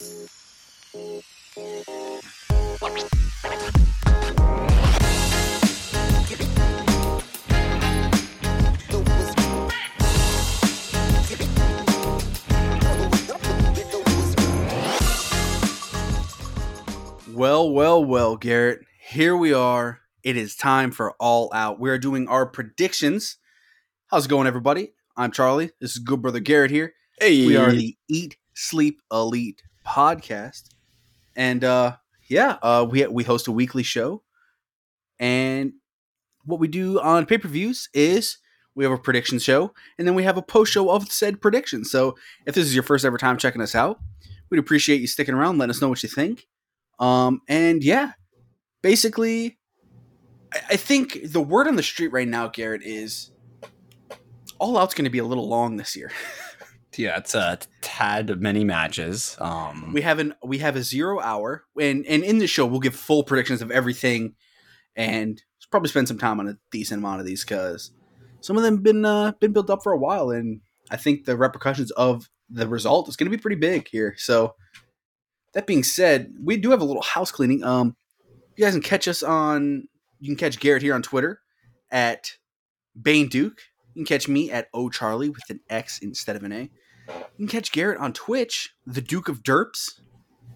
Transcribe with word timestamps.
Well, 0.00 0.22
well, 17.70 18.02
well, 18.02 18.36
Garrett. 18.36 18.80
Here 18.98 19.36
we 19.36 19.52
are. 19.52 20.00
It 20.22 20.38
is 20.38 20.56
time 20.56 20.92
for 20.92 21.12
All 21.20 21.50
Out. 21.52 21.78
We 21.78 21.90
are 21.90 21.98
doing 21.98 22.26
our 22.26 22.46
predictions. 22.46 23.36
How's 24.06 24.24
it 24.24 24.30
going, 24.30 24.46
everybody? 24.46 24.94
I'm 25.18 25.30
Charlie. 25.30 25.72
This 25.78 25.90
is 25.90 25.98
Good 25.98 26.22
Brother 26.22 26.40
Garrett 26.40 26.70
here. 26.70 26.94
Hey, 27.18 27.46
We 27.46 27.58
are 27.58 27.70
the 27.70 27.98
Eat 28.08 28.38
Sleep 28.54 29.02
Elite 29.12 29.62
podcast, 29.90 30.70
and 31.34 31.64
uh, 31.64 31.96
yeah, 32.28 32.58
uh, 32.62 32.86
we 32.88 33.06
we 33.08 33.24
host 33.24 33.48
a 33.48 33.52
weekly 33.52 33.82
show. 33.82 34.22
And 35.18 35.74
what 36.44 36.60
we 36.60 36.68
do 36.68 37.00
on 37.00 37.26
pay 37.26 37.38
per 37.38 37.48
views 37.48 37.88
is 37.92 38.38
we 38.74 38.84
have 38.84 38.92
a 38.92 38.98
prediction 38.98 39.38
show, 39.38 39.74
and 39.98 40.06
then 40.06 40.14
we 40.14 40.22
have 40.22 40.36
a 40.36 40.42
post 40.42 40.72
show 40.72 40.90
of 40.90 41.10
said 41.10 41.40
predictions. 41.40 41.90
So 41.90 42.16
if 42.46 42.54
this 42.54 42.64
is 42.64 42.74
your 42.74 42.84
first 42.84 43.04
ever 43.04 43.18
time 43.18 43.36
checking 43.36 43.60
us 43.60 43.74
out, 43.74 44.00
we'd 44.48 44.58
appreciate 44.58 45.00
you 45.00 45.06
sticking 45.06 45.34
around, 45.34 45.58
letting 45.58 45.70
us 45.70 45.82
know 45.82 45.88
what 45.88 46.02
you 46.02 46.08
think. 46.08 46.46
Um, 46.98 47.40
and 47.48 47.82
yeah, 47.82 48.12
basically, 48.82 49.58
I, 50.52 50.60
I 50.70 50.76
think 50.76 51.18
the 51.24 51.40
word 51.40 51.66
on 51.66 51.76
the 51.76 51.82
street 51.82 52.12
right 52.12 52.28
now, 52.28 52.48
Garrett, 52.48 52.82
is 52.82 53.32
all 54.58 54.78
out's 54.78 54.94
going 54.94 55.04
to 55.04 55.10
be 55.10 55.18
a 55.18 55.24
little 55.24 55.48
long 55.48 55.76
this 55.76 55.96
year. 55.96 56.12
yeah, 56.96 57.18
it's 57.18 57.34
a 57.34 57.58
tad 57.80 58.40
many 58.40 58.64
matches. 58.64 59.36
Um, 59.38 59.92
we 59.92 60.02
have 60.02 60.18
an 60.18 60.34
we 60.42 60.58
have 60.58 60.76
a 60.76 60.82
zero 60.82 61.20
hour, 61.20 61.64
and 61.80 62.04
and 62.06 62.22
in 62.22 62.38
the 62.38 62.46
show 62.46 62.66
we'll 62.66 62.80
give 62.80 62.94
full 62.94 63.22
predictions 63.22 63.62
of 63.62 63.70
everything, 63.70 64.34
and 64.96 65.40
probably 65.70 65.88
spend 65.88 66.08
some 66.08 66.18
time 66.18 66.40
on 66.40 66.48
a 66.48 66.58
decent 66.70 67.00
amount 67.00 67.20
of 67.20 67.26
these 67.26 67.44
because 67.44 67.92
some 68.40 68.56
of 68.56 68.62
them 68.62 68.78
been 68.78 69.04
uh, 69.04 69.32
been 69.40 69.52
built 69.52 69.70
up 69.70 69.82
for 69.82 69.92
a 69.92 69.98
while, 69.98 70.30
and 70.30 70.60
I 70.90 70.96
think 70.96 71.24
the 71.24 71.36
repercussions 71.36 71.90
of 71.92 72.28
the 72.48 72.68
result 72.68 73.08
is 73.08 73.16
going 73.16 73.30
to 73.30 73.36
be 73.36 73.40
pretty 73.40 73.56
big 73.56 73.88
here. 73.88 74.14
So 74.18 74.54
that 75.54 75.66
being 75.66 75.84
said, 75.84 76.32
we 76.42 76.56
do 76.56 76.70
have 76.70 76.80
a 76.80 76.84
little 76.84 77.02
house 77.02 77.30
cleaning. 77.30 77.62
Um, 77.62 77.96
you 78.56 78.64
guys 78.64 78.74
can 78.74 78.82
catch 78.82 79.08
us 79.08 79.22
on. 79.22 79.84
You 80.18 80.28
can 80.28 80.36
catch 80.36 80.58
Garrett 80.58 80.82
here 80.82 80.94
on 80.94 81.02
Twitter 81.02 81.40
at 81.90 82.32
Bane 83.00 83.28
Duke. 83.28 83.60
You 83.94 84.04
can 84.04 84.06
catch 84.06 84.28
me 84.28 84.50
at 84.50 84.68
O 84.72 84.88
Charlie 84.88 85.30
with 85.30 85.48
an 85.50 85.60
X 85.68 85.98
instead 85.98 86.36
of 86.36 86.42
an 86.44 86.52
A. 86.52 86.70
You 87.36 87.46
can 87.46 87.48
catch 87.48 87.72
Garrett 87.72 87.98
on 87.98 88.12
Twitch, 88.12 88.74
the 88.86 89.00
Duke 89.00 89.28
of 89.28 89.42
Derps. 89.42 90.00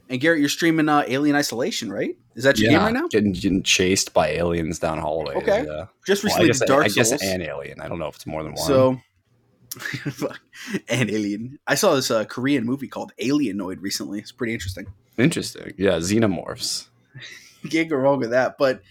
And 0.08 0.20
Garrett, 0.20 0.40
you're 0.40 0.48
streaming 0.50 0.88
uh, 0.88 1.04
Alien 1.08 1.34
Isolation, 1.34 1.90
right? 1.90 2.16
Is 2.34 2.44
that 2.44 2.58
your 2.58 2.70
yeah, 2.70 2.78
game 2.78 2.84
right 2.84 2.94
now? 2.94 3.08
Getting, 3.08 3.32
getting 3.32 3.62
chased 3.62 4.12
by 4.12 4.28
aliens 4.28 4.78
down 4.78 4.98
hallways. 4.98 5.36
Okay. 5.38 5.64
Yeah. 5.66 5.86
Just 6.06 6.22
Well, 6.22 6.30
recently, 6.30 6.44
I 6.44 6.46
guess, 6.48 6.60
Dark 6.60 6.84
I 6.84 6.88
guess 6.88 7.08
Souls. 7.08 7.22
an 7.22 7.42
alien. 7.42 7.80
I 7.80 7.88
don't 7.88 7.98
know 7.98 8.08
if 8.08 8.16
it's 8.16 8.26
more 8.26 8.42
than 8.42 8.54
one. 8.54 8.64
So, 8.66 9.00
and 10.88 11.10
Alien. 11.10 11.58
I 11.66 11.74
saw 11.74 11.94
this 11.94 12.10
uh, 12.10 12.24
Korean 12.24 12.64
movie 12.64 12.86
called 12.86 13.12
Alienoid 13.20 13.78
recently. 13.80 14.20
It's 14.20 14.32
pretty 14.32 14.52
interesting. 14.52 14.86
interesting. 15.18 15.74
Yeah, 15.76 15.94
xenomorphs. 15.94 16.88
Can't 17.70 17.88
go 17.88 17.96
wrong 17.96 18.20
with 18.20 18.30
that. 18.30 18.56
But 18.58 18.82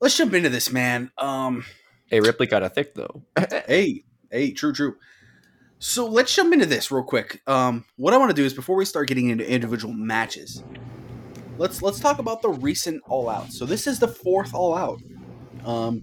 let's 0.00 0.16
jump 0.16 0.34
into 0.34 0.48
this, 0.48 0.72
man. 0.72 1.12
Um, 1.18 1.64
Hey, 2.08 2.20
Ripley 2.20 2.46
got 2.46 2.62
a 2.62 2.68
thick 2.68 2.94
though. 2.94 3.22
hey, 3.66 4.04
hey, 4.30 4.52
true, 4.52 4.72
true. 4.72 4.96
So 5.78 6.06
let's 6.06 6.34
jump 6.34 6.52
into 6.52 6.66
this 6.66 6.90
real 6.90 7.04
quick. 7.04 7.40
Um, 7.46 7.84
what 7.96 8.12
I 8.12 8.16
want 8.16 8.30
to 8.30 8.34
do 8.34 8.44
is 8.44 8.52
before 8.52 8.76
we 8.76 8.84
start 8.84 9.08
getting 9.08 9.28
into 9.28 9.48
individual 9.48 9.94
matches, 9.94 10.62
let's 11.56 11.82
let's 11.82 12.00
talk 12.00 12.18
about 12.18 12.42
the 12.42 12.48
recent 12.48 13.02
All 13.06 13.28
Out. 13.28 13.52
So 13.52 13.64
this 13.64 13.86
is 13.86 13.98
the 13.98 14.08
fourth 14.08 14.54
All 14.54 14.74
Out. 14.74 15.00
Um, 15.64 16.02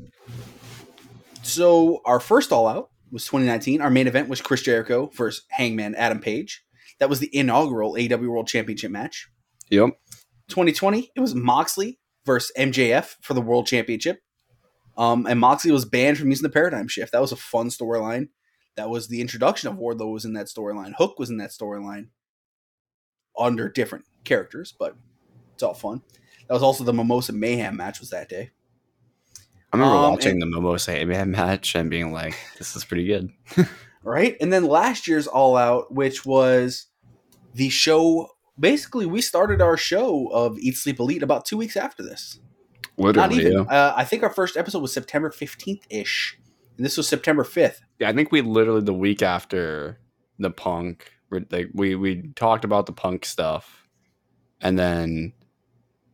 so 1.42 2.02
our 2.06 2.20
first 2.20 2.52
All 2.52 2.68
Out 2.68 2.90
was 3.12 3.26
2019. 3.26 3.82
Our 3.82 3.90
main 3.90 4.08
event 4.08 4.30
was 4.30 4.42
Chris 4.42 4.62
Jericho 4.62 5.12
versus 5.14 5.44
Hangman 5.50 5.96
Adam 5.96 6.20
Page. 6.20 6.64
That 7.00 7.10
was 7.10 7.20
the 7.20 7.36
inaugural 7.36 7.94
AEW 7.94 8.30
World 8.30 8.48
Championship 8.48 8.92
match. 8.92 9.28
Yep. 9.70 9.90
2020, 10.50 11.12
it 11.16 11.20
was 11.20 11.36
Moxley 11.36 12.00
versus 12.26 12.52
MJF 12.58 13.16
for 13.22 13.34
the 13.34 13.42
World 13.42 13.68
Championship. 13.68 14.20
Um, 14.98 15.26
and 15.26 15.40
Moxley 15.40 15.72
was 15.72 15.86
banned 15.86 16.18
from 16.18 16.30
using 16.30 16.44
the 16.44 16.50
paradigm 16.50 16.88
shift. 16.88 17.12
That 17.12 17.22
was 17.22 17.32
a 17.32 17.36
fun 17.38 17.68
storyline. 17.70 18.30
That 18.76 18.90
was 18.90 19.08
the 19.08 19.22
introduction 19.22 19.70
of 19.70 19.76
Wardlow 19.76 20.12
was 20.14 20.26
in 20.26 20.34
that 20.34 20.48
storyline. 20.48 20.94
Hook 20.98 21.20
was 21.20 21.30
in 21.30 21.38
that 21.38 21.52
storyline 21.52 22.08
under 23.38 23.70
different 23.70 24.06
characters, 24.24 24.74
but 24.78 24.96
it's 25.54 25.64
all 25.64 25.74
fun. 25.74 26.02
That 26.48 26.54
was 26.54 26.64
also 26.64 26.84
the 26.84 26.94
Mimosa 26.94 27.34
Mayhem 27.34 27.76
match 27.76 28.00
was 28.00 28.10
that 28.12 28.30
day. 28.30 28.52
I 29.74 29.78
remember 29.78 29.96
Um, 29.96 30.12
watching 30.14 30.32
and- 30.34 30.42
the 30.42 30.46
Mimosa 30.46 31.06
Mayhem 31.06 31.32
match 31.32 31.76
and 31.76 31.90
being 31.90 32.12
like, 32.14 32.36
"This 32.58 32.76
is 32.76 32.86
pretty 32.86 33.06
good." 33.06 33.32
right? 34.04 34.38
And 34.40 34.54
then 34.54 34.66
last 34.66 35.08
year's 35.08 35.28
All 35.28 35.58
Out, 35.58 35.94
which 35.94 36.26
was 36.26 36.88
the 37.54 37.70
show. 37.70 38.30
Basically, 38.58 39.06
we 39.06 39.22
started 39.22 39.62
our 39.62 39.76
show 39.76 40.28
of 40.28 40.58
Eat 40.60 40.78
Sleep 40.78 41.00
Elite 41.00 41.24
about 41.24 41.46
two 41.46 41.58
weeks 41.58 41.76
after 41.76 42.04
this. 42.04 42.40
Not 42.98 43.16
Literally. 43.16 43.42
even. 43.42 43.54
Yeah. 43.54 43.62
Uh, 43.62 43.94
I 43.96 44.04
think 44.06 44.24
our 44.24 44.30
first 44.30 44.56
episode 44.58 44.82
was 44.82 44.94
September 44.94 45.32
fifteenth 45.32 45.86
ish, 45.90 46.38
and 46.78 46.86
this 46.86 46.98
was 46.98 47.08
September 47.08 47.44
fifth. 47.44 47.82
yeah, 48.00 48.10
I 48.10 48.14
think 48.14 48.32
we 48.32 48.42
literally 48.42 48.82
the 48.82 48.94
week 48.94 49.22
after 49.22 50.00
the 50.40 50.50
punk, 50.50 51.12
like 51.52 51.70
we 51.74 51.96
we 51.96 52.32
talked 52.36 52.64
about 52.66 52.86
the 52.86 52.94
punk 52.94 53.26
stuff, 53.26 53.88
and 54.62 54.80
then 54.80 55.34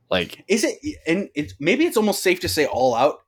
like 0.10 0.44
Is 0.48 0.64
it? 0.64 0.78
And 1.08 1.30
it's 1.36 1.54
maybe 1.60 1.86
it's 1.86 1.98
almost 1.98 2.24
safe 2.24 2.40
to 2.42 2.50
say 2.50 2.66
All 2.66 2.96
Out 2.96 3.20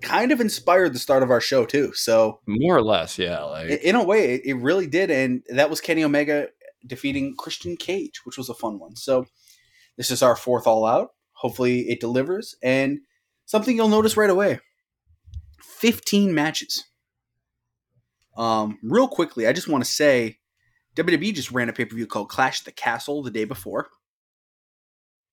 kind 0.00 0.32
of 0.32 0.40
inspired 0.40 0.92
the 0.92 0.98
start 0.98 1.22
of 1.22 1.30
our 1.30 1.40
show 1.40 1.64
too. 1.64 1.92
So 1.94 2.40
more 2.46 2.76
or 2.76 2.82
less, 2.82 3.18
yeah, 3.18 3.42
like 3.44 3.70
in 3.70 3.94
a 3.94 4.02
way, 4.02 4.34
it 4.34 4.56
really 4.56 4.86
did, 4.86 5.10
and 5.10 5.42
that 5.48 5.70
was 5.70 5.80
Kenny 5.80 6.02
Omega 6.02 6.48
defeating 6.86 7.34
Christian 7.38 7.76
Cage, 7.76 8.22
which 8.24 8.36
was 8.36 8.48
a 8.48 8.54
fun 8.54 8.78
one. 8.78 8.96
So 8.96 9.26
this 9.96 10.10
is 10.10 10.22
our 10.22 10.34
fourth 10.34 10.66
All 10.66 10.84
Out. 10.84 11.10
Hopefully, 11.42 11.90
it 11.90 11.98
delivers, 11.98 12.54
and 12.62 13.00
something 13.46 13.76
you'll 13.76 13.88
notice 13.88 14.16
right 14.16 14.30
away: 14.30 14.60
fifteen 15.60 16.32
matches. 16.32 16.84
Um, 18.36 18.78
real 18.80 19.08
quickly, 19.08 19.48
I 19.48 19.52
just 19.52 19.66
want 19.66 19.84
to 19.84 19.90
say, 19.90 20.38
WWE 20.94 21.34
just 21.34 21.50
ran 21.50 21.68
a 21.68 21.72
pay 21.72 21.84
per 21.84 21.96
view 21.96 22.06
called 22.06 22.28
Clash 22.28 22.60
the 22.60 22.70
Castle 22.70 23.24
the 23.24 23.30
day 23.32 23.44
before. 23.44 23.88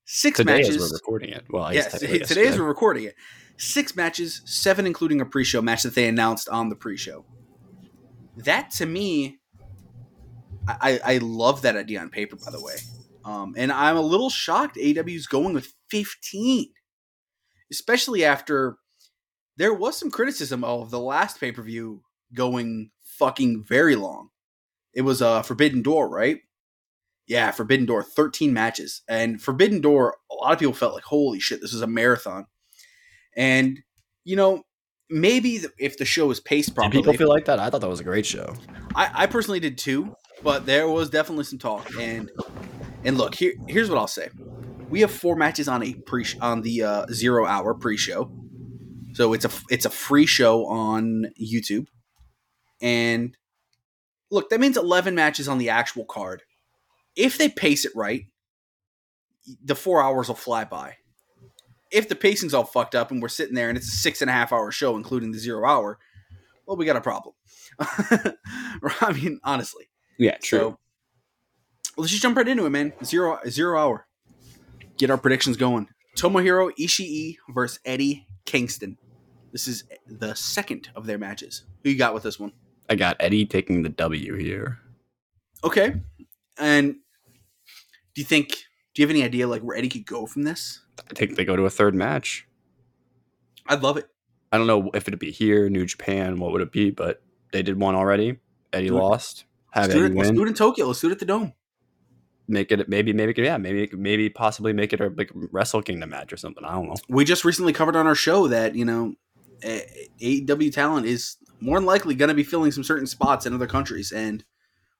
Six 0.06 0.38
today 0.38 0.54
matches. 0.54 0.78
as 0.78 0.82
we're 0.82 0.98
recording 0.98 1.30
it. 1.30 1.46
Well, 1.48 1.66
I 1.66 1.74
Yes, 1.74 2.00
today 2.28 2.48
as 2.48 2.58
we're 2.58 2.66
recording 2.66 3.04
it. 3.04 3.14
Six 3.58 3.96
matches, 3.96 4.42
seven 4.46 4.88
including 4.88 5.22
a 5.22 5.26
pre-show 5.28 5.62
match 5.62 5.84
that 5.84 5.94
they 5.94 6.08
announced 6.08 6.50
on 6.50 6.70
the 6.70 6.76
pre-show. 6.76 7.24
That 8.38 8.72
to 8.72 8.88
me, 8.88 9.38
I 10.68 11.00
I 11.06 11.18
love 11.20 11.62
that 11.62 11.76
idea 11.76 12.02
on 12.02 12.10
paper. 12.10 12.36
By 12.36 12.50
the 12.50 12.60
way, 12.60 12.78
um, 13.26 13.54
and 13.58 13.72
I'm 13.72 13.98
a 13.98 14.02
little 14.02 14.30
shocked 14.30 14.78
AEW's 14.78 15.28
going 15.28 15.54
with 15.54 15.74
15, 15.90 16.72
especially 17.72 18.24
after 18.24 18.78
there 19.58 19.74
was 19.74 19.98
some 19.98 20.10
criticism 20.10 20.64
of 20.64 20.90
the 20.90 21.00
last 21.00 21.40
pay-per-view 21.40 22.02
going 22.34 22.92
fucking 23.04 23.64
very 23.68 23.96
long. 23.96 24.30
It 24.94 25.02
was 25.02 25.22
a 25.22 25.28
uh, 25.28 25.42
Forbidden 25.42 25.82
Door, 25.82 26.10
right? 26.10 26.40
Yeah, 27.28 27.52
Forbidden 27.52 27.86
Door, 27.86 28.04
13 28.04 28.54
matches. 28.54 29.02
And 29.08 29.42
Forbidden 29.42 29.82
Door, 29.82 30.16
a 30.32 30.36
lot 30.36 30.54
of 30.54 30.60
people 30.60 30.74
felt 30.74 30.94
like, 30.94 31.04
holy 31.04 31.40
shit, 31.40 31.62
this 31.62 31.74
is 31.74 31.82
a 31.82 31.88
marathon. 31.88 32.46
And, 33.36 33.80
you 34.24 34.36
know, 34.36 34.64
maybe 35.10 35.60
the, 35.60 35.72
if 35.78 35.98
the 35.98 36.06
show 36.06 36.28
was 36.28 36.40
paced 36.40 36.70
Did 36.70 36.76
properly. 36.76 37.04
people 37.04 37.14
feel 37.14 37.30
like 37.30 37.46
that? 37.46 37.60
I 37.60 37.70
thought 37.70 37.82
that 37.82 37.90
was 37.90 38.00
a 38.00 38.06
great 38.06 38.26
show. 38.26 38.56
I, 38.96 39.12
I 39.14 39.26
personally 39.28 39.60
did 39.60 39.78
too, 39.78 40.16
but 40.42 40.66
there 40.66 40.88
was 40.88 41.10
definitely 41.10 41.44
some 41.44 41.60
talk. 41.60 41.88
And 42.00 42.32
and 43.04 43.18
look, 43.18 43.36
here 43.36 43.54
here's 43.68 43.90
what 43.90 43.98
I'll 43.98 44.08
say. 44.08 44.30
We 44.90 45.02
have 45.02 45.12
four 45.12 45.36
matches 45.36 45.68
on 45.68 45.84
a 45.84 45.94
pre 45.94 46.26
on 46.42 46.62
the 46.62 46.84
uh, 46.84 47.06
zero 47.12 47.46
hour 47.46 47.74
pre-show. 47.74 48.32
So 49.14 49.34
it's 49.34 49.46
a 49.46 49.52
it's 49.70 49.86
a 49.86 49.90
free 49.90 50.26
show 50.26 50.66
on 50.66 51.28
YouTube. 51.42 51.88
And 52.82 53.36
look, 54.32 54.50
that 54.50 54.60
means 54.60 54.78
11 54.78 55.16
matches 55.16 55.48
on 55.48 55.58
the 55.58 55.70
actual 55.70 56.06
card. 56.06 56.44
If 57.16 57.38
they 57.38 57.50
pace 57.50 57.86
it 57.86 57.92
right, 57.96 58.26
the 59.64 59.76
four 59.76 60.02
hours 60.02 60.28
will 60.28 60.36
fly 60.36 60.64
by. 60.64 60.96
If 61.92 62.08
the 62.08 62.16
pacing's 62.16 62.54
all 62.54 62.64
fucked 62.64 62.96
up 62.96 63.12
and 63.12 63.22
we're 63.22 63.30
sitting 63.30 63.56
there 63.56 63.70
and 63.70 63.78
it's 63.78 63.88
a 63.88 63.98
six 63.98 64.22
and 64.22 64.30
a 64.30 64.34
half 64.34 64.54
hour 64.54 64.72
show, 64.72 64.96
including 64.96 65.32
the 65.32 65.40
zero 65.40 65.68
hour, 65.68 65.98
well, 66.66 66.78
we 66.78 66.86
got 66.86 66.96
a 66.96 67.02
problem. 67.02 67.34
I 67.80 69.14
mean, 69.14 69.40
honestly. 69.44 69.90
Yeah, 70.20 70.38
So 70.44 70.58
well, 70.60 70.80
let's 72.00 72.12
just 72.12 72.22
jump 72.24 72.38
right 72.38 72.48
into 72.48 72.66
it, 72.66 72.70
man. 72.70 72.94
Zero 73.04 73.40
zero 73.48 73.80
hour. 73.80 74.08
Get 74.98 75.10
our 75.10 75.18
predictions 75.18 75.58
going. 75.58 75.88
Tomohiro 76.18 76.72
Ishii 76.80 77.38
versus 77.54 77.80
Eddie 77.86 78.28
Kingston. 78.46 78.98
This 79.52 79.68
is 79.68 79.84
the 80.08 80.34
second 80.36 80.90
of 80.96 81.06
their 81.06 81.18
matches. 81.18 81.64
Who 81.84 81.90
you 81.90 81.98
got 81.98 82.14
with 82.14 82.24
this 82.24 82.40
one? 82.40 82.52
I 82.90 82.96
got 82.96 83.16
Eddie 83.20 83.46
taking 83.46 83.84
the 83.84 83.90
W 83.90 84.36
here. 84.36 84.80
Okay. 85.64 85.94
And 86.58 86.96
Do 88.16 88.22
you 88.22 88.26
think? 88.26 88.50
Do 88.94 89.02
you 89.02 89.08
have 89.08 89.12
any 89.16 89.24
idea 89.24 89.48
like 89.48 89.62
where 89.62 89.78
Eddie 89.78 89.90
could 89.90 90.06
go 90.06 90.26
from 90.26 90.44
this? 90.44 90.82
I 91.10 91.14
think 91.14 91.36
they 91.38 91.46
go 91.46 91.56
to 91.56 91.66
a 91.66 91.70
third 91.70 91.96
match. 91.96 92.48
I'd 93.68 93.82
love 93.82 93.98
it. 93.98 94.08
I 94.52 94.58
don't 94.58 94.68
know 94.68 94.90
if 94.94 95.08
it'd 95.08 95.20
be 95.20 95.32
here, 95.32 95.70
New 95.70 95.86
Japan, 95.86 96.40
what 96.40 96.52
would 96.52 96.62
it 96.62 96.72
be, 96.72 96.90
but 96.90 97.22
they 97.54 97.62
did 97.62 97.80
one 97.80 97.96
already. 97.96 98.40
Eddie 98.74 98.88
Do 98.88 98.98
it. 98.98 99.02
lost. 99.02 99.46
Have 99.72 99.84
Let's 99.86 99.94
do, 99.94 100.06
Eddie 100.06 100.14
it, 100.14 100.18
let's 100.18 100.30
win. 100.30 100.36
do 100.36 100.44
it 100.44 100.48
in 100.48 100.54
Tokyo. 100.56 100.88
Let's 100.88 101.00
do 101.00 101.08
it 101.08 101.12
at 101.12 101.20
the 101.20 101.26
Dome. 101.26 101.54
Make 102.50 102.72
it 102.72 102.90
maybe 102.90 103.14
maybe 103.14 103.40
yeah 103.42 103.58
maybe 103.58 103.88
maybe 103.96 104.28
possibly 104.28 104.74
make 104.74 104.92
it 104.92 105.00
a 105.00 105.10
like 105.16 105.30
Wrestle 105.34 105.84
Kingdom 105.84 106.10
match 106.10 106.34
or 106.34 106.38
something. 106.38 106.66
I 106.66 106.74
don't 106.74 106.88
know. 106.88 106.96
We 107.08 107.24
just 107.24 107.46
recently 107.46 107.74
covered 107.74 107.96
on 107.96 108.08
our 108.08 108.16
show 108.16 108.48
that 108.48 108.74
you 108.74 108.86
know, 108.86 109.14
AEW 109.62 110.74
talent 110.74 111.06
is 111.06 111.38
more 111.60 111.78
than 111.78 111.86
likely 111.86 112.16
going 112.16 112.30
to 112.30 112.34
be 112.34 112.44
filling 112.44 112.72
some 112.72 112.84
certain 112.84 113.06
spots 113.06 113.46
in 113.46 113.54
other 113.54 113.68
countries, 113.68 114.12
and 114.12 114.44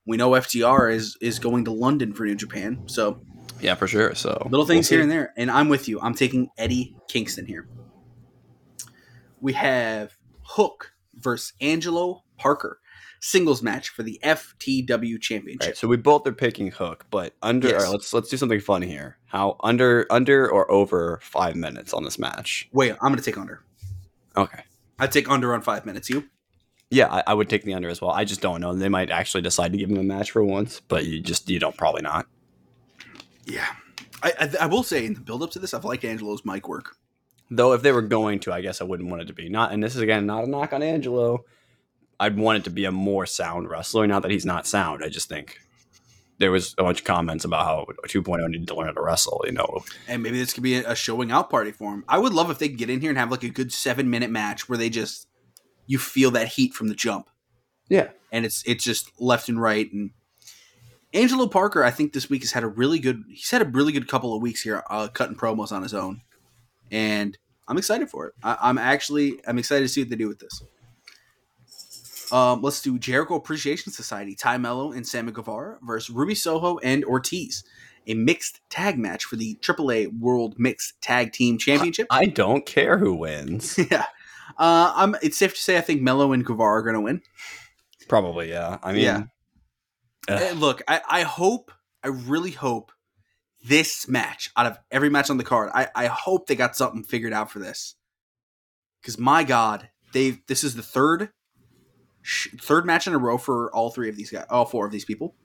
we 0.06 0.16
know 0.16 0.32
FTR 0.32 0.94
is 0.94 1.18
is 1.22 1.40
going 1.40 1.66
to 1.66 1.72
London 1.72 2.14
for 2.14 2.24
New 2.24 2.36
Japan. 2.36 2.84
So 2.86 3.22
Yeah, 3.62 3.74
for 3.74 3.88
sure. 3.88 4.14
So 4.14 4.48
little 4.52 4.68
things 4.68 4.90
we'll 4.92 4.98
here 4.98 5.04
and 5.04 5.12
there, 5.12 5.34
and 5.36 5.50
I'm 5.50 5.70
with 5.70 5.88
you. 5.88 6.00
I'm 6.02 6.14
taking 6.14 6.50
Eddie 6.56 6.96
Kingston 7.08 7.48
here. 7.48 7.68
We 9.42 9.54
have 9.54 10.16
Hook 10.44 10.94
versus 11.16 11.54
Angelo 11.62 12.24
Parker 12.38 12.80
singles 13.20 13.62
match 13.62 13.90
for 13.90 14.04
the 14.04 14.20
FTW 14.24 15.20
Championship. 15.22 15.70
Right, 15.70 15.78
so 15.78 15.88
we 15.88 15.98
both 15.98 16.26
are 16.28 16.34
picking 16.34 16.72
Hook, 16.72 17.06
but 17.10 17.36
under. 17.42 17.70
Yes. 17.70 17.84
right, 17.84 17.92
let's 17.92 18.14
let's 18.14 18.30
do 18.30 18.38
something 18.38 18.60
fun 18.60 18.82
here. 18.82 19.18
How 19.26 19.58
under 19.62 20.06
under 20.10 20.50
or 20.50 20.70
over 20.72 21.20
five 21.22 21.56
minutes 21.56 21.94
on 21.94 22.04
this 22.04 22.18
match? 22.20 22.70
Wait, 22.72 22.92
I'm 22.92 23.10
going 23.10 23.18
to 23.18 23.24
take 23.24 23.38
under. 23.38 23.64
Okay. 24.36 24.64
I'd 25.00 25.12
take 25.12 25.30
under 25.30 25.54
on 25.54 25.62
five 25.62 25.86
minutes. 25.86 26.10
You? 26.10 26.26
Yeah, 26.92 27.08
I, 27.08 27.24
I 27.28 27.34
would 27.34 27.50
take 27.50 27.64
the 27.64 27.74
under 27.74 27.90
as 27.90 28.02
well. 28.02 28.12
I 28.12 28.26
just 28.26 28.42
don't 28.42 28.62
know. 28.62 28.74
They 28.74 28.90
might 28.90 29.12
actually 29.12 29.42
decide 29.42 29.72
to 29.72 29.78
give 29.78 29.90
him 29.90 29.98
a 29.98 30.04
match 30.04 30.32
for 30.32 30.44
once, 30.44 30.82
but 30.88 31.06
you 31.06 31.20
just 31.20 31.50
you 31.50 31.60
don't 31.60 31.78
probably 31.78 32.02
not. 32.02 32.28
Yeah. 33.46 33.68
I, 34.22 34.34
I, 34.40 34.50
I 34.62 34.66
will 34.66 34.84
say 34.84 35.06
in 35.06 35.14
the 35.14 35.22
build 35.22 35.44
up 35.44 35.52
to 35.52 35.60
this, 35.60 35.74
I've 35.74 35.86
liked 35.86 36.04
Angelo's 36.04 36.44
mic 36.44 36.68
work. 36.68 36.96
Though 37.52 37.74
if 37.74 37.82
they 37.82 37.92
were 37.92 38.02
going 38.02 38.40
to, 38.42 38.54
I 38.54 38.62
guess 38.62 38.82
I 38.82 38.84
wouldn't 38.84 39.10
want 39.10 39.22
it 39.22 39.26
to 39.26 39.34
be 39.34 39.50
not. 39.50 39.72
And 39.72 39.84
this 39.84 39.96
is 39.96 40.02
again 40.02 40.26
not 40.26 40.44
a 40.44 40.50
knock 40.50 40.74
on 40.74 40.84
Angelo. 40.84 41.46
I'd 42.20 42.38
want 42.38 42.58
it 42.60 42.64
to 42.66 42.70
be 42.70 42.86
a 42.86 42.92
more 42.92 43.26
sound 43.26 43.70
wrestler. 43.70 44.06
Not 44.08 44.24
that 44.24 44.32
he's 44.32 44.46
not 44.46 44.68
sound. 44.68 45.04
I 45.04 45.10
just 45.10 45.30
think 45.30 45.58
there 46.40 46.52
was 46.52 46.74
a 46.78 46.84
bunch 46.84 47.00
of 47.00 47.06
comments 47.06 47.46
about 47.46 47.66
how 47.66 47.86
2.0 48.08 48.48
needed 48.50 48.68
to 48.68 48.76
learn 48.76 48.88
how 48.88 48.94
to 48.94 49.02
wrestle. 49.02 49.44
You 49.46 49.54
know, 49.54 49.84
And 50.08 50.24
maybe 50.24 50.40
this 50.40 50.54
could 50.54 50.64
be 50.64 50.76
a, 50.76 50.96
showing 50.96 51.32
out 51.32 51.50
party 51.50 51.72
for 51.72 51.94
him. 51.94 52.04
I 52.08 52.18
would 52.18 52.34
love 52.34 52.50
if 52.50 52.60
they 52.60 52.70
could 52.70 52.78
get 52.78 52.90
in 52.90 53.02
here 53.02 53.10
and 53.10 53.20
have 53.20 53.32
like 53.32 53.44
a 53.44 53.50
good 53.50 53.72
seven 53.72 54.10
minute 54.10 54.32
match 54.32 54.68
where 54.68 54.78
they 54.78 54.90
just 54.90 55.28
you 55.86 55.98
feel 55.98 56.32
that 56.32 56.48
heat 56.48 56.74
from 56.74 56.88
the 56.88 56.96
jump. 56.96 57.30
Yeah. 57.90 58.10
And 58.32 58.46
it's 58.46 58.64
it's 58.66 58.84
just 58.84 59.12
left 59.20 59.50
and 59.50 59.62
right. 59.62 59.92
And 59.92 60.12
Angelo 61.14 61.48
Parker, 61.48 61.84
I 61.84 61.92
think 61.92 62.14
this 62.14 62.30
week 62.30 62.44
has 62.44 62.52
had 62.52 62.64
a 62.64 62.68
really 62.68 63.00
good 63.00 63.24
he's 63.30 63.52
had 63.52 63.62
a 63.62 63.66
really 63.66 63.92
good 63.92 64.08
couple 64.08 64.36
of 64.36 64.42
weeks 64.42 64.62
here 64.62 64.84
uh, 64.90 65.08
cutting 65.08 65.36
promos 65.36 65.72
on 65.72 65.84
his 65.84 65.94
own. 65.94 66.22
And 66.92 67.38
I'm 67.68 67.78
excited 67.78 68.10
for 68.10 68.28
it. 68.28 68.34
I, 68.44 68.58
I'm 68.62 68.78
actually 68.78 69.40
I'm 69.46 69.60
excited 69.60 69.84
to 69.84 69.90
see 69.90 70.02
what 70.02 70.10
they 70.10 70.16
do 70.16 70.28
with 70.28 70.40
this. 70.40 70.64
Um, 72.32 72.62
let's 72.62 72.82
do 72.82 73.00
Jericho 73.00 73.36
Appreciation 73.36 73.92
Society, 73.92 74.36
Tay 74.36 74.58
Melo 74.58 74.92
and 74.92 75.08
Sammy 75.08 75.32
Guevara 75.32 75.80
versus 75.82 76.14
Ruby 76.14 76.36
Soho 76.36 76.78
and 76.80 77.04
Ortiz. 77.06 77.64
A 78.08 78.14
mixed 78.14 78.62
tag 78.70 78.98
match 78.98 79.26
for 79.26 79.36
the 79.36 79.56
AAA 79.62 80.18
World 80.20 80.56
Mixed 80.58 81.00
Tag 81.02 81.32
Team 81.32 81.58
Championship. 81.58 82.08
I 82.10 82.26
don't 82.26 82.66
care 82.66 82.98
who 82.98 83.14
wins. 83.14 83.78
yeah. 83.92 84.06
Uh, 84.58 84.94
I'm, 84.96 85.16
it's 85.22 85.38
safe 85.38 85.54
to 85.54 85.60
say 85.60 85.78
I 85.78 85.82
think 85.82 86.02
Mello 86.02 86.32
and 86.32 86.46
Guevara 86.46 86.80
are 86.80 86.82
going 86.82 86.96
to 86.96 87.02
win. 87.02 87.22
Probably, 88.08 88.50
yeah. 88.50 88.80
I 88.82 88.94
mean, 88.94 89.04
Yeah. 89.04 89.24
Eh, 90.28 90.54
Look, 90.56 90.82
I, 90.88 91.02
I 91.10 91.22
hope, 91.24 91.72
I 92.04 92.08
really 92.08 92.52
hope 92.52 92.92
this 93.64 94.08
match, 94.08 94.52
out 94.56 94.66
of 94.66 94.80
every 94.92 95.10
match 95.10 95.30
on 95.30 95.38
the 95.38 95.44
card, 95.44 95.70
I, 95.74 95.90
I 95.96 96.06
hope 96.08 96.48
they 96.48 96.56
got 96.56 96.76
something 96.76 97.04
figured 97.04 97.34
out 97.34 97.52
for 97.52 97.60
this. 97.60 97.96
Because 99.02 99.18
my 99.18 99.44
God, 99.44 99.90
they 100.14 100.40
this 100.48 100.64
is 100.64 100.76
the 100.76 100.84
third 100.84 101.30
sh- 102.22 102.50
third 102.62 102.86
match 102.86 103.08
in 103.08 103.14
a 103.14 103.18
row 103.18 103.38
for 103.38 103.74
all 103.74 103.90
three 103.90 104.10
of 104.10 104.16
these 104.16 104.32
guys, 104.32 104.46
all 104.50 104.66
four 104.66 104.86
of 104.86 104.92
these 104.92 105.06
people, 105.06 105.36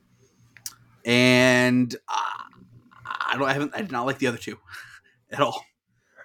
and 1.05 1.95
uh, 2.09 2.45
I 3.27 3.37
don't, 3.37 3.49
I 3.49 3.53
haven't, 3.53 3.73
I 3.75 3.81
did 3.81 3.93
not 3.93 4.07
like 4.07 4.19
the 4.19 4.27
other 4.27 4.39
two 4.39 4.59
at 5.31 5.41
all. 5.41 5.65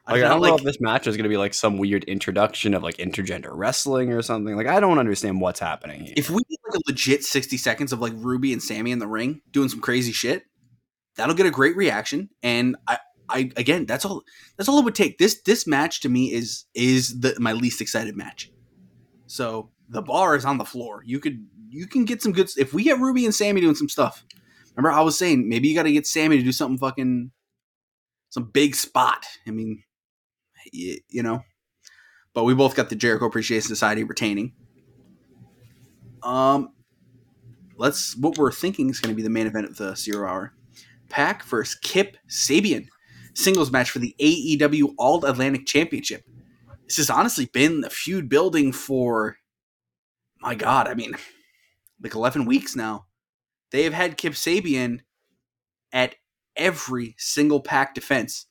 I 0.06 0.14
Like, 0.14 0.24
I 0.24 0.30
don't 0.30 0.42
know 0.42 0.56
if 0.56 0.64
this 0.64 0.82
match 0.82 1.06
is 1.06 1.16
going 1.16 1.24
to 1.24 1.30
be 1.30 1.38
like 1.38 1.54
some 1.54 1.78
weird 1.78 2.04
introduction 2.06 2.74
of 2.74 2.82
like 2.82 2.98
intergender 2.98 3.52
wrestling 3.52 4.12
or 4.12 4.24
something. 4.24 4.56
Like, 4.56 4.66
I 4.66 4.80
don't 4.80 4.98
understand 4.98 5.40
what's 5.40 5.60
happening 5.60 6.04
here. 6.04 6.14
if 6.18 6.32
we 6.32 6.42
get 6.50 6.60
like 6.68 6.80
a 6.80 6.82
legit 6.88 7.24
60 7.24 7.58
seconds 7.58 7.94
of 7.94 8.00
like 8.00 8.14
Ruby 8.16 8.52
and 8.52 8.62
Sammy 8.62 8.92
in 8.92 8.98
the 8.98 9.08
ring 9.08 9.42
doing 9.52 9.70
some 9.70 9.82
crazy 9.82 10.12
shit, 10.12 10.46
that'll 11.16 11.36
get 11.36 11.46
a 11.46 11.52
great 11.52 11.76
reaction. 11.76 12.30
And 12.42 12.76
I, 12.88 12.98
I 13.30 13.52
again, 13.56 13.86
that's 13.86 14.04
all. 14.04 14.24
That's 14.58 14.68
all 14.68 14.80
it 14.80 14.86
would 14.86 14.96
take. 14.96 15.20
This 15.20 15.42
this 15.44 15.68
match 15.68 16.02
to 16.02 16.10
me 16.10 16.34
is 16.34 16.66
is 16.74 17.20
the 17.20 17.36
my 17.40 17.54
least 17.54 17.80
excited 17.80 18.18
match. 18.18 18.52
So 19.28 19.70
the 19.90 20.02
bar 20.02 20.36
is 20.36 20.46
on 20.46 20.58
the 20.58 20.66
floor. 20.66 21.04
You 21.06 21.20
could 21.20 21.46
you 21.70 21.88
can 21.88 22.06
get 22.06 22.22
some 22.22 22.32
good. 22.32 22.50
If 22.58 22.74
we 22.74 22.84
get 22.84 23.00
Ruby 23.00 23.26
and 23.26 23.36
Sammy 23.36 23.62
doing 23.62 23.76
some 23.76 23.90
stuff, 23.90 24.24
remember 24.76 24.92
I 24.96 25.02
was 25.02 25.18
saying 25.18 25.50
maybe 25.50 25.68
you 25.68 25.76
got 25.76 25.84
to 25.84 25.92
get 25.92 26.08
Sammy 26.08 26.38
to 26.38 26.44
do 26.44 26.52
something 26.52 26.78
fucking 26.78 27.32
some 28.30 28.46
big 28.52 28.76
spot. 28.76 29.26
I 29.48 29.52
mean, 29.52 29.84
you, 30.72 31.00
you 31.10 31.24
know. 31.24 31.42
But 32.34 32.44
we 32.44 32.54
both 32.54 32.76
got 32.76 32.90
the 32.90 32.96
Jericho 32.96 33.26
Appreciation 33.26 33.68
Society 33.68 34.04
retaining. 34.04 34.54
Um, 36.24 36.70
let's. 37.78 38.16
What 38.16 38.38
we're 38.38 38.52
thinking 38.52 38.90
is 38.90 39.00
going 39.00 39.14
to 39.14 39.18
be 39.18 39.24
the 39.24 39.30
main 39.30 39.48
event 39.48 39.66
of 39.66 39.78
the 39.78 39.96
zero 39.96 40.28
hour. 40.28 40.54
Pac 41.10 41.44
versus 41.44 41.76
Kip 41.76 42.18
Sabian, 42.30 42.88
singles 43.34 43.72
match 43.72 43.90
for 43.90 43.98
the 43.98 44.16
AEW 44.20 44.94
All 45.00 45.26
Atlantic 45.26 45.66
Championship. 45.66 46.24
This 46.86 46.98
has 46.98 47.10
honestly 47.10 47.46
been 47.52 47.82
the 47.82 47.90
feud 47.90 48.30
building 48.30 48.72
for, 48.72 49.38
my 50.42 50.56
God, 50.56 50.88
I 50.88 50.94
mean, 50.94 51.14
like 52.02 52.16
eleven 52.16 52.46
weeks 52.46 52.76
now. 52.76 53.06
They 53.72 53.84
have 53.84 53.94
had 53.94 54.18
Kip 54.18 54.34
Sabian 54.34 55.02
at 55.92 56.16
every 56.56 57.16
single 57.18 57.62
Pac 57.62 57.94
defense, 57.94 58.48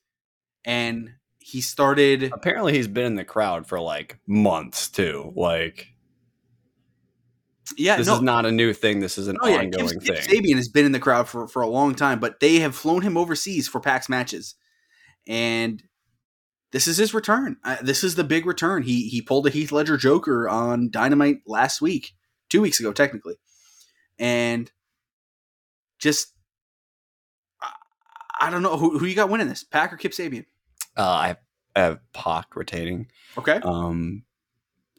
and 0.65 1.15
he 1.39 1.61
started. 1.61 2.31
Apparently, 2.33 2.75
he's 2.75 2.89
been 2.89 3.07
in 3.07 3.15
the 3.17 3.25
crowd 3.25 3.67
for 3.67 3.81
like 3.81 4.19
months 4.27 4.89
too. 4.89 5.33
Like, 5.35 5.89
Yeah, 7.77 7.97
this 7.97 8.07
no, 8.07 8.17
is 8.17 8.23
not 8.23 8.47
a 8.47 8.53
new 8.53 8.73
thing. 8.73 9.01
This 9.01 9.19
is 9.19 9.29
an 9.29 9.39
Oh 9.41 9.49
yeah, 9.49 9.65
Kip, 9.65 9.81
ongoing 9.81 10.01
Kip 10.01 10.19
thing. 10.19 10.43
Sabian 10.43 10.57
has 10.57 10.69
been 10.69 10.87
in 10.87 10.93
the 10.93 11.01
crowd 11.01 11.29
for, 11.29 11.49
for 11.49 11.63
a 11.63 11.69
long 11.69 11.95
time, 11.95 12.21
but 12.21 12.41
they 12.41 12.61
have 12.61 12.75
flown 12.75 13.03
him 13.03 13.17
overseas 13.17 13.67
for 13.67 13.81
Pac's 13.81 14.09
matches, 14.09 14.55
and 15.27 15.83
this 16.73 16.87
is 16.87 16.99
his 16.99 17.15
return. 17.15 17.57
Uh, 17.65 17.77
this 17.83 18.05
is 18.05 18.15
the 18.15 18.25
big 18.25 18.47
return. 18.47 18.83
He 18.83 19.09
he 19.09 19.23
pulled 19.23 19.47
a 19.47 19.51
Heath 19.51 19.73
Ledger 19.73 19.97
Joker 19.97 20.49
on 20.49 20.91
Dynamite 20.91 21.39
last 21.47 21.81
week, 21.81 22.13
two 22.49 22.61
weeks 22.61 22.79
ago 22.81 22.93
technically, 22.93 23.37
and 24.19 24.71
just 25.99 26.33
I, 27.63 27.71
I 28.41 28.51
don't 28.51 28.63
know 28.63 28.77
who 28.77 28.99
who 28.99 29.07
you 29.07 29.15
got 29.15 29.31
winning 29.31 29.49
this, 29.49 29.65
Pac 29.65 29.93
or 29.93 29.97
Kip 29.97 30.13
Sabian. 30.13 30.45
Uh, 30.97 31.09
I 31.09 31.29
have, 31.29 31.39
I 31.77 31.81
have 31.81 31.99
Pac 32.13 32.57
retaining. 32.57 33.07
Okay, 33.37 33.61
Um, 33.63 34.25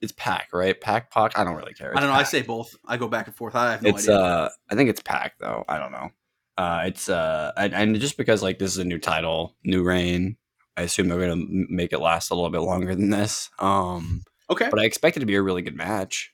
it's 0.01 0.13
Pac, 0.13 0.49
right? 0.53 0.79
Pac, 0.79 1.11
Pac. 1.11 1.37
I 1.37 1.43
don't 1.43 1.55
really 1.55 1.73
care. 1.73 1.95
I 1.95 1.99
don't 1.99 2.09
know. 2.09 2.19
It's 2.19 2.29
I 2.29 2.39
say 2.39 2.41
both. 2.41 2.75
I 2.87 2.95
go 2.97 3.07
back 3.09 3.27
and 3.27 3.35
forth. 3.35 3.53
I 3.55 3.71
have 3.71 3.81
no 3.81 3.89
it's 3.89 4.07
idea. 4.07 4.17
uh, 4.17 4.49
I 4.71 4.75
think 4.75 4.89
it's 4.89 5.01
Pac 5.01 5.37
though. 5.39 5.65
I 5.67 5.77
don't 5.77 5.91
know. 5.91 6.09
Uh, 6.57 6.83
it's 6.85 7.09
uh, 7.09 7.51
and, 7.57 7.73
and 7.73 7.99
just 7.99 8.17
because 8.17 8.41
like 8.41 8.59
this 8.59 8.71
is 8.71 8.77
a 8.77 8.85
new 8.85 8.97
title, 8.99 9.55
new 9.63 9.83
reign, 9.83 10.37
I 10.79 10.83
assume 10.83 11.09
they're 11.09 11.19
gonna 11.19 11.43
make 11.49 11.91
it 11.91 11.99
last 11.99 12.29
a 12.29 12.35
little 12.35 12.49
bit 12.49 12.59
longer 12.61 12.95
than 12.95 13.09
this. 13.09 13.49
Um, 13.59 14.23
okay, 14.49 14.69
but 14.69 14.79
I 14.79 14.85
expect 14.85 15.17
it 15.17 15.19
to 15.19 15.25
be 15.25 15.35
a 15.35 15.41
really 15.41 15.61
good 15.61 15.75
match. 15.75 16.31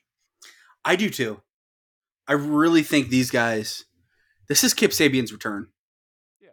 I 0.84 0.94
do 0.94 1.10
too. 1.10 1.42
I 2.28 2.34
really 2.34 2.84
think 2.84 3.08
these 3.08 3.32
guys. 3.32 3.86
This 4.48 4.62
is 4.62 4.72
Kip 4.72 4.92
Sabian's 4.92 5.32
return. 5.32 5.66
Yeah. 6.40 6.50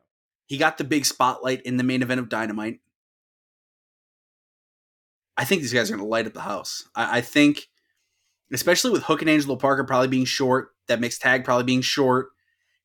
He 0.48 0.58
got 0.58 0.80
the 0.80 0.84
big 0.84 1.06
spotlight 1.06 1.62
in 1.62 1.78
the 1.78 1.84
main 1.84 2.02
event 2.02 2.20
of 2.20 2.30
Dynamite. 2.30 2.80
I 5.38 5.46
think 5.46 5.62
these 5.62 5.74
guys 5.74 5.92
are 5.92 5.96
going 5.96 6.04
to 6.04 6.10
light 6.10 6.26
up 6.26 6.34
the 6.34 6.42
house. 6.42 6.90
I, 6.96 7.20
I 7.20 7.22
think, 7.22 7.68
especially 8.52 8.90
with 8.90 9.04
Hook 9.04 9.22
and 9.22 9.30
Angelo 9.30 9.56
Parker 9.56 9.84
probably 9.84 10.08
being 10.08 10.26
short, 10.26 10.70
that 10.88 11.00
mixed 11.00 11.22
tag 11.22 11.44
probably 11.44 11.66
being 11.66 11.82
short, 11.82 12.30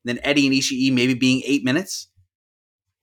and 0.04 0.16
then 0.16 0.22
Eddie 0.22 0.46
and 0.46 0.54
Ishii 0.54 0.92
maybe 0.92 1.14
being 1.14 1.42
eight 1.46 1.64
minutes. 1.64 2.08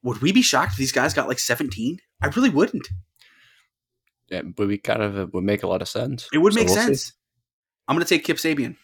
Would 0.06 0.22
we 0.22 0.32
be 0.32 0.42
shocked 0.42 0.72
if 0.74 0.78
these 0.78 0.92
guys 0.94 1.14
got 1.14 1.28
like 1.28 1.40
17? 1.40 1.98
I 2.22 2.28
really 2.28 2.50
wouldn't. 2.50 2.88
Yeah, 4.30 4.44
but 4.44 4.68
we 4.68 4.78
kind 4.78 5.02
of 5.02 5.18
uh, 5.18 5.28
would 5.34 5.44
make 5.44 5.64
a 5.64 5.68
lot 5.68 5.82
of 5.82 5.90
sense. 5.90 6.30
It 6.32 6.38
would 6.38 6.54
So 6.54 6.60
make 6.60 6.68
we'll 6.68 6.78
see. 6.78 6.82
sense. 6.84 7.14
I'm 7.88 7.96
going 7.96 8.06
to 8.06 8.10
take 8.10 8.24
Kip 8.24 8.38
Sabian. 8.38 8.76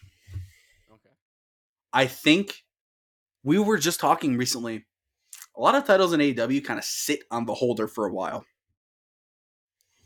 Okay. 0.92 1.14
I 1.92 2.06
think 2.06 2.62
we 3.42 3.58
were 3.58 3.78
just 3.78 3.98
talking 4.00 4.36
recently. 4.36 4.84
A 5.56 5.60
lot 5.60 5.74
of 5.74 5.84
titles 5.84 6.12
in 6.12 6.20
AEW 6.20 6.64
kind 6.64 6.78
of 6.78 6.84
sit 6.84 7.20
on 7.30 7.46
the 7.46 7.54
holder 7.54 7.86
for 7.88 8.06
a 8.06 8.12
while. 8.12 8.44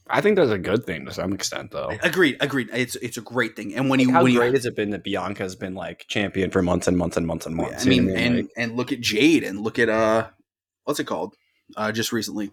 I 0.08 0.20
think 0.20 0.36
that's 0.36 0.50
a 0.52 0.58
good 0.58 0.84
thing 0.84 1.04
to 1.06 1.12
some 1.12 1.32
extent, 1.32 1.72
though. 1.72 1.90
Agreed, 2.02 2.36
agreed. 2.40 2.68
It's 2.72 2.94
it's 2.96 3.16
a 3.16 3.20
great 3.20 3.56
thing. 3.56 3.74
And 3.74 3.90
when 3.90 3.98
Like, 3.98 4.06
you 4.06 4.12
how 4.12 4.22
when 4.22 4.32
you 4.32 4.40
has 4.40 4.64
it 4.64 4.76
been 4.76 4.90
that 4.90 5.02
Bianca's 5.04 5.56
been 5.56 5.74
like 5.74 6.06
champion 6.08 6.50
for 6.50 6.62
months 6.62 6.86
and 6.86 6.96
months 6.96 7.16
and 7.16 7.26
months 7.26 7.44
and 7.46 7.56
months? 7.56 7.84
I 7.84 7.88
mean, 7.88 8.10
and 8.10 8.36
Like, 8.36 8.48
and 8.56 8.76
look 8.76 8.92
at 8.92 9.00
Jade, 9.00 9.42
and 9.42 9.60
look 9.60 9.78
at 9.80 9.88
uh, 9.88 10.28
what's 10.86 10.98
it 10.98 11.04
called? 11.04 11.36
Uh, 11.76 11.92
just 11.92 12.12
recently, 12.12 12.50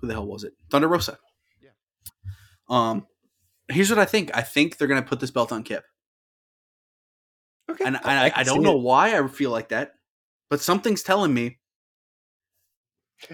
who 0.00 0.06
the 0.06 0.12
hell 0.12 0.26
was 0.26 0.44
it? 0.44 0.52
Thunder 0.70 0.88
Rosa. 0.88 1.18
Yeah. 1.62 1.70
Um, 2.68 3.06
here's 3.68 3.88
what 3.88 3.98
I 3.98 4.04
think. 4.04 4.30
I 4.36 4.42
think 4.42 4.76
they're 4.76 4.88
gonna 4.88 5.02
put 5.02 5.20
this 5.20 5.30
belt 5.30 5.52
on 5.52 5.62
Kip, 5.62 5.84
okay, 7.70 7.84
and, 7.84 7.96
and 7.96 8.06
I, 8.06 8.32
I 8.34 8.42
don't 8.42 8.62
know 8.62 8.76
it. 8.76 8.82
why 8.82 9.18
I 9.18 9.26
feel 9.28 9.50
like 9.50 9.70
that, 9.70 9.92
but 10.50 10.60
something's 10.60 11.02
telling 11.02 11.32
me. 11.32 11.58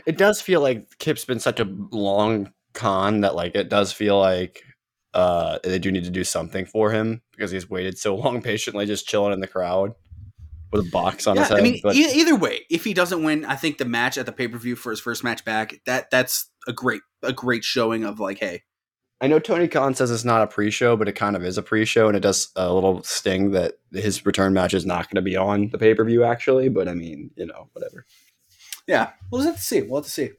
It 0.07 0.17
does 0.17 0.41
feel 0.41 0.61
like 0.61 0.99
Kip's 0.99 1.25
been 1.25 1.41
such 1.41 1.61
a 1.61 1.65
long 1.65 2.53
con 2.75 3.21
that 3.23 3.35
like 3.35 3.55
it 3.55 3.69
does 3.69 3.93
feel 3.93 4.19
like 4.19 4.63
uh 5.15 5.59
they 5.63 5.79
do 5.79 5.93
need 5.93 6.05
to 6.05 6.11
do 6.11 6.25
something 6.25 6.67
for 6.67 6.91
him 6.91 7.23
because 7.31 7.51
he's 7.51 7.71
waited 7.71 7.97
so 7.97 8.15
long 8.17 8.43
patiently 8.43 8.85
just 8.85 9.07
chilling 9.07 9.33
in 9.33 9.41
the 9.41 9.47
crowd 9.47 9.93
with 10.73 10.87
a 10.87 10.91
box 10.91 11.27
on 11.27 11.37
Yeah, 11.37 11.43
his 11.43 11.49
head. 11.51 11.59
I 11.61 11.63
mean, 11.63 11.81
but 11.83 11.95
e- 11.95 12.11
either 12.15 12.37
way, 12.37 12.61
if 12.71 12.85
he 12.85 12.95
doesn't 12.95 13.23
win, 13.23 13.45
I 13.45 13.57
think 13.57 13.79
the 13.79 13.85
match 13.85 14.19
at 14.19 14.27
the 14.27 14.33
pay 14.33 14.49
per 14.49 14.59
view 14.59 14.77
for 14.77 14.91
his 14.91 15.01
first 15.01 15.23
match 15.25 15.45
back 15.45 15.75
that 15.87 16.11
that's 16.11 16.51
a 16.67 16.73
great 16.73 17.03
a 17.23 17.33
great 17.33 17.65
showing 17.65 18.05
of 18.05 18.19
like, 18.21 18.39
hey, 18.39 18.63
I 19.21 19.27
know 19.29 19.39
Tony 19.39 19.69
Khan 19.69 19.95
says 19.95 20.11
it's 20.11 20.25
not 20.25 20.43
a 20.43 20.47
pre-show, 20.47 20.97
but 20.97 21.09
it 21.09 21.13
kind 21.13 21.37
of 21.37 21.45
is 21.45 21.57
a 21.57 21.63
pre-show, 21.63 22.09
and 22.09 22.17
it 22.17 22.21
does 22.21 22.51
a 22.57 22.73
little 22.75 23.03
sting 23.05 23.53
that 23.53 23.75
his 23.93 24.27
return 24.27 24.53
match 24.53 24.75
is 24.75 24.85
not 24.85 25.09
going 25.09 25.17
to 25.17 25.23
be 25.23 25.37
on 25.37 25.71
the 25.71 25.79
pay-per-view 25.79 26.25
actually. 26.25 26.69
But 26.69 26.89
I 26.89 26.95
mean, 26.95 27.31
you 27.37 27.47
know, 27.47 27.69
whatever. 27.73 28.05
Yeah, 28.87 29.11
we'll 29.31 29.41
just 29.43 29.49
have 29.49 29.57
to 29.57 29.63
see. 29.65 29.83
We'll 29.83 30.01
have 30.01 30.05
to 30.07 30.11
see. 30.11 30.31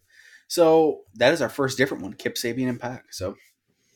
So 0.47 1.01
that 1.15 1.33
is 1.33 1.41
our 1.41 1.49
first 1.49 1.77
different 1.77 2.03
one, 2.03 2.13
Kip 2.13 2.35
Sabian 2.35 2.69
and 2.69 2.79
Pac. 2.79 3.05
So 3.11 3.35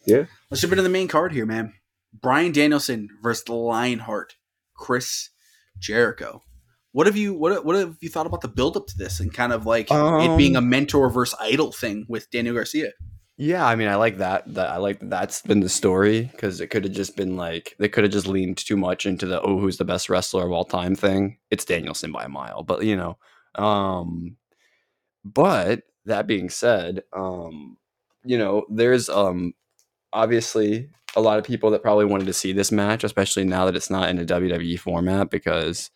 Yeah. 0.06 0.26
let's 0.50 0.62
jump 0.62 0.74
into 0.74 0.82
the 0.82 0.90
main 0.90 1.08
card 1.08 1.34
here, 1.34 1.46
man. 1.46 1.74
Bryan 2.12 2.52
Danielson 2.52 3.10
versus 3.22 3.48
Lionheart, 3.48 4.36
Chris 4.74 5.30
Jericho. 5.80 6.44
What 6.92 7.08
have 7.08 7.16
you 7.16 7.34
what 7.34 7.66
what 7.66 7.76
have 7.76 7.98
you 8.02 8.10
thought 8.10 8.26
about 8.26 8.42
the 8.42 8.48
build 8.48 8.76
up 8.76 8.88
to 8.88 8.98
this 8.98 9.20
and 9.20 9.34
kind 9.34 9.54
of 9.54 9.66
like 9.66 9.90
it 9.92 10.38
being 10.38 10.56
a 10.56 10.60
Um, 10.60 10.70
mentor 10.70 11.10
versus 11.10 11.38
idol 11.40 11.72
thing 11.72 12.06
with 12.10 12.30
Daniel 12.32 12.56
Garcia? 12.56 12.92
Yeah, 13.38 13.66
I 13.66 13.76
mean, 13.76 13.88
I 13.88 13.96
like 13.96 14.18
that. 14.18 14.54
That 14.56 14.70
I 14.70 14.78
like 14.78 15.00
that 15.00 15.10
that's 15.10 15.42
been 15.42 15.62
the 15.62 15.70
story 15.70 16.24
because 16.32 16.60
it 16.60 16.68
could 16.68 16.84
have 16.84 16.94
just 16.94 17.16
been 17.16 17.38
like 17.38 17.76
they 17.80 17.88
could 17.88 18.04
have 18.04 18.12
just 18.12 18.28
leaned 18.28 18.58
too 18.58 18.76
much 18.76 19.06
into 19.06 19.26
the 19.26 19.42
oh, 19.42 19.60
who's 19.60 19.78
the 19.78 19.86
best 19.86 20.10
wrestler 20.10 20.46
of 20.46 20.52
all 20.52 20.66
time 20.66 20.96
thing. 20.96 21.38
It's 21.50 21.64
Danielson 21.64 22.12
by 22.12 22.26
a 22.26 22.30
mile, 22.30 22.64
but 22.64 22.84
you 22.84 22.98
know, 22.98 23.18
um, 23.56 24.36
but 25.24 25.84
that 26.06 26.28
being 26.28 26.50
said, 26.50 27.04
um, 27.14 27.78
you 28.26 28.38
know, 28.38 28.66
there's 28.70 29.08
um, 29.08 29.54
obviously 30.12 30.90
a 31.16 31.22
lot 31.22 31.39
of 31.39 31.46
people 31.46 31.72
that 31.72 31.82
probably 31.82 32.06
wanted 32.06 32.25
to 32.25 32.34
see 32.34 32.54
this 32.54 32.72
match, 32.72 33.04
especially 33.04 33.44
now 33.44 33.66
that 33.66 33.75
it's 33.75 33.89
not 33.89 34.10
in 34.10 34.20
a 34.20 34.25
WWE 34.25 34.80
format 34.80 35.30
because, 35.30 35.89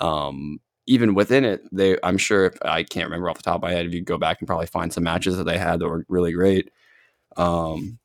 um, 0.00 0.58
even 0.86 1.14
within 1.14 1.44
it, 1.44 1.62
they 1.72 1.98
I'm 2.02 2.18
sure 2.18 2.46
if 2.46 2.58
I 2.62 2.82
can't 2.82 3.06
remember 3.06 3.28
off 3.28 3.38
the 3.38 3.42
top 3.42 3.56
of 3.56 3.62
my 3.62 3.72
head, 3.72 3.86
if 3.86 3.94
you 3.94 4.02
go 4.02 4.18
back 4.18 4.40
and 4.40 4.46
probably 4.46 4.66
find 4.66 4.92
some 4.92 5.04
matches 5.04 5.36
that 5.36 5.44
they 5.44 5.58
had 5.58 5.80
that 5.80 5.88
were 5.88 6.04
really 6.08 6.32
great. 6.32 6.70
Um, 7.36 7.98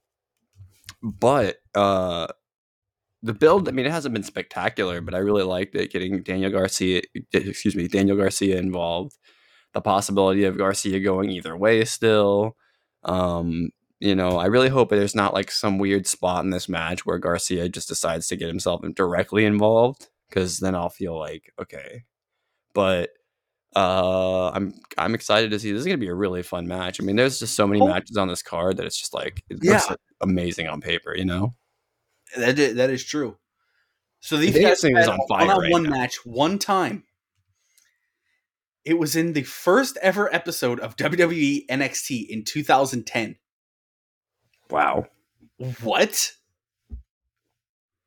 but 1.02 1.58
uh, 1.76 2.28
the 3.24 3.34
build, 3.34 3.68
I 3.68 3.72
mean, 3.72 3.86
it 3.86 3.92
hasn't 3.92 4.14
been 4.14 4.24
spectacular, 4.24 5.02
but 5.02 5.14
I 5.14 5.20
really 5.20 5.44
liked 5.44 5.76
it. 5.76 5.92
Getting 5.92 6.24
Daniel 6.24 6.52
Garcia, 6.52 7.02
excuse 7.34 7.76
me, 7.76 7.88
Daniel 7.88 8.18
Garcia 8.18 8.58
involved, 8.58 9.18
the 9.74 9.82
possibility 9.82 10.44
of 10.46 10.58
Garcia 10.58 11.00
going 11.00 11.30
either 11.30 11.56
way 11.56 11.86
still. 11.86 12.56
Um, 13.04 13.70
you 14.02 14.16
know, 14.16 14.38
I 14.38 14.48
really 14.48 14.70
hope 14.70 14.90
there's 14.90 15.16
not 15.16 15.34
like 15.34 15.52
some 15.52 15.78
weird 15.78 16.08
spot 16.08 16.44
in 16.44 16.50
this 16.50 16.68
match 16.68 17.06
where 17.06 17.20
Garcia 17.20 17.70
just 17.70 17.88
decides 17.88 18.28
to 18.28 18.36
get 18.36 18.48
himself 18.48 18.82
directly 18.96 19.46
involved, 19.46 20.10
because 20.28 20.60
then 20.60 20.76
I'll 20.76 20.90
feel 20.90 21.18
like 21.18 21.54
okay. 21.62 22.04
But 22.74 23.12
uh, 23.76 24.50
I'm 24.50 24.74
I'm 24.98 25.14
excited 25.16 25.52
to 25.52 25.60
see. 25.60 25.72
This 25.72 25.82
is 25.82 25.86
gonna 25.86 25.98
be 25.98 26.08
a 26.08 26.14
really 26.16 26.42
fun 26.44 26.68
match. 26.68 27.00
I 27.00 27.04
mean, 27.06 27.16
there's 27.16 27.40
just 27.40 27.56
so 27.56 27.68
many 27.68 27.80
Oh. 27.82 27.88
matches 27.88 28.18
on 28.18 28.28
this 28.28 28.42
card 28.44 28.78
that 28.78 28.86
it's 28.86 28.98
just 29.00 29.14
like 29.14 29.44
it 29.50 29.60
Yeah. 29.62 29.74
looks 29.74 29.88
amazing 30.20 30.68
on 30.68 30.82
paper. 30.82 31.16
You 31.16 31.26
know, 31.26 31.54
That 32.36 32.58
is, 32.60 32.76
that 32.76 32.90
is 32.90 33.04
true. 33.06 33.38
So 34.20 34.38
these 34.38 34.54
Daniel 34.54 34.72
guys 34.72 34.82
had 34.84 35.10
on 35.10 35.20
fire 35.30 35.48
right 35.60 35.72
one 35.72 35.84
now. 35.84 35.90
match 35.92 36.16
one 36.26 36.60
time. 36.60 37.04
It 38.84 38.98
was 38.98 39.16
in 39.16 39.34
the 39.34 39.44
first 39.44 39.98
ever 40.02 40.34
episode 40.34 40.80
of 40.80 40.96
WWE 40.96 41.66
NXT 41.70 42.28
in 42.30 42.44
2010. 42.44 43.36
Wow, 44.72 45.06
What? 45.82 46.34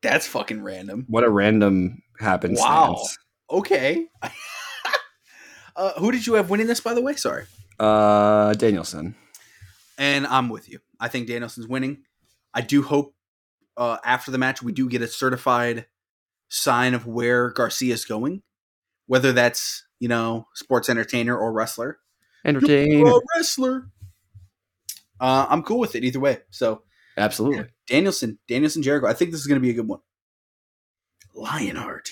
That's 0.02 0.26
fucking 0.26 0.62
random. 0.62 1.06
what 1.08 1.24
a 1.24 1.30
random 1.30 2.02
happenstance. 2.18 2.60
Wow. 2.60 3.02
Okay. 3.50 4.06
uh, 5.76 5.92
who 5.98 6.12
did 6.12 6.26
you 6.26 6.34
have 6.34 6.50
winning 6.50 6.66
this, 6.66 6.80
by 6.80 6.94
the 6.94 7.00
way? 7.00 7.14
Sorry. 7.14 7.44
Uh, 7.78 8.52
Danielson. 8.54 9.14
And 9.96 10.26
I'm 10.26 10.48
with 10.48 10.68
you. 10.68 10.80
I 11.00 11.08
think 11.08 11.28
Danielson's 11.28 11.68
winning. 11.68 12.02
I 12.52 12.60
do 12.60 12.82
hope 12.82 13.14
uh, 13.76 13.98
after 14.04 14.30
the 14.30 14.38
match 14.38 14.62
we 14.62 14.72
do 14.72 14.88
get 14.88 15.02
a 15.02 15.08
certified 15.08 15.86
sign 16.48 16.94
of 16.94 17.06
where 17.06 17.50
Garcia's 17.50 18.04
going, 18.04 18.42
whether 19.06 19.32
that's 19.32 19.84
you 19.98 20.08
know 20.08 20.46
sports 20.54 20.88
entertainer 20.88 21.36
or 21.36 21.52
wrestler. 21.52 21.98
Entertain. 22.44 22.98
You're 22.98 23.22
wrestler. 23.34 23.90
Uh, 25.24 25.46
I'm 25.48 25.62
cool 25.62 25.78
with 25.78 25.94
it 25.94 26.04
either 26.04 26.20
way. 26.20 26.40
So 26.50 26.82
Absolutely. 27.16 27.64
Danielson, 27.86 28.38
Danielson, 28.46 28.82
Jericho. 28.82 29.06
I 29.06 29.14
think 29.14 29.30
this 29.30 29.40
is 29.40 29.46
going 29.46 29.58
to 29.58 29.64
be 29.64 29.70
a 29.70 29.74
good 29.74 29.88
one. 29.88 30.00
Lionheart, 31.34 32.10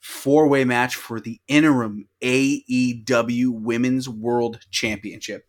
four 0.00 0.46
way 0.46 0.64
match 0.66 0.96
for 0.96 1.18
the 1.18 1.40
interim 1.48 2.08
AEW 2.22 3.62
Women's 3.62 4.06
World 4.06 4.60
Championship. 4.70 5.46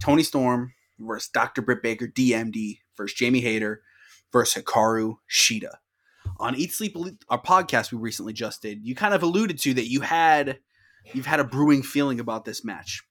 Toni 0.00 0.24
Storm 0.24 0.72
versus 0.98 1.30
Dr. 1.32 1.62
Britt 1.62 1.84
Baker, 1.84 2.08
DMD 2.08 2.78
versus 2.96 3.16
Jamie 3.16 3.40
Hayter 3.40 3.82
versus 4.32 4.64
Hikaru 4.64 5.18
Shida. 5.30 5.74
On 6.38 6.56
Eat 6.56 6.72
Sleep, 6.72 6.96
Elite, 6.96 7.24
our 7.28 7.40
podcast 7.40 7.92
we 7.92 7.98
recently 7.98 8.32
just 8.32 8.60
did, 8.60 8.84
you 8.84 8.96
kind 8.96 9.14
of 9.14 9.22
alluded 9.22 9.60
to 9.60 9.74
that 9.74 9.88
you 9.88 10.00
had 10.00 10.58
you've 11.14 11.26
had 11.26 11.38
a 11.38 11.44
brewing 11.44 11.84
feeling 11.84 12.18
about 12.18 12.44
this 12.44 12.64
match. 12.64 13.04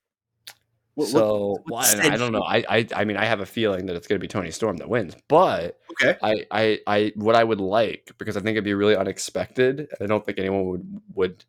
What- 0.95 1.07
so 1.09 1.61
what 1.67 1.99
I, 1.99 2.13
I 2.13 2.17
don't 2.17 2.31
know. 2.31 2.43
I, 2.43 2.63
I 2.69 2.87
I 2.95 3.05
mean 3.05 3.17
I 3.17 3.25
have 3.25 3.41
a 3.41 3.45
feeling 3.45 3.85
that 3.87 3.95
it's 3.95 4.07
going 4.07 4.17
to 4.19 4.23
be 4.23 4.27
Toni 4.29 4.49
Storm 4.51 4.77
that 4.77 4.89
wins, 4.89 5.15
but 5.27 5.77
okay, 5.91 6.17
I, 6.23 6.45
I 6.51 6.79
I 6.87 7.11
what 7.15 7.35
I 7.35 7.43
would 7.43 7.59
like 7.61 8.11
because 8.17 8.37
I 8.37 8.39
think 8.39 8.55
it'd 8.55 8.63
be 8.63 8.73
really 8.73 8.95
unexpected. 8.95 9.87
I 10.01 10.05
don't 10.05 10.25
think 10.25 10.39
anyone 10.39 10.65
would 10.65 11.01
would 11.13 11.45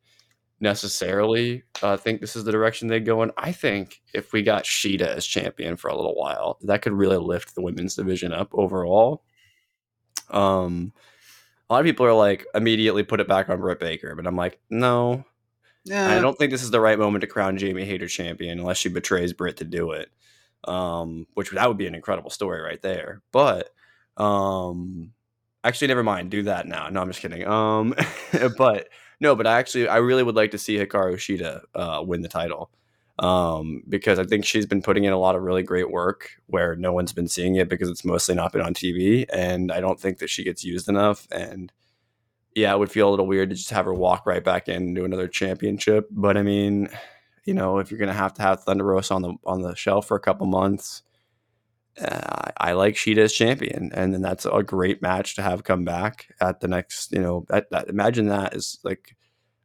necessarily 0.59 1.63
uh, 1.83 1.97
think 1.97 2.21
this 2.21 2.35
is 2.35 2.45
the 2.45 2.51
direction 2.53 2.89
they 2.89 2.99
go 2.99 3.23
in. 3.23 3.31
I 3.37 3.53
think 3.53 4.01
if 4.15 4.33
we 4.33 4.43
got 4.43 4.65
Shida 4.65 5.03
as 5.07 5.27
champion 5.27 5.77
for 5.77 5.89
a 5.89 5.97
little 5.97 6.15
while, 6.17 6.59
that 6.63 6.83
could 6.83 6.95
really 6.95 7.19
lift 7.19 7.55
the 7.55 7.63
women's 7.63 7.95
division 7.95 8.33
up 8.33 8.49
overall. 8.53 9.23
Um, 10.31 10.93
a 11.69 11.75
lot 11.75 11.81
of 11.81 11.85
people 11.87 12.07
are 12.07 12.15
like 12.15 12.47
immediately 12.55 13.03
put 13.03 13.21
it 13.21 13.29
back 13.29 13.49
on 13.49 13.61
Britt 13.61 13.81
Baker, 13.81 14.15
but 14.17 14.27
I'm 14.27 14.37
like, 14.37 14.59
no, 14.71 15.25
yeah, 15.87 16.17
I 16.17 16.21
don't 16.21 16.37
think 16.37 16.51
this 16.51 16.63
is 16.63 16.71
the 16.71 16.81
right 16.81 16.99
moment 16.99 17.21
to 17.23 17.29
crown 17.29 17.57
Jamie 17.57 17.85
Hayter 17.85 18.09
champion 18.09 18.59
unless 18.59 18.77
she 18.77 18.89
betrays 18.89 19.33
Britt 19.33 19.57
to 19.59 19.65
do 19.65 19.93
it. 19.93 20.11
Um, 20.65 21.29
which 21.35 21.51
that 21.53 21.69
would 21.69 21.77
be 21.77 21.87
an 21.87 21.95
incredible 21.95 22.31
story 22.31 22.61
right 22.61 22.83
there. 22.83 23.23
But 23.31 23.71
um, 24.17 25.13
actually, 25.63 25.89
never 25.89 26.03
mind. 26.03 26.31
Do 26.31 26.43
that 26.45 26.67
now. 26.67 26.89
No, 26.89 27.01
I'm 27.01 27.09
just 27.09 27.21
kidding. 27.21 27.47
Um, 27.47 27.95
but 28.59 28.89
no, 29.21 29.37
but 29.37 29.47
I 29.47 29.59
actually 29.59 29.89
I 29.89 29.99
really 29.99 30.25
would 30.25 30.35
like 30.35 30.51
to 30.51 30.59
see 30.59 30.77
Hikaru 30.77 31.15
Shida 31.15 31.63
uh, 31.75 32.03
win 32.03 32.23
the 32.23 32.29
title. 32.29 32.71
Um, 33.19 33.83
because 33.89 34.19
I 34.19 34.25
think 34.25 34.45
she's 34.45 34.67
been 34.67 34.83
putting 34.83 35.05
in 35.05 35.13
a 35.15 35.19
lot 35.19 35.37
of 35.37 35.43
really 35.43 35.63
great 35.63 35.91
work 35.91 36.33
where 36.49 36.77
no 36.77 36.93
one's 36.93 37.15
been 37.15 37.29
seeing 37.29 37.55
it 37.55 37.67
because 37.67 37.89
it's 37.89 38.05
mostly 38.05 38.35
not 38.35 38.53
been 38.53 38.61
on 38.61 38.75
TV, 38.75 39.25
and 39.33 39.73
I 39.73 39.81
don't 39.81 39.99
think 39.99 40.19
that 40.19 40.29
she 40.29 40.45
gets 40.45 40.65
used 40.65 40.89
enough. 40.89 41.27
And 41.31 41.73
yeah, 42.57 42.73
it 42.73 42.79
would 42.79 42.91
feel 42.91 43.09
a 43.09 43.11
little 43.11 43.27
weird 43.27 43.51
to 43.51 43.57
just 43.57 43.71
have 43.71 43.85
her 43.85 43.93
walk 43.93 44.25
right 44.25 44.43
back 44.43 44.67
in 44.67 44.89
into 44.89 45.05
another 45.05 45.29
championship. 45.29 46.09
But 46.11 46.39
I 46.39 46.43
mean, 46.43 46.89
you 47.45 47.53
know, 47.53 47.79
if 47.79 47.91
you're 47.91 48.01
gonna 48.01 48.15
have 48.15 48.33
to 48.35 48.43
have 48.43 48.65
Thunder 48.65 48.85
Rosa 48.85 49.13
on 49.15 49.23
the 49.23 49.35
on 49.45 49.61
the 49.61 49.77
shelf 49.77 50.09
for 50.09 50.17
a 50.17 50.21
couple 50.21 50.47
months, 50.47 51.03
uh, 52.01 52.51
I, 52.57 52.73
like 52.73 52.95
Shida 52.95 53.19
as 53.19 53.35
champion, 53.35 53.91
and 53.93 54.15
then 54.15 54.23
that's 54.23 54.47
a 54.47 54.63
great 54.63 55.03
match 55.03 55.37
to 55.37 55.43
have 55.43 55.65
come 55.65 55.85
back 55.85 56.35
at 56.41 56.61
the 56.61 56.69
next. 56.69 57.13
You 57.13 57.21
know, 57.21 57.45
that, 57.51 57.71
that, 57.73 57.89
imagine 57.89 58.29
that 58.29 58.57
is 58.57 58.79
like 58.83 59.15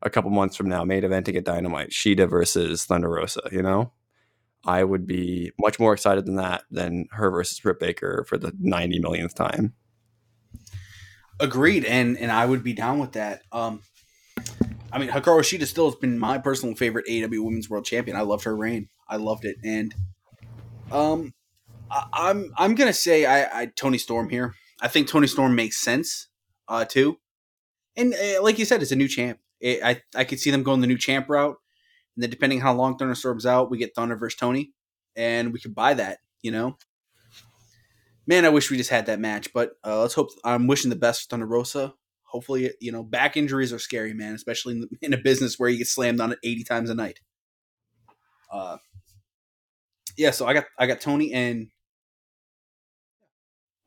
a 0.01 0.09
couple 0.09 0.29
months 0.29 0.57
from 0.57 0.67
now, 0.67 0.83
main 0.83 1.03
eventing 1.03 1.37
at 1.37 1.45
Dynamite, 1.45 1.91
Shida 1.91 2.29
versus 2.29 2.83
Thunder 2.83 3.09
Rosa. 3.09 3.41
You 3.53 3.61
know, 3.61 3.93
I 4.65 4.83
would 4.83 5.07
be 5.07 5.53
much 5.59 5.79
more 5.79 5.93
excited 5.93 6.25
than 6.25 6.35
that 6.35 6.63
than 6.69 7.07
her 7.11 7.31
versus 7.31 7.57
Britt 7.61 7.79
Baker 7.79 8.25
for 8.27 8.37
the 8.37 8.53
ninety 8.59 8.99
millionth 8.99 9.33
time. 9.33 9.75
Agreed, 11.41 11.85
and 11.85 12.19
and 12.19 12.31
I 12.31 12.45
would 12.45 12.63
be 12.63 12.73
down 12.73 12.99
with 12.99 13.13
that. 13.13 13.41
Um, 13.51 13.81
I 14.93 14.99
mean, 14.99 15.09
Hikaru 15.09 15.41
Shida 15.41 15.65
still 15.65 15.89
has 15.89 15.95
been 15.95 16.19
my 16.19 16.37
personal 16.37 16.75
favorite 16.75 17.07
AEW 17.07 17.43
Women's 17.43 17.67
World 17.67 17.83
Champion. 17.83 18.15
I 18.15 18.21
loved 18.21 18.43
her 18.43 18.55
reign. 18.55 18.89
I 19.09 19.15
loved 19.15 19.45
it, 19.45 19.57
and 19.63 19.95
um, 20.91 21.33
I, 21.89 22.05
I'm 22.13 22.53
I'm 22.57 22.75
gonna 22.75 22.93
say 22.93 23.25
I, 23.25 23.61
I 23.61 23.65
Toni 23.65 23.97
Storm 23.97 24.29
here. 24.29 24.53
I 24.81 24.87
think 24.87 25.07
Toni 25.07 25.25
Storm 25.25 25.55
makes 25.55 25.81
sense 25.81 26.27
uh, 26.67 26.85
too, 26.85 27.17
and 27.97 28.13
uh, 28.13 28.43
like 28.43 28.59
you 28.59 28.65
said, 28.65 28.83
it's 28.83 28.91
a 28.91 28.95
new 28.95 29.07
champ. 29.07 29.39
It, 29.59 29.83
I 29.83 30.01
I 30.15 30.25
could 30.25 30.39
see 30.39 30.51
them 30.51 30.61
going 30.61 30.81
the 30.81 30.87
new 30.87 30.97
champ 30.97 31.27
route, 31.27 31.57
and 32.15 32.21
then 32.21 32.29
depending 32.29 32.59
how 32.59 32.73
long 32.73 32.97
Thunder 32.97 33.15
Storm's 33.15 33.47
out, 33.47 33.71
we 33.71 33.79
get 33.79 33.95
Thunder 33.95 34.15
versus 34.15 34.37
Toni, 34.37 34.73
and 35.15 35.53
we 35.53 35.59
could 35.59 35.73
buy 35.73 35.95
that. 35.95 36.19
You 36.43 36.51
know, 36.51 36.77
man, 38.31 38.45
I 38.45 38.49
wish 38.49 38.71
we 38.71 38.77
just 38.77 38.89
had 38.89 39.07
that 39.07 39.19
match. 39.19 39.51
But 39.53 39.73
uh, 39.85 39.99
let's 39.99 40.13
hope. 40.13 40.29
I'm 40.45 40.65
wishing 40.65 40.89
the 40.89 40.95
best 40.95 41.23
for 41.23 41.27
Thunder 41.27 41.45
Rosa. 41.45 41.93
Hopefully, 42.23 42.71
you 42.79 42.91
know, 42.91 43.03
back 43.03 43.35
injuries 43.35 43.73
are 43.73 43.79
scary, 43.79 44.13
man, 44.13 44.33
especially 44.33 44.75
in, 44.75 44.89
in 45.01 45.13
a 45.13 45.17
business 45.17 45.59
where 45.59 45.69
you 45.69 45.77
get 45.77 45.87
slammed 45.87 46.21
on 46.21 46.31
it 46.31 46.39
80 46.41 46.63
times 46.63 46.89
a 46.89 46.95
night. 46.95 47.19
Uh, 48.51 48.77
yeah, 50.17 50.31
so 50.31 50.47
I 50.47 50.53
got 50.53 50.65
I 50.79 50.87
got 50.87 51.01
Toni 51.01 51.33
and 51.33 51.67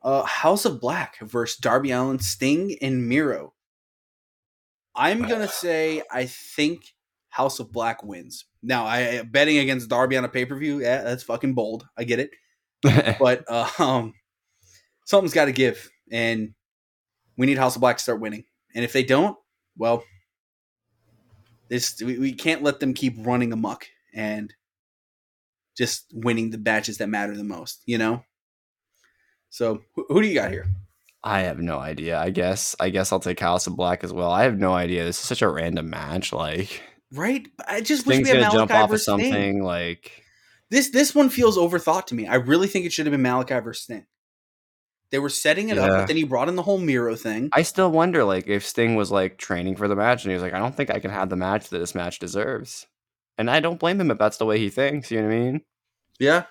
uh, 0.03 0.23
House 0.23 0.65
of 0.65 0.79
Black 0.79 1.19
versus 1.21 1.57
Darby 1.57 1.91
Allin, 1.91 2.19
Sting, 2.19 2.77
and 2.81 3.07
Miro. 3.09 3.53
I'm 4.95 5.23
gonna 5.23 5.47
say 5.47 6.03
I 6.11 6.25
think 6.25 6.93
House 7.29 7.59
of 7.59 7.71
Black 7.71 8.03
wins. 8.03 8.45
Now, 8.61 8.85
I 8.85 9.23
betting 9.23 9.57
against 9.57 9.89
Darby 9.89 10.17
on 10.17 10.25
a 10.25 10.29
pay 10.29 10.45
per 10.45 10.57
view. 10.57 10.81
Yeah, 10.81 11.03
that's 11.03 11.23
fucking 11.23 11.53
bold. 11.53 11.87
I 11.97 12.03
get 12.03 12.19
it, 12.19 12.31
but 13.19 13.43
uh, 13.47 13.69
um, 13.79 14.13
something's 15.05 15.33
got 15.33 15.45
to 15.45 15.51
give, 15.51 15.89
and 16.11 16.53
we 17.37 17.45
need 17.45 17.57
House 17.57 17.75
of 17.75 17.81
Black 17.81 17.97
to 17.97 18.03
start 18.03 18.19
winning. 18.19 18.43
And 18.75 18.83
if 18.83 18.91
they 18.91 19.03
don't, 19.03 19.37
well, 19.77 20.03
this 21.69 22.01
we, 22.01 22.19
we 22.19 22.33
can't 22.33 22.61
let 22.61 22.79
them 22.79 22.93
keep 22.93 23.15
running 23.17 23.53
amok 23.53 23.87
and 24.13 24.53
just 25.77 26.05
winning 26.13 26.49
the 26.51 26.57
matches 26.57 26.97
that 26.97 27.07
matter 27.07 27.35
the 27.35 27.43
most. 27.43 27.81
You 27.85 27.97
know. 27.97 28.23
So 29.49 29.83
who, 29.95 30.05
who 30.09 30.21
do 30.21 30.27
you 30.27 30.33
got 30.33 30.51
here? 30.51 30.67
I 31.23 31.41
have 31.41 31.59
no 31.59 31.79
idea. 31.79 32.19
I 32.19 32.29
guess 32.29 32.75
I 32.79 32.89
guess 32.89 33.11
I'll 33.11 33.19
take 33.19 33.39
House 33.39 33.67
of 33.67 33.75
Black 33.75 34.03
as 34.03 34.13
well. 34.13 34.31
I 34.31 34.43
have 34.43 34.57
no 34.57 34.73
idea. 34.73 35.03
This 35.05 35.19
is 35.19 35.25
such 35.25 35.41
a 35.41 35.49
random 35.49 35.89
match. 35.89 36.33
Like 36.33 36.83
Right? 37.11 37.47
I 37.67 37.81
just 37.81 38.05
wish 38.05 38.17
things 38.17 38.29
we 38.29 38.37
had 38.37 38.41
Malachi 38.41 38.57
jump 38.57 38.71
off 38.71 38.83
of 38.85 38.89
versus 38.91 39.03
Sting. 39.05 39.31
something. 39.31 39.63
Like 39.63 40.23
This 40.69 40.89
this 40.89 41.15
one 41.15 41.29
feels 41.29 41.57
overthought 41.57 42.05
to 42.07 42.15
me. 42.15 42.27
I 42.27 42.35
really 42.35 42.67
think 42.67 42.85
it 42.85 42.93
should 42.93 43.05
have 43.05 43.11
been 43.11 43.21
Malachi 43.21 43.59
versus 43.59 43.83
Sting. 43.83 44.05
They 45.11 45.19
were 45.19 45.29
setting 45.29 45.69
it 45.69 45.77
up, 45.77 45.89
but 45.89 46.07
then 46.07 46.17
he 46.17 46.23
brought 46.23 46.49
in 46.49 46.55
the 46.55 46.63
whole 46.63 46.77
Miro 46.79 47.15
thing. 47.15 47.49
I 47.53 47.61
still 47.61 47.91
wonder, 47.91 48.23
like 48.23 48.47
if 48.47 48.65
Sting 48.65 48.95
was 48.95 49.11
like 49.11 49.37
training 49.37 49.75
for 49.75 49.87
the 49.87 49.95
match 49.95 50.23
and 50.23 50.31
he 50.31 50.33
was 50.33 50.43
like, 50.43 50.53
I 50.53 50.59
don't 50.59 50.75
think 50.75 50.89
I 50.89 50.99
can 50.99 51.11
have 51.11 51.29
the 51.29 51.35
match 51.35 51.69
that 51.69 51.77
this 51.79 51.95
match 51.95 52.19
deserves. 52.19 52.85
And 53.37 53.49
I 53.49 53.59
don't 53.59 53.79
blame 53.79 54.01
him 54.01 54.11
if 54.11 54.17
that's 54.17 54.37
the 54.37 54.45
way 54.45 54.57
he 54.59 54.69
thinks. 54.69 55.11
You 55.11 55.21
know 55.21 55.27
what 55.27 55.33
I 55.35 55.39
mean? 55.39 55.61
Yeah. 56.19 56.43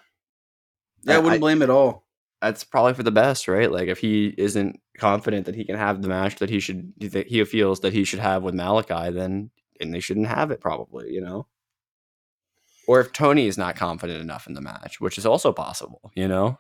Yeah, 1.03 1.15
I 1.15 1.17
I- 1.17 1.19
wouldn't 1.19 1.35
I- 1.37 1.41
blame 1.41 1.63
at 1.63 1.71
all. 1.71 2.07
that's 2.41 2.63
probably 2.65 2.95
for 2.95 3.03
the 3.03 3.11
best, 3.11 3.49
right? 3.49 3.71
Like 3.71 3.89
if 3.89 3.99
he 3.99 4.35
isn't 4.39 4.81
confident 4.99 5.47
that 5.47 5.55
he 5.57 5.65
can 5.65 5.77
have 5.77 6.01
the 6.03 6.09
match 6.09 6.37
that 6.37 6.49
he 6.51 6.61
should 6.61 6.93
that 7.01 7.27
he 7.27 7.43
feels 7.45 7.81
that 7.81 7.93
he 7.93 8.05
should 8.05 8.21
have 8.21 8.43
with 8.43 8.55
Malachi, 8.55 9.11
then 9.13 9.51
and 9.81 9.93
they 9.93 10.01
shouldn't 10.01 10.29
have 10.29 10.51
it 10.51 10.61
probably, 10.61 11.13
you 11.13 11.21
know. 11.21 11.47
Or 12.87 13.01
if 13.01 13.13
Tony 13.13 13.47
is 13.47 13.57
not 13.59 13.77
confident 13.77 14.21
enough 14.21 14.47
in 14.47 14.53
the 14.55 14.61
match, 14.61 15.01
which 15.01 15.17
is 15.19 15.25
also 15.27 15.53
possible, 15.53 16.13
you 16.15 16.29
know. 16.29 16.59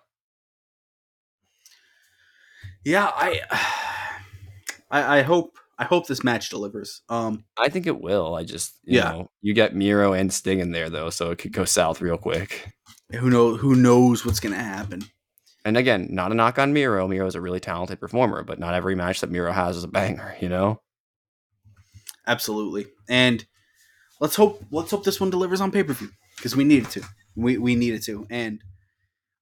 Yeah, 2.84 3.10
I, 3.14 3.40
I 4.90 5.18
I 5.18 5.22
hope 5.22 5.56
I 5.78 5.84
hope 5.84 6.06
this 6.06 6.22
match 6.24 6.50
delivers. 6.50 7.02
Um 7.08 7.44
I 7.58 7.68
think 7.68 7.86
it 7.86 8.00
will. 8.00 8.34
I 8.34 8.44
just 8.44 8.74
you 8.84 8.98
Yeah. 8.98 9.10
know 9.10 9.30
you 9.42 9.54
get 9.54 9.74
Miro 9.74 10.12
and 10.12 10.32
Sting 10.32 10.60
in 10.60 10.72
there 10.72 10.90
though, 10.90 11.10
so 11.10 11.30
it 11.30 11.38
could 11.38 11.52
go 11.52 11.64
south 11.64 12.00
real 12.00 12.18
quick. 12.18 12.68
who 13.12 13.30
knows 13.30 13.60
who 13.60 13.74
knows 13.74 14.24
what's 14.24 14.40
gonna 14.40 14.56
happen. 14.56 15.02
And 15.64 15.76
again, 15.78 16.08
not 16.10 16.30
a 16.30 16.34
knock 16.34 16.58
on 16.58 16.74
Miro. 16.74 17.08
Miro 17.08 17.26
is 17.26 17.34
a 17.34 17.40
really 17.40 17.60
talented 17.60 17.98
performer, 17.98 18.42
but 18.44 18.58
not 18.58 18.74
every 18.74 18.94
match 18.94 19.20
that 19.22 19.30
Miro 19.30 19.50
has 19.50 19.76
is 19.78 19.84
a 19.84 19.88
banger, 19.88 20.36
you 20.40 20.48
know. 20.50 20.80
Absolutely. 22.26 22.86
And 23.08 23.44
let's 24.20 24.36
hope 24.36 24.62
let's 24.70 24.90
hope 24.90 25.04
this 25.04 25.20
one 25.20 25.30
delivers 25.30 25.60
on 25.60 25.70
pay-per-view. 25.70 26.10
Because 26.36 26.54
we 26.56 26.64
need 26.64 26.84
it 26.84 26.90
to. 26.90 27.02
We 27.36 27.58
we 27.58 27.74
need 27.76 27.94
it 27.94 28.02
to. 28.04 28.26
And 28.30 28.60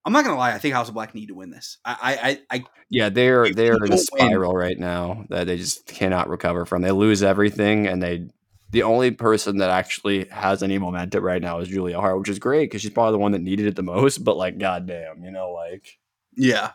I'm 0.05 0.13
not 0.13 0.25
gonna 0.25 0.37
lie, 0.37 0.53
I 0.53 0.59
think 0.59 0.75
House 0.75 0.89
of 0.89 0.95
Black 0.95 1.15
need 1.15 1.27
to 1.29 1.35
win 1.35 1.51
this. 1.51 1.79
I 1.85 2.41
I 2.51 2.57
I, 2.59 2.65
Yeah, 2.91 3.09
they're 3.09 3.53
they're 3.53 3.77
in 3.77 3.83
a 3.85 3.87
don't 3.87 3.91
win- 3.91 3.99
spiral 3.99 4.55
right 4.55 4.79
now 4.79 5.25
that 5.29 5.47
they 5.47 5.57
just 5.57 5.87
cannot 5.87 6.29
recover 6.29 6.65
from. 6.67 6.83
They 6.83 6.91
lose 6.91 7.23
everything, 7.23 7.87
and 7.87 8.03
they 8.03 8.29
the 8.71 8.83
only 8.83 9.11
person 9.11 9.59
that 9.59 9.71
actually 9.71 10.25
has 10.31 10.63
any 10.63 10.79
momentum 10.79 11.23
right 11.23 11.43
now 11.43 11.59
is 11.61 11.69
Julia 11.69 12.01
Hart, 12.01 12.19
which 12.19 12.29
is 12.31 12.39
great 12.39 12.71
because 12.71 12.81
she's 12.81 12.91
probably 12.91 13.13
the 13.13 13.19
one 13.19 13.33
that 13.33 13.43
needed 13.43 13.67
it 13.67 13.77
the 13.77 13.83
most. 13.83 14.25
But 14.25 14.37
like, 14.37 14.59
goddamn, 14.59 15.23
you 15.23 15.31
know, 15.31 15.51
like, 15.53 15.99
yeah. 16.37 16.71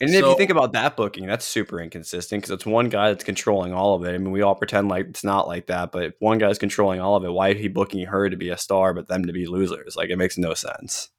And 0.00 0.10
if 0.10 0.24
you 0.24 0.36
think 0.36 0.50
about 0.50 0.72
that 0.72 0.96
booking, 0.96 1.26
that's 1.26 1.44
super 1.44 1.80
inconsistent 1.80 2.42
because 2.42 2.52
it's 2.52 2.66
one 2.66 2.88
guy 2.88 3.10
that's 3.10 3.24
controlling 3.24 3.72
all 3.72 3.94
of 3.94 4.04
it. 4.04 4.14
I 4.14 4.18
mean, 4.18 4.30
we 4.30 4.42
all 4.42 4.54
pretend 4.54 4.88
like 4.88 5.06
it's 5.06 5.24
not 5.24 5.48
like 5.48 5.66
that, 5.66 5.92
but 5.92 6.02
if 6.04 6.14
one 6.20 6.38
guy's 6.38 6.58
controlling 6.58 7.00
all 7.00 7.16
of 7.16 7.24
it, 7.24 7.32
why 7.32 7.48
is 7.48 7.60
he 7.60 7.68
booking 7.68 8.06
her 8.06 8.30
to 8.30 8.36
be 8.36 8.50
a 8.50 8.56
star 8.56 8.94
but 8.94 9.08
them 9.08 9.24
to 9.24 9.32
be 9.32 9.46
losers? 9.46 9.96
Like, 9.96 10.10
it 10.10 10.16
makes 10.16 10.38
no 10.38 10.54
sense. 10.54 11.10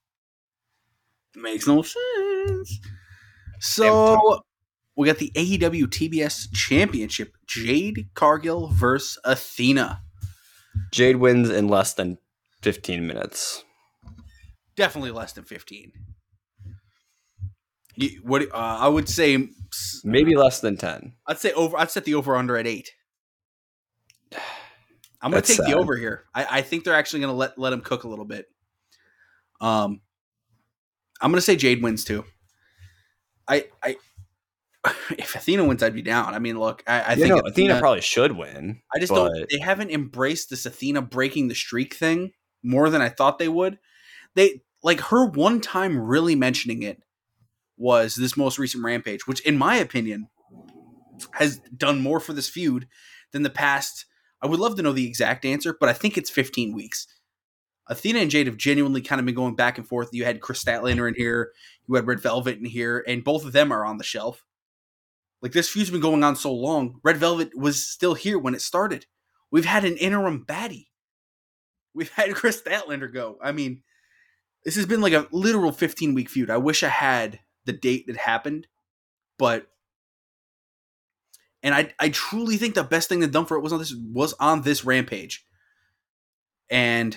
Makes 1.35 1.67
no 1.67 1.81
sense. 1.81 2.79
So 3.59 4.41
we 4.95 5.07
got 5.07 5.17
the 5.17 5.31
AEW 5.35 5.87
TBS 5.87 6.53
Championship. 6.53 7.35
Jade 7.47 8.09
Cargill 8.13 8.67
versus 8.67 9.17
Athena. 9.25 10.01
Jade 10.91 11.17
wins 11.17 11.49
in 11.49 11.67
less 11.67 11.93
than 11.93 12.17
fifteen 12.61 13.05
minutes. 13.05 13.63
Definitely 14.79 15.11
less 15.11 15.33
than 15.33 15.43
15. 15.43 15.91
What 18.23 18.43
uh, 18.43 18.77
I 18.79 18.87
would 18.87 19.09
say, 19.09 19.49
Maybe 20.03 20.35
less 20.35 20.61
than 20.61 20.77
ten. 20.77 21.13
I'd 21.27 21.39
say 21.39 21.51
over. 21.53 21.77
I'd 21.77 21.91
set 21.91 22.05
the 22.05 22.15
over 22.15 22.35
under 22.35 22.57
at 22.57 22.67
eight. 22.67 22.91
I'm 25.21 25.31
gonna 25.31 25.41
That's 25.41 25.57
take 25.57 25.67
the 25.67 25.77
over 25.77 25.97
here. 25.97 26.23
I, 26.33 26.47
I 26.49 26.61
think 26.61 26.85
they're 26.85 26.95
actually 26.95 27.19
gonna 27.19 27.33
let 27.33 27.57
let 27.57 27.73
him 27.73 27.81
cook 27.81 28.05
a 28.05 28.07
little 28.07 28.25
bit. 28.25 28.45
Um, 29.59 29.99
I'm 31.21 31.31
gonna 31.31 31.41
say 31.41 31.57
Jade 31.57 31.83
wins 31.83 32.05
too. 32.05 32.23
I 33.47 33.65
I 33.83 33.97
if 35.11 35.35
Athena 35.35 35.65
wins, 35.65 35.83
I'd 35.83 35.93
be 35.93 36.01
down. 36.01 36.33
I 36.33 36.39
mean, 36.39 36.57
look, 36.57 36.83
I, 36.87 37.01
I 37.01 37.15
think 37.15 37.33
think 37.33 37.45
Athena, 37.45 37.79
probably 37.79 38.01
should 38.01 38.37
win. 38.37 38.81
I 38.95 38.99
just 38.99 39.11
but 39.11 39.29
don't. 39.33 39.49
They 39.51 39.59
haven't 39.59 39.91
embraced 39.91 40.49
this 40.49 40.65
Athena 40.65 41.01
breaking 41.01 41.49
the 41.49 41.55
streak 41.55 41.95
thing 41.95 42.31
more 42.63 42.89
than 42.89 43.01
I 43.01 43.09
thought 43.09 43.39
they 43.39 43.49
would. 43.49 43.77
They 44.35 44.61
like 44.83 45.01
her 45.01 45.25
one 45.25 45.59
time 45.59 45.99
really 45.99 46.35
mentioning 46.35 46.83
it 46.83 47.01
was 47.79 48.15
this 48.15 48.37
most 48.37 48.59
recent 48.59 48.83
Rampage, 48.83 49.25
which, 49.25 49.39
in 49.41 49.57
my 49.57 49.77
opinion, 49.77 50.27
has 51.33 51.59
done 51.75 52.01
more 52.01 52.19
for 52.19 52.33
this 52.33 52.49
feud 52.49 52.87
than 53.31 53.43
the 53.43 53.49
past. 53.49 54.05
I 54.41 54.47
would 54.47 54.59
love 54.59 54.75
to 54.75 54.81
know 54.81 54.91
the 54.91 55.07
exact 55.07 55.45
answer, 55.45 55.75
but 55.79 55.89
I 55.89 55.93
think 55.93 56.17
it's 56.17 56.29
15 56.29 56.75
weeks. 56.75 57.07
Athena 57.87 58.19
and 58.19 58.29
Jade 58.29 58.45
have 58.45 58.57
genuinely 58.57 59.01
kind 59.01 59.19
of 59.19 59.25
been 59.25 59.33
going 59.33 59.55
back 59.55 59.77
and 59.77 59.87
forth. 59.87 60.09
You 60.11 60.25
had 60.25 60.41
Kris 60.41 60.63
Statlander 60.63 61.07
in 61.07 61.15
here, 61.15 61.51
you 61.87 61.95
had 61.95 62.05
Red 62.05 62.19
Velvet 62.19 62.59
in 62.59 62.65
here, 62.65 63.03
and 63.07 63.23
both 63.23 63.45
of 63.45 63.53
them 63.53 63.71
are 63.71 63.85
on 63.85 63.97
the 63.97 64.03
shelf. 64.03 64.43
Like 65.41 65.53
this 65.53 65.69
feud's 65.69 65.89
been 65.89 66.01
going 66.01 66.23
on 66.23 66.35
so 66.35 66.53
long. 66.53 66.99
Red 67.03 67.17
Velvet 67.17 67.57
was 67.57 67.83
still 67.83 68.13
here 68.13 68.37
when 68.37 68.53
it 68.53 68.61
started. 68.61 69.05
We've 69.51 69.65
had 69.65 69.85
an 69.85 69.97
interim 69.97 70.45
baddie. 70.45 70.87
We've 71.95 72.11
had 72.11 72.33
Kris 72.35 72.61
Statlander 72.61 73.11
go. 73.11 73.37
I 73.41 73.53
mean, 73.53 73.81
this 74.65 74.75
has 74.75 74.85
been 74.85 75.01
like 75.01 75.13
a 75.13 75.27
literal 75.31 75.71
15 75.71 76.13
week 76.13 76.29
feud. 76.29 76.49
I 76.49 76.57
wish 76.57 76.83
I 76.83 76.89
had 76.89 77.39
the 77.69 77.77
date 77.77 78.07
that 78.07 78.17
happened, 78.17 78.65
but 79.37 79.67
and 81.61 81.75
I 81.75 81.93
I 81.99 82.09
truly 82.09 82.57
think 82.57 82.73
the 82.73 82.83
best 82.83 83.09
thing 83.09 83.19
they've 83.19 83.31
done 83.31 83.45
for 83.45 83.57
it 83.57 83.61
was 83.61 83.71
on 83.73 83.79
this 83.79 83.93
was 84.11 84.33
on 84.39 84.63
this 84.63 84.83
rampage. 84.83 85.45
And 86.71 87.15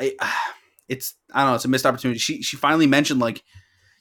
I 0.00 0.14
it's 0.88 1.14
I 1.34 1.40
don't 1.42 1.50
know, 1.50 1.54
it's 1.56 1.64
a 1.66 1.68
missed 1.68 1.84
opportunity. 1.86 2.18
She 2.18 2.42
she 2.42 2.56
finally 2.56 2.86
mentioned 2.86 3.20
like, 3.20 3.42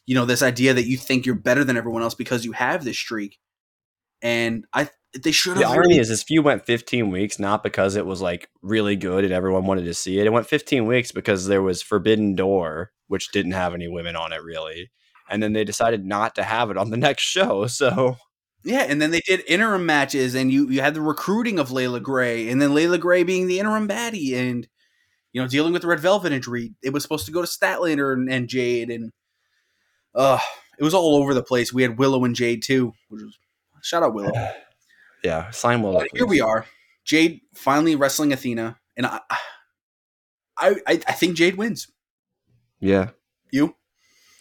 you 0.06 0.16
know, 0.16 0.26
this 0.26 0.42
idea 0.42 0.74
that 0.74 0.88
you 0.88 0.98
think 0.98 1.26
you're 1.26 1.36
better 1.36 1.64
than 1.66 1.76
everyone 1.78 2.04
else 2.04 2.16
because 2.16 2.46
you 2.46 2.54
have 2.54 2.86
this 2.86 2.98
streak. 2.98 3.38
And 4.22 4.66
I 4.74 4.90
they 5.22 5.32
should 5.34 5.58
The 5.58 5.64
have 5.64 5.72
irony 5.72 5.90
really- 5.96 6.00
is 6.00 6.08
this 6.08 6.24
feud 6.24 6.46
went 6.46 6.66
15 6.66 7.10
weeks 7.10 7.38
not 7.38 7.64
because 7.64 7.98
it 7.98 8.06
was 8.06 8.22
like 8.22 8.50
really 8.62 8.96
good 8.96 9.26
and 9.26 9.34
everyone 9.34 9.66
wanted 9.66 9.84
to 9.84 9.94
see 9.94 10.20
it. 10.20 10.26
It 10.26 10.32
went 10.32 10.48
15 10.48 10.86
weeks 10.86 11.12
because 11.12 11.48
there 11.48 11.62
was 11.62 11.82
Forbidden 11.82 12.36
Door, 12.36 12.92
which 13.08 13.32
didn't 13.34 13.52
have 13.52 13.74
any 13.74 13.90
women 13.90 14.16
on 14.16 14.32
it 14.32 14.42
really. 14.42 14.90
And 15.32 15.42
then 15.42 15.54
they 15.54 15.64
decided 15.64 16.06
not 16.06 16.36
to 16.36 16.44
have 16.44 16.70
it 16.70 16.78
on 16.78 16.92
the 16.92 16.98
next 17.08 17.24
show. 17.24 17.66
So 17.68 18.18
Yeah, 18.64 18.86
and 18.88 19.02
then 19.02 19.12
they 19.12 19.22
did 19.22 19.44
interim 19.48 19.86
matches, 19.86 20.36
and 20.36 20.52
you 20.52 20.70
you 20.70 20.82
had 20.82 20.94
the 20.94 21.02
recruiting 21.02 21.58
of 21.58 21.72
Leila 21.72 22.00
Grey, 22.00 22.50
and 22.50 22.62
then 22.62 22.76
Leila 22.76 22.98
Grey 23.00 23.24
being 23.24 23.48
the 23.48 23.60
interim 23.60 23.88
baddie, 23.88 24.36
and 24.36 24.68
you 25.34 25.42
know 25.42 25.48
dealing 25.48 25.74
with 25.74 25.82
the 25.82 25.88
Red 25.88 26.00
Velvet 26.00 26.32
injury. 26.32 26.76
It 26.84 26.94
was 26.94 27.02
supposed 27.02 27.26
to 27.26 27.32
go 27.32 27.42
to 27.42 27.48
Statlander 27.48 28.14
and, 28.14 28.32
and 28.32 28.48
Jade, 28.48 28.90
and 28.90 29.12
uh 30.14 30.40
it 30.78 30.84
was 30.84 30.94
all 30.94 31.16
over 31.16 31.34
the 31.34 31.44
place. 31.44 31.72
We 31.74 31.84
had 31.84 31.98
Willow 31.98 32.26
and 32.26 32.36
Jade 32.36 32.64
too, 32.64 32.94
which 33.10 33.22
was 33.22 33.38
shout 33.82 34.04
out 34.04 34.14
Willow. 34.14 34.32
yeah, 35.24 35.50
sign 35.52 35.82
Willow. 35.82 36.04
Here 36.14 36.28
we 36.28 36.42
are, 36.42 36.66
Jade 37.06 37.42
finally 37.56 37.96
wrestling 37.96 38.34
Athena, 38.34 38.78
and 38.98 39.06
I 39.06 39.20
I 40.58 40.76
I 40.88 41.02
I 41.08 41.14
think 41.14 41.36
Jade 41.36 41.56
wins. 41.56 41.88
Yeah, 42.80 43.12
You 43.52 43.76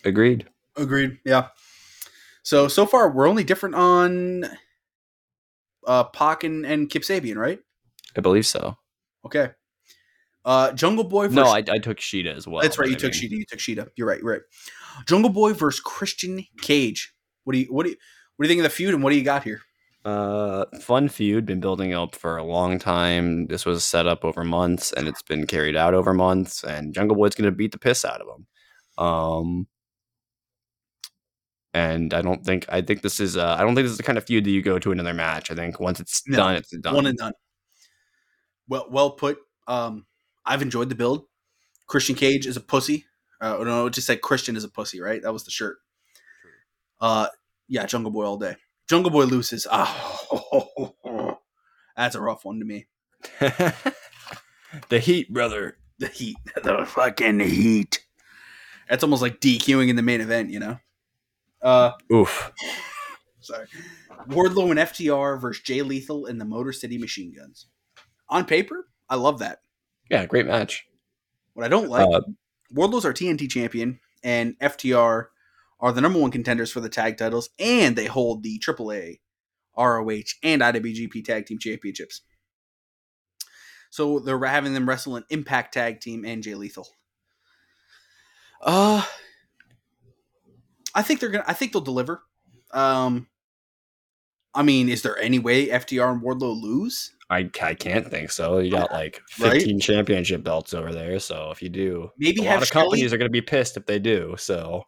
agreed. 0.05 0.46
Agreed? 0.80 1.18
Yeah. 1.24 1.48
So 2.42 2.68
so 2.68 2.86
far 2.86 3.10
we're 3.10 3.28
only 3.28 3.44
different 3.44 3.74
on 3.74 4.46
uh 5.86 6.04
Pac 6.04 6.44
and, 6.44 6.64
and 6.64 6.88
Kip 6.88 7.02
Sabian, 7.02 7.36
right? 7.36 7.58
I 8.16 8.20
believe 8.20 8.46
so. 8.46 8.76
Okay. 9.24 9.50
Uh 10.44 10.72
Jungle 10.72 11.04
Boy 11.04 11.28
versus 11.28 11.36
No, 11.36 11.44
I, 11.46 11.58
I 11.58 11.78
took 11.78 11.98
Shida 11.98 12.34
as 12.34 12.48
well. 12.48 12.62
That's 12.62 12.78
right. 12.78 12.88
You 12.88 12.96
I 12.96 12.98
took 12.98 13.12
mean- 13.12 13.22
Shida. 13.22 13.30
You 13.30 13.44
took 13.48 13.58
Shida. 13.58 13.88
You're 13.96 14.08
right. 14.08 14.20
You're 14.20 14.32
right. 14.32 14.42
Jungle 15.06 15.30
Boy 15.30 15.52
versus 15.52 15.80
Christian 15.80 16.44
Cage. 16.62 17.12
What 17.44 17.52
do 17.52 17.58
you 17.60 17.66
what 17.66 17.84
do 17.84 17.90
you 17.90 17.96
what 18.36 18.44
do 18.44 18.48
you 18.48 18.56
think 18.56 18.64
of 18.64 18.70
the 18.70 18.74
feud 18.76 18.94
and 18.94 19.02
what 19.02 19.10
do 19.10 19.16
you 19.16 19.24
got 19.24 19.44
here? 19.44 19.60
Uh, 20.02 20.64
fun 20.80 21.10
feud, 21.10 21.44
been 21.44 21.60
building 21.60 21.92
up 21.92 22.14
for 22.14 22.38
a 22.38 22.42
long 22.42 22.78
time. 22.78 23.48
This 23.48 23.66
was 23.66 23.84
set 23.84 24.06
up 24.06 24.24
over 24.24 24.42
months, 24.44 24.94
and 24.94 25.06
it's 25.06 25.20
been 25.22 25.46
carried 25.46 25.76
out 25.76 25.92
over 25.92 26.14
months. 26.14 26.64
And 26.64 26.94
Jungle 26.94 27.18
Boy's 27.18 27.34
going 27.34 27.50
to 27.50 27.54
beat 27.54 27.72
the 27.72 27.78
piss 27.78 28.02
out 28.02 28.22
of 28.22 28.26
him. 28.28 28.46
Um, 28.96 29.66
and 31.74 32.12
I 32.14 32.22
don't 32.22 32.44
think 32.44 32.66
I 32.68 32.80
think 32.83 33.02
this 33.02 33.20
is 33.20 33.37
uh, 33.37 33.56
I 33.59 33.62
don't 33.62 33.74
think 33.74 33.85
this 33.85 33.92
is 33.92 33.96
the 33.98 34.02
kind 34.02 34.18
of 34.18 34.24
feud 34.24 34.44
that 34.44 34.50
you 34.50 34.62
go 34.62 34.78
to 34.78 34.92
another 34.92 35.14
match. 35.14 35.50
I 35.50 35.54
think 35.54 35.80
once 35.80 36.00
it's 36.00 36.22
No. 36.26 36.37
done, 36.38 36.56
it's 36.56 36.70
done. 36.78 36.94
One 36.94 37.06
and 37.06 37.18
done. 37.18 37.33
Well, 38.68 38.87
well 38.90 39.11
put. 39.12 39.38
Um, 39.66 40.06
I've 40.44 40.62
enjoyed 40.62 40.88
the 40.88 40.94
build. 40.94 41.24
Christian 41.87 42.14
Cage 42.14 42.46
is 42.46 42.56
a 42.56 42.61
pussy. 42.61 43.04
Uh, 43.40 43.62
no, 43.64 43.87
it 43.87 43.92
just 43.94 44.06
said 44.06 44.20
Christian 44.20 44.56
is 44.56 44.64
a 44.64 44.68
pussy, 44.68 45.00
right? 45.00 45.22
That 45.22 45.33
was 45.33 45.44
the 45.44 45.50
shirt. 45.50 45.78
Uh, 47.00 47.28
yeah, 47.68 47.87
Jungle 47.87 48.11
Boy 48.12 48.24
all 48.24 48.37
day. 48.37 48.56
Jungle 48.88 49.11
Boy 49.11 49.24
loses. 49.24 49.66
Ah, 49.70 50.20
that's 51.96 52.14
a 52.14 52.20
rough 52.20 52.44
one 52.44 52.59
to 52.59 52.64
me. 52.64 52.87
the 54.88 54.98
Heat, 54.98 55.33
brother. 55.33 55.76
The 55.98 56.09
heat, 56.09 56.37
the 56.62 56.85
fucking 56.87 57.40
heat. 57.40 58.04
That's 58.88 59.04
almost 59.04 59.22
like 59.22 59.40
DQing 59.40 59.88
in 59.90 59.96
the 59.96 60.02
main 60.02 60.20
event, 60.20 60.50
you 60.50 60.59
know. 60.59 60.78
Uh, 61.62 61.92
Oof. 62.12 62.53
sorry. 63.40 63.66
Wardlow 64.29 64.70
and 64.70 64.79
FTR 64.79 65.40
versus 65.40 65.62
Jay 65.62 65.83
Lethal 65.83 66.27
and 66.27 66.40
the 66.40 66.44
Motor 66.44 66.73
City 66.73 66.99
Machine 66.99 67.33
Guns. 67.37 67.66
On 68.29 68.44
paper, 68.44 68.87
I 69.09 69.16
love 69.16 69.38
that. 69.40 69.61
Yeah, 70.11 70.27
great 70.27 70.46
match. 70.46 70.87
What 71.55 71.64
I 71.64 71.68
don't 71.68 71.88
like, 71.88 72.07
Uh, 72.09 72.20
Wardlow's 72.75 73.05
our 73.05 73.12
TNT 73.12 73.49
champion, 73.51 74.01
and 74.23 74.59
FTR 74.61 75.27
are 75.81 75.92
the 75.92 76.01
number 76.01 76.18
one 76.18 76.31
contenders 76.31 76.70
for 76.70 76.81
the 76.81 76.88
tag 76.88 77.16
titles, 77.16 77.51
and 77.59 77.96
they 77.96 78.07
hold 78.07 78.42
the 78.42 78.59
AAA, 78.59 79.20
ROH, 79.77 80.35
and 80.42 80.62
IWGP 80.62 81.25
Tag 81.25 81.46
Team 81.46 81.59
Championships. 81.59 82.20
So 83.88 84.20
they're 84.20 84.38
having 84.44 84.75
them 84.75 84.88
wrestle 84.88 85.16
an 85.16 85.25
Impact 85.31 85.75
Tag 85.75 86.01
Team 86.01 86.25
and 86.25 86.42
Jay 86.42 86.55
Lethal. 86.55 86.87
Uh, 88.62 89.03
I 91.00 91.02
think 91.02 91.20
they're 91.20 91.30
gonna. 91.30 91.44
I 91.46 91.54
think 91.54 91.72
they'll 91.72 91.80
deliver. 91.82 92.22
Um, 92.72 93.26
I 94.54 94.62
mean, 94.62 94.88
is 94.88 95.02
there 95.02 95.18
any 95.18 95.38
way 95.38 95.68
FTR 95.68 96.12
and 96.12 96.22
Wardlow 96.22 96.60
lose? 96.60 97.12
I, 97.30 97.48
I 97.62 97.74
can't 97.74 98.08
think 98.10 98.32
so. 98.32 98.58
You 98.58 98.70
got 98.72 98.90
like 98.92 99.20
Right? 99.38 99.52
15 99.52 99.78
championship 99.80 100.42
belts 100.42 100.74
over 100.74 100.92
there. 100.92 101.18
So 101.20 101.50
if 101.52 101.62
you 101.62 101.68
do, 101.68 102.10
Maybe 102.18 102.40
a 102.40 102.44
have 102.44 102.54
lot 102.54 102.62
of 102.62 102.68
Shelley- 102.68 102.84
companies 102.84 103.12
are 103.12 103.18
going 103.18 103.28
to 103.28 103.32
be 103.32 103.40
pissed 103.40 103.76
if 103.76 103.86
they 103.86 104.00
do. 104.00 104.34
So 104.36 104.84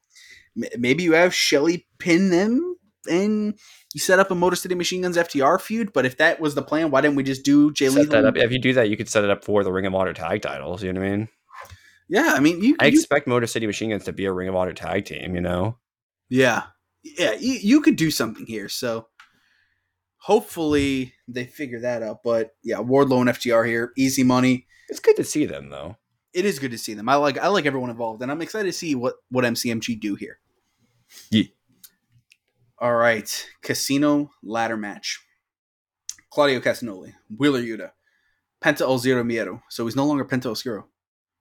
maybe 0.76 1.04
you 1.04 1.12
have 1.12 1.32
Shelley 1.32 1.86
pin 2.00 2.30
them 2.30 2.76
and 3.08 3.56
you 3.94 4.00
set 4.00 4.18
up 4.18 4.32
a 4.32 4.34
Motor 4.34 4.56
City 4.56 4.74
Machine 4.74 5.02
Guns 5.02 5.16
FTR 5.16 5.60
feud. 5.60 5.92
But 5.92 6.04
if 6.04 6.16
that 6.16 6.40
was 6.40 6.56
the 6.56 6.62
plan, 6.62 6.90
why 6.90 7.00
didn't 7.00 7.14
we 7.14 7.22
just 7.22 7.44
do 7.44 7.72
Jay 7.72 7.86
set 7.88 7.94
Lethal? 7.98 8.22
that 8.22 8.24
up. 8.26 8.36
If 8.36 8.50
you 8.50 8.58
do 8.60 8.72
that, 8.74 8.90
you 8.90 8.96
could 8.96 9.08
set 9.08 9.22
it 9.22 9.30
up 9.30 9.44
for 9.44 9.62
the 9.62 9.72
Ring 9.72 9.86
of 9.86 9.94
Honor 9.94 10.12
tag 10.12 10.42
titles. 10.42 10.82
You 10.82 10.92
know 10.92 11.00
what 11.00 11.06
I 11.06 11.10
mean? 11.16 11.28
Yeah, 12.08 12.32
I 12.34 12.40
mean, 12.40 12.60
you, 12.60 12.74
I 12.80 12.86
you- 12.86 12.98
expect 12.98 13.28
Motor 13.28 13.46
City 13.46 13.66
Machine 13.68 13.90
Guns 13.90 14.04
to 14.04 14.12
be 14.12 14.24
a 14.24 14.32
Ring 14.32 14.48
of 14.48 14.56
Honor 14.56 14.72
tag 14.72 15.04
team. 15.04 15.36
You 15.36 15.40
know? 15.40 15.78
Yeah, 16.32 16.62
yeah, 17.02 17.34
you, 17.34 17.58
you 17.60 17.80
could 17.82 17.96
do 17.96 18.10
something 18.10 18.46
here. 18.46 18.70
So 18.70 19.08
hopefully 20.16 21.12
they 21.28 21.44
figure 21.44 21.80
that 21.80 22.02
out. 22.02 22.22
But 22.24 22.54
yeah, 22.64 22.76
Wardlow 22.76 23.20
and 23.20 23.28
FTR 23.28 23.66
here, 23.66 23.92
easy 23.98 24.22
money. 24.22 24.66
It's 24.88 24.98
good 24.98 25.16
to 25.16 25.24
see 25.24 25.44
them 25.44 25.68
though. 25.68 25.98
It 26.32 26.46
is 26.46 26.58
good 26.58 26.70
to 26.70 26.78
see 26.78 26.94
them. 26.94 27.06
I 27.10 27.16
like 27.16 27.36
I 27.36 27.48
like 27.48 27.66
everyone 27.66 27.90
involved, 27.90 28.22
and 28.22 28.32
I'm 28.32 28.40
excited 28.40 28.64
to 28.64 28.72
see 28.72 28.94
what 28.94 29.16
what 29.28 29.44
MCMG 29.44 30.00
do 30.00 30.14
here. 30.14 30.38
Yeah. 31.30 31.44
All 32.78 32.94
right, 32.94 33.46
casino 33.60 34.30
ladder 34.42 34.78
match. 34.78 35.20
Claudio 36.30 36.60
Castagnoli, 36.60 37.12
Wheeler 37.36 37.60
Yuta, 37.60 37.90
Penta 38.64 38.80
El 38.80 38.96
Zero 38.96 39.22
Miedo. 39.22 39.60
So 39.68 39.84
he's 39.84 39.96
no 39.96 40.06
longer 40.06 40.24
Penta 40.24 40.46
Oscuro. 40.46 40.86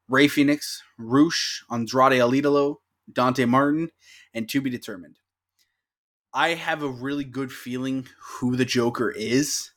Rey 0.10 0.28
Fenix, 0.28 0.84
Rush, 0.98 1.64
Andrade 1.72 2.20
El 2.20 2.32
Idolo, 2.32 2.76
Dante 3.14 3.46
Martin, 3.46 3.92
and 4.34 4.50
to 4.50 4.62
be 4.62 4.70
determined. 4.70 5.18
I 6.34 6.50
have 6.50 6.82
a 6.82 6.88
really 6.88 7.26
good 7.26 7.52
feeling 7.52 8.08
who 8.20 8.56
the 8.56 8.66
Joker 8.66 9.12
is. 9.12 9.72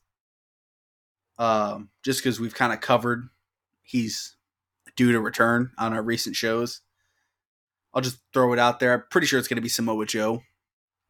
Um, 1.36 1.90
just 2.04 2.20
because 2.20 2.38
we've 2.38 2.54
kind 2.54 2.72
of 2.72 2.80
covered 2.80 3.28
he's 3.82 4.36
due 4.96 5.12
to 5.12 5.20
return 5.20 5.72
on 5.78 5.92
our 5.92 6.02
recent 6.02 6.36
shows. 6.36 6.80
I'll 7.92 8.02
just 8.02 8.18
throw 8.32 8.52
it 8.52 8.58
out 8.58 8.80
there. 8.80 8.92
I'm 8.92 9.04
pretty 9.10 9.26
sure 9.26 9.38
it's 9.38 9.48
going 9.48 9.56
to 9.56 9.62
be 9.62 9.68
Samoa 9.68 10.06
Joe. 10.06 10.42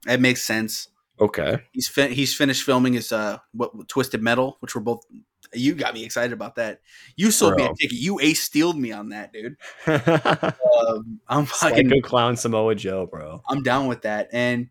It 0.07 0.21
makes 0.21 0.43
sense. 0.43 0.89
Okay. 1.19 1.59
He's 1.73 1.89
fin- 1.89 2.13
he's 2.13 2.35
finished 2.35 2.65
filming 2.65 2.95
his 2.95 3.13
uh 3.13 3.39
what 3.53 3.89
Twisted 3.89 4.23
Metal, 4.23 4.57
which 4.61 4.75
we're 4.75 4.83
both. 4.83 5.05
You 5.53 5.75
got 5.75 5.95
me 5.95 6.05
excited 6.05 6.33
about 6.33 6.57
that. 6.57 6.81
You 7.17 7.31
sold 7.31 7.57
me 7.57 7.65
a 7.65 7.75
ticket. 7.75 7.93
You 7.93 8.21
ace 8.21 8.43
stealed 8.43 8.79
me 8.79 8.93
on 8.93 9.11
that, 9.11 9.33
dude. 9.33 9.57
Um, 10.75 11.21
I'm 11.29 11.47
fucking. 11.47 11.89
Psycho 11.89 12.01
Clown 12.01 12.37
Samoa 12.37 12.75
Joe, 12.75 13.07
bro. 13.07 13.41
I'm 13.49 13.63
down 13.63 13.87
with 13.87 14.03
that. 14.03 14.29
And 14.33 14.69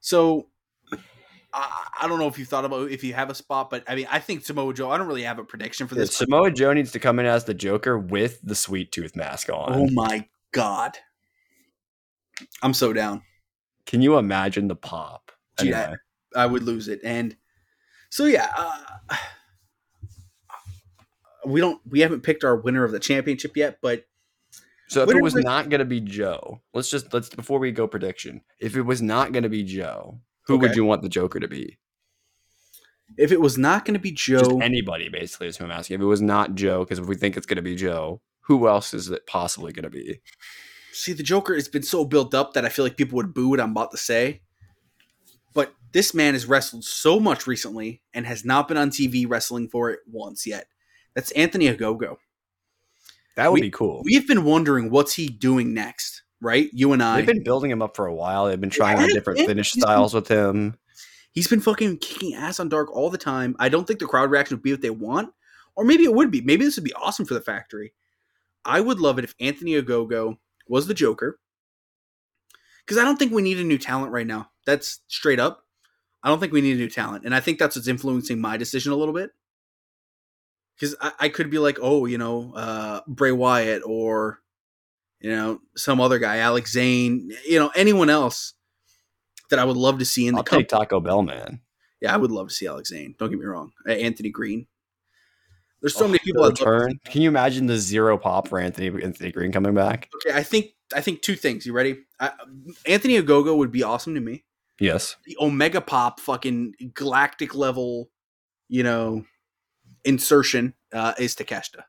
so 0.00 0.48
I, 1.54 1.86
I 2.00 2.08
don't 2.08 2.18
know 2.18 2.26
if 2.26 2.38
you 2.38 2.44
thought 2.44 2.64
about 2.64 2.90
if 2.90 3.04
you 3.04 3.14
have 3.14 3.30
a 3.30 3.34
spot, 3.34 3.70
but 3.70 3.84
I 3.86 3.94
mean, 3.94 4.08
I 4.10 4.18
think 4.18 4.44
Samoa 4.44 4.74
Joe. 4.74 4.90
I 4.90 4.98
don't 4.98 5.06
really 5.06 5.22
have 5.22 5.38
a 5.38 5.44
prediction 5.44 5.86
for 5.86 5.94
this. 5.94 6.16
Samoa 6.16 6.50
Joe 6.50 6.72
needs 6.72 6.90
to 6.92 6.98
come 6.98 7.20
in 7.20 7.26
as 7.26 7.44
the 7.44 7.54
Joker 7.54 7.96
with 7.98 8.40
the 8.42 8.56
sweet 8.56 8.90
tooth 8.90 9.14
mask 9.14 9.48
on. 9.48 9.72
oh 9.72 9.86
my 9.92 10.28
god, 10.52 10.98
I'm 12.62 12.74
so 12.74 12.92
down. 12.92 13.22
Can 13.86 14.02
you 14.02 14.18
imagine 14.18 14.66
the 14.66 14.76
pop? 14.76 15.30
Yeah. 15.62 15.82
Anyway. 15.82 15.96
I 16.34 16.46
would 16.46 16.64
lose 16.64 16.88
it. 16.88 17.00
And 17.04 17.36
so 18.10 18.24
yeah, 18.24 18.50
uh, 18.56 19.16
we 21.46 21.60
don't 21.60 21.80
we 21.88 22.00
haven't 22.00 22.22
picked 22.22 22.44
our 22.44 22.56
winner 22.56 22.84
of 22.84 22.92
the 22.92 23.00
championship 23.00 23.56
yet, 23.56 23.78
but 23.82 24.04
So 24.88 25.02
if 25.02 25.10
it 25.10 25.22
was 25.22 25.34
not 25.34 25.68
going 25.68 25.80
to 25.80 25.84
be 25.84 26.00
Joe, 26.00 26.60
let's 26.72 26.90
just 26.90 27.12
let's 27.12 27.28
before 27.28 27.58
we 27.58 27.72
go 27.72 27.86
prediction. 27.86 28.42
If 28.60 28.76
it 28.76 28.82
was 28.82 29.02
not 29.02 29.32
going 29.32 29.42
to 29.42 29.48
be 29.48 29.62
Joe, 29.62 30.20
who 30.46 30.58
would 30.58 30.76
you 30.76 30.84
want 30.84 31.02
the 31.02 31.08
Joker 31.08 31.40
to 31.40 31.48
be? 31.48 31.78
if 33.16 33.32
it 33.32 33.40
was 33.40 33.58
not 33.58 33.84
going 33.84 33.94
to 33.94 34.00
be 34.00 34.10
Just 34.10 34.50
Joe, 34.50 34.58
anybody, 34.60 35.08
basically, 35.08 35.48
is 35.48 35.56
who 35.56 35.64
I'm 35.64 35.70
asking. 35.70 35.96
If 35.96 36.00
it 36.00 36.06
was 36.06 36.22
not 36.22 36.54
Joe, 36.54 36.84
because 36.84 36.98
if 36.98 37.06
we 37.06 37.14
think 37.14 37.36
it's 37.36 37.46
going 37.46 37.56
to 37.56 37.62
be 37.62 37.76
Joe, 37.76 38.20
who 38.42 38.66
else 38.68 38.94
is 38.94 39.10
it 39.10 39.26
possibly 39.26 39.72
going 39.72 39.84
to 39.84 39.90
be? 39.90 40.20
see 40.92 41.12
the 41.12 41.22
Joker 41.22 41.54
has 41.54 41.68
been 41.68 41.82
so 41.82 42.04
built 42.04 42.34
up 42.34 42.54
that 42.54 42.64
I 42.64 42.68
feel 42.68 42.84
like 42.84 42.96
people 42.96 43.16
would 43.16 43.34
boo 43.34 43.48
what 43.48 43.60
I'm 43.60 43.72
about 43.72 43.90
to 43.90 43.96
say. 43.96 44.42
But 45.52 45.74
this 45.92 46.14
man 46.14 46.34
has 46.34 46.46
wrestled 46.46 46.84
so 46.84 47.20
much 47.20 47.46
recently 47.46 48.02
and 48.12 48.26
has 48.26 48.44
not 48.44 48.68
been 48.68 48.76
on 48.76 48.90
TV 48.90 49.28
wrestling 49.28 49.68
for 49.68 49.90
it 49.90 50.00
once 50.06 50.46
yet. 50.46 50.66
That's 51.14 51.30
Anthony 51.32 51.66
Ogogo. 51.66 52.16
That 53.36 53.50
would 53.50 53.60
We- 53.60 53.68
be 53.68 53.70
cool. 53.70 54.02
We've 54.04 54.26
been 54.26 54.44
wondering 54.44 54.90
what's 54.90 55.14
he 55.14 55.28
doing 55.28 55.74
next, 55.74 56.22
right? 56.40 56.70
You 56.72 56.92
and 56.92 57.02
I. 57.02 57.16
They've 57.16 57.26
been 57.26 57.42
building 57.44 57.70
him 57.70 57.82
up 57.82 57.96
for 57.96 58.06
a 58.06 58.14
while. 58.14 58.46
They've 58.46 58.60
been 58.60 58.70
trying 58.70 59.00
Yeah, 59.00 59.08
different 59.08 59.40
finish 59.40 59.72
he's 59.72 59.82
been- 59.82 59.88
styles 59.88 60.14
with 60.14 60.28
him. 60.28 60.76
He's 61.32 61.48
been 61.48 61.60
fucking 61.60 61.98
kicking 61.98 62.34
ass 62.34 62.60
on 62.60 62.68
dark 62.68 62.92
all 62.94 63.10
the 63.10 63.18
time. 63.18 63.56
I 63.58 63.68
don't 63.68 63.86
think 63.86 63.98
the 63.98 64.06
crowd 64.06 64.30
reaction 64.30 64.56
would 64.56 64.62
be 64.62 64.70
what 64.72 64.82
they 64.82 64.90
want, 64.90 65.32
or 65.74 65.84
maybe 65.84 66.04
it 66.04 66.14
would 66.14 66.30
be. 66.30 66.40
Maybe 66.40 66.64
this 66.64 66.76
would 66.76 66.84
be 66.84 66.92
awesome 66.94 67.26
for 67.26 67.34
the 67.34 67.40
factory. 67.40 67.92
I 68.64 68.80
would 68.80 69.00
love 69.00 69.18
it 69.18 69.24
if 69.24 69.34
Anthony 69.40 69.72
Ogogo 69.72 70.38
was 70.68 70.86
the 70.86 70.94
Joker, 70.94 71.40
because 72.86 72.98
I 72.98 73.04
don't 73.04 73.18
think 73.18 73.32
we 73.32 73.42
need 73.42 73.58
a 73.58 73.64
new 73.64 73.78
talent 73.78 74.12
right 74.12 74.26
now. 74.26 74.50
That's 74.64 75.00
straight 75.08 75.40
up. 75.40 75.66
I 76.22 76.28
don't 76.28 76.38
think 76.38 76.52
we 76.52 76.60
need 76.60 76.76
a 76.76 76.78
new 76.80 76.88
talent, 76.88 77.24
and 77.24 77.34
I 77.34 77.40
think 77.40 77.58
that's 77.58 77.74
what's 77.76 77.88
influencing 77.88 78.40
my 78.40 78.56
decision 78.56 78.92
a 78.92 78.96
little 78.96 79.12
bit. 79.12 79.32
Because 80.76 80.96
I, 81.00 81.12
I 81.20 81.28
could 81.28 81.50
be 81.50 81.58
like, 81.58 81.78
oh, 81.80 82.06
you 82.06 82.18
know, 82.18 82.52
uh, 82.54 83.00
Bray 83.06 83.32
Wyatt 83.32 83.82
or 83.84 84.40
you 85.20 85.30
know 85.30 85.60
some 85.76 86.00
other 86.00 86.18
guy, 86.18 86.38
Alex 86.38 86.72
Zayne, 86.74 87.30
you 87.46 87.58
know, 87.58 87.70
anyone 87.76 88.10
else 88.10 88.54
that 89.50 89.58
I 89.58 89.64
would 89.64 89.76
love 89.76 89.98
to 90.00 90.04
see 90.04 90.26
in 90.26 90.34
the 90.34 90.38
I'll 90.38 90.44
company. 90.44 90.64
take 90.64 90.68
Taco 90.70 91.00
Bell, 91.00 91.22
man. 91.22 91.60
Yeah, 92.00 92.12
I 92.12 92.16
would 92.16 92.30
love 92.32 92.48
to 92.48 92.54
see 92.54 92.66
Alex 92.66 92.90
Zayne. 92.90 93.14
Don't 93.18 93.30
get 93.30 93.38
me 93.38 93.46
wrong. 93.46 93.72
Uh, 93.88 93.92
Anthony 93.92 94.30
Green. 94.30 94.66
There's 95.80 95.94
so 95.94 96.06
Oh, 96.06 96.08
many 96.08 96.18
people. 96.20 96.42
the 96.42 96.48
I'd 96.48 96.50
love 96.50 96.58
to 96.58 96.64
return. 96.64 97.00
Can 97.04 97.22
you 97.22 97.28
imagine 97.28 97.66
the 97.66 97.76
zero 97.78 98.16
pop 98.18 98.48
for 98.48 98.58
Anthony 98.58 98.88
Anthony 99.02 99.32
Green 99.32 99.52
coming 99.52 99.74
back? 99.74 100.08
Okay, 100.26 100.36
I 100.36 100.42
think 100.42 100.70
I 100.94 101.00
think 101.00 101.22
two 101.22 101.36
things. 101.36 101.66
You 101.66 101.72
ready? 101.72 101.98
I, 102.18 102.32
Anthony 102.86 103.20
Ogogo 103.20 103.56
would 103.56 103.70
be 103.72 103.82
awesome 103.82 104.14
to 104.14 104.20
me. 104.20 104.44
Yes. 104.80 105.16
The 105.26 105.36
Omega 105.40 105.80
Pop, 105.80 106.20
fucking 106.20 106.74
galactic 106.94 107.54
level, 107.54 108.10
you 108.68 108.82
know, 108.82 109.24
insertion 110.04 110.74
uh, 110.92 111.14
is 111.18 111.34
Takeshita. 111.34 111.84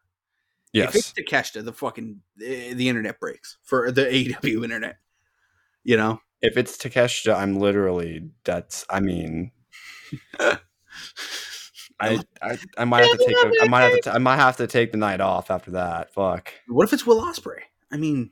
Yes. 0.73 0.89
If 0.89 0.95
it's. 0.95 1.13
Takeshita, 1.13 1.63
the 1.63 1.73
fucking 1.73 2.21
the, 2.35 2.73
the 2.73 2.89
internet 2.89 3.19
breaks 3.19 3.57
for 3.63 3.91
the 3.91 4.03
AEW 4.05 4.63
internet. 4.63 4.97
You 5.83 5.97
know, 5.97 6.19
If 6.41 6.57
it's 6.57 6.77
Takeshita, 6.77 7.35
I'm 7.35 7.59
literally 7.59 8.29
that's 8.43 8.85
I 8.89 8.99
mean 8.99 9.51
I, 11.99 12.19
I 12.41 12.57
I 12.77 12.85
might 12.85 13.05
have 13.05 13.17
to 13.17 13.25
take 13.25 13.37
a, 13.37 13.63
I 13.63 13.67
might 13.67 13.81
have 13.83 14.01
to 14.01 14.13
I 14.13 14.17
might 14.17 14.37
have 14.37 14.57
to 14.57 14.67
take 14.67 14.91
the 14.91 14.97
night 14.97 15.21
off 15.21 15.49
after 15.49 15.71
that. 15.71 16.13
Fuck. 16.13 16.53
what 16.67 16.83
if 16.83 16.93
it's 16.93 17.05
Will 17.05 17.21
Ospreay? 17.21 17.61
I 17.91 17.97
mean, 17.97 18.31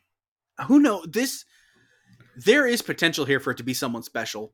who 0.68 0.80
knows? 0.80 1.08
This 1.10 1.46
there 2.36 2.68
is 2.68 2.82
potential 2.82 3.26
here 3.26 3.40
for 3.40 3.52
it 3.52 3.58
to 3.58 3.64
be 3.64 3.74
someone 3.74 4.04
special. 4.04 4.54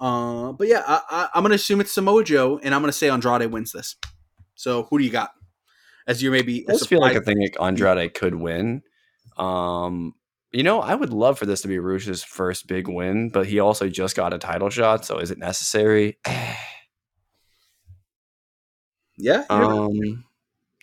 Uh, 0.00 0.52
but 0.52 0.66
yeah, 0.66 0.82
I, 0.86 1.00
I, 1.10 1.28
I'm 1.34 1.42
gonna 1.42 1.56
assume 1.56 1.80
it's 1.80 1.92
Samoa 1.92 2.24
Joe, 2.24 2.58
and 2.62 2.74
I'm 2.74 2.80
gonna 2.80 2.92
say 2.92 3.10
Andrade 3.10 3.50
wins 3.52 3.72
this. 3.72 3.96
So 4.54 4.84
who 4.84 4.98
do 4.98 5.04
you 5.04 5.10
got? 5.10 5.32
As 6.06 6.22
you 6.22 6.30
maybe 6.30 6.66
I 6.68 6.72
just 6.72 6.88
feel 6.88 7.00
like 7.00 7.16
I 7.16 7.20
think 7.20 7.38
like 7.40 7.56
Andrade 7.60 8.14
could 8.14 8.34
win. 8.34 8.82
Um, 9.36 10.14
you 10.52 10.62
know, 10.62 10.80
I 10.80 10.94
would 10.94 11.12
love 11.12 11.38
for 11.38 11.46
this 11.46 11.60
to 11.62 11.68
be 11.68 11.78
Rush's 11.78 12.22
first 12.22 12.66
big 12.66 12.88
win, 12.88 13.28
but 13.28 13.46
he 13.46 13.60
also 13.60 13.88
just 13.88 14.16
got 14.16 14.32
a 14.32 14.38
title 14.38 14.70
shot, 14.70 15.04
so 15.04 15.18
is 15.18 15.30
it 15.30 15.38
necessary? 15.38 16.18
yeah, 19.16 19.44
right. 19.48 19.50
um, 19.50 20.24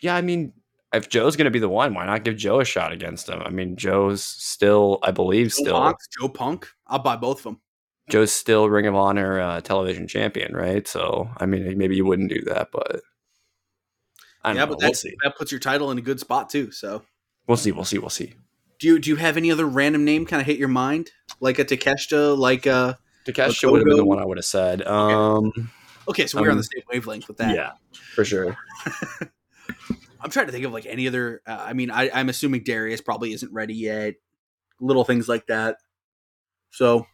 yeah, 0.01 0.15
I 0.15 0.21
mean, 0.21 0.53
if 0.93 1.10
Joe's 1.10 1.36
going 1.36 1.45
to 1.45 1.51
be 1.51 1.60
the 1.60 1.67
one, 1.67 1.93
why 1.93 2.06
not 2.06 2.23
give 2.23 2.38
Joe 2.38 2.60
a 2.62 2.65
shot 2.65 2.91
against 2.93 3.27
him? 3.27 3.41
I 3.41 3.49
mean, 3.49 3.75
Joe's 3.75 4.23
still, 4.23 4.99
I 5.03 5.12
believe, 5.12 5.47
Joe 5.47 5.63
still 5.63 5.95
Joe 6.19 6.30
Punk. 6.30 6.67
I'll 6.86 6.99
buy 6.99 7.15
both 7.17 7.39
of 7.39 7.43
them. 7.43 7.62
Joe's 8.10 8.32
still 8.32 8.70
Ring 8.70 8.88
of 8.88 8.96
Honor 8.96 9.39
uh, 9.39 9.62
television 9.62 10.08
champion, 10.08 10.56
right? 10.56 10.88
So, 10.88 11.30
I 11.38 11.46
mean, 11.46 11.78
maybe 11.78 11.96
you 11.96 12.06
wouldn't 12.06 12.30
do 12.30 12.41
that, 12.46 12.70
but 12.72 13.02
Yeah, 14.46 14.54
know. 14.54 14.67
but 14.67 14.80
we'll 14.80 14.91
that 15.24 15.36
puts 15.38 15.52
your 15.52 15.60
title 15.60 15.91
in 15.91 15.98
a 15.98 16.02
good 16.02 16.20
spot 16.20 16.50
too. 16.50 16.72
So 16.72 17.04
We'll 17.48 17.58
see. 17.58 17.72
We'll 17.72 17.86
see. 17.86 17.98
We'll 17.98 18.10
see. 18.10 18.34
do 18.80 18.88
you 18.88 19.00
do 19.00 19.10
you 19.10 19.15
have 19.17 19.38
any 19.38 19.52
other 19.52 19.65
random 19.65 20.04
name 20.06 20.26
kind 20.26 20.39
of 20.41 20.46
hit 20.46 20.58
your 20.58 20.67
mind, 20.67 21.12
like 21.39 21.60
a 21.60 21.65
Takeshita, 21.65 22.38
like 22.38 22.65
a? 22.65 22.98
Takeshita 23.26 23.72
would 23.72 23.80
have 23.82 23.88
been 23.88 23.98
the 23.98 24.06
one 24.06 24.20
I 24.20 24.26
would 24.26 24.38
have 24.38 24.46
said. 24.46 24.82
Um, 24.88 25.52
Okay, 26.10 26.26
so 26.28 26.39
we're 26.41 26.50
on 26.52 26.56
the 26.58 26.63
same 26.63 26.84
wavelength 26.89 27.28
with 27.28 27.38
that. 27.38 27.54
yeah, 27.54 27.72
for 28.15 28.24
sure. 28.24 28.56
I'm 30.22 30.30
trying 30.30 30.46
to 30.46 30.52
think 30.54 30.63
of 30.65 30.72
like 30.72 30.86
any 30.86 31.08
other. 31.08 31.41
Uh, 31.46 31.58
I 31.60 31.74
mean, 31.74 31.91
I, 31.91 32.10
I'm 32.13 32.30
assuming 32.30 32.63
Darius 32.63 33.02
probably 33.02 33.34
isn't 33.34 33.52
ready 33.52 33.74
yet. 33.74 34.15
Little 34.80 35.04
things 35.04 35.28
like 35.28 35.48
that. 35.48 35.78
So, 36.72 37.06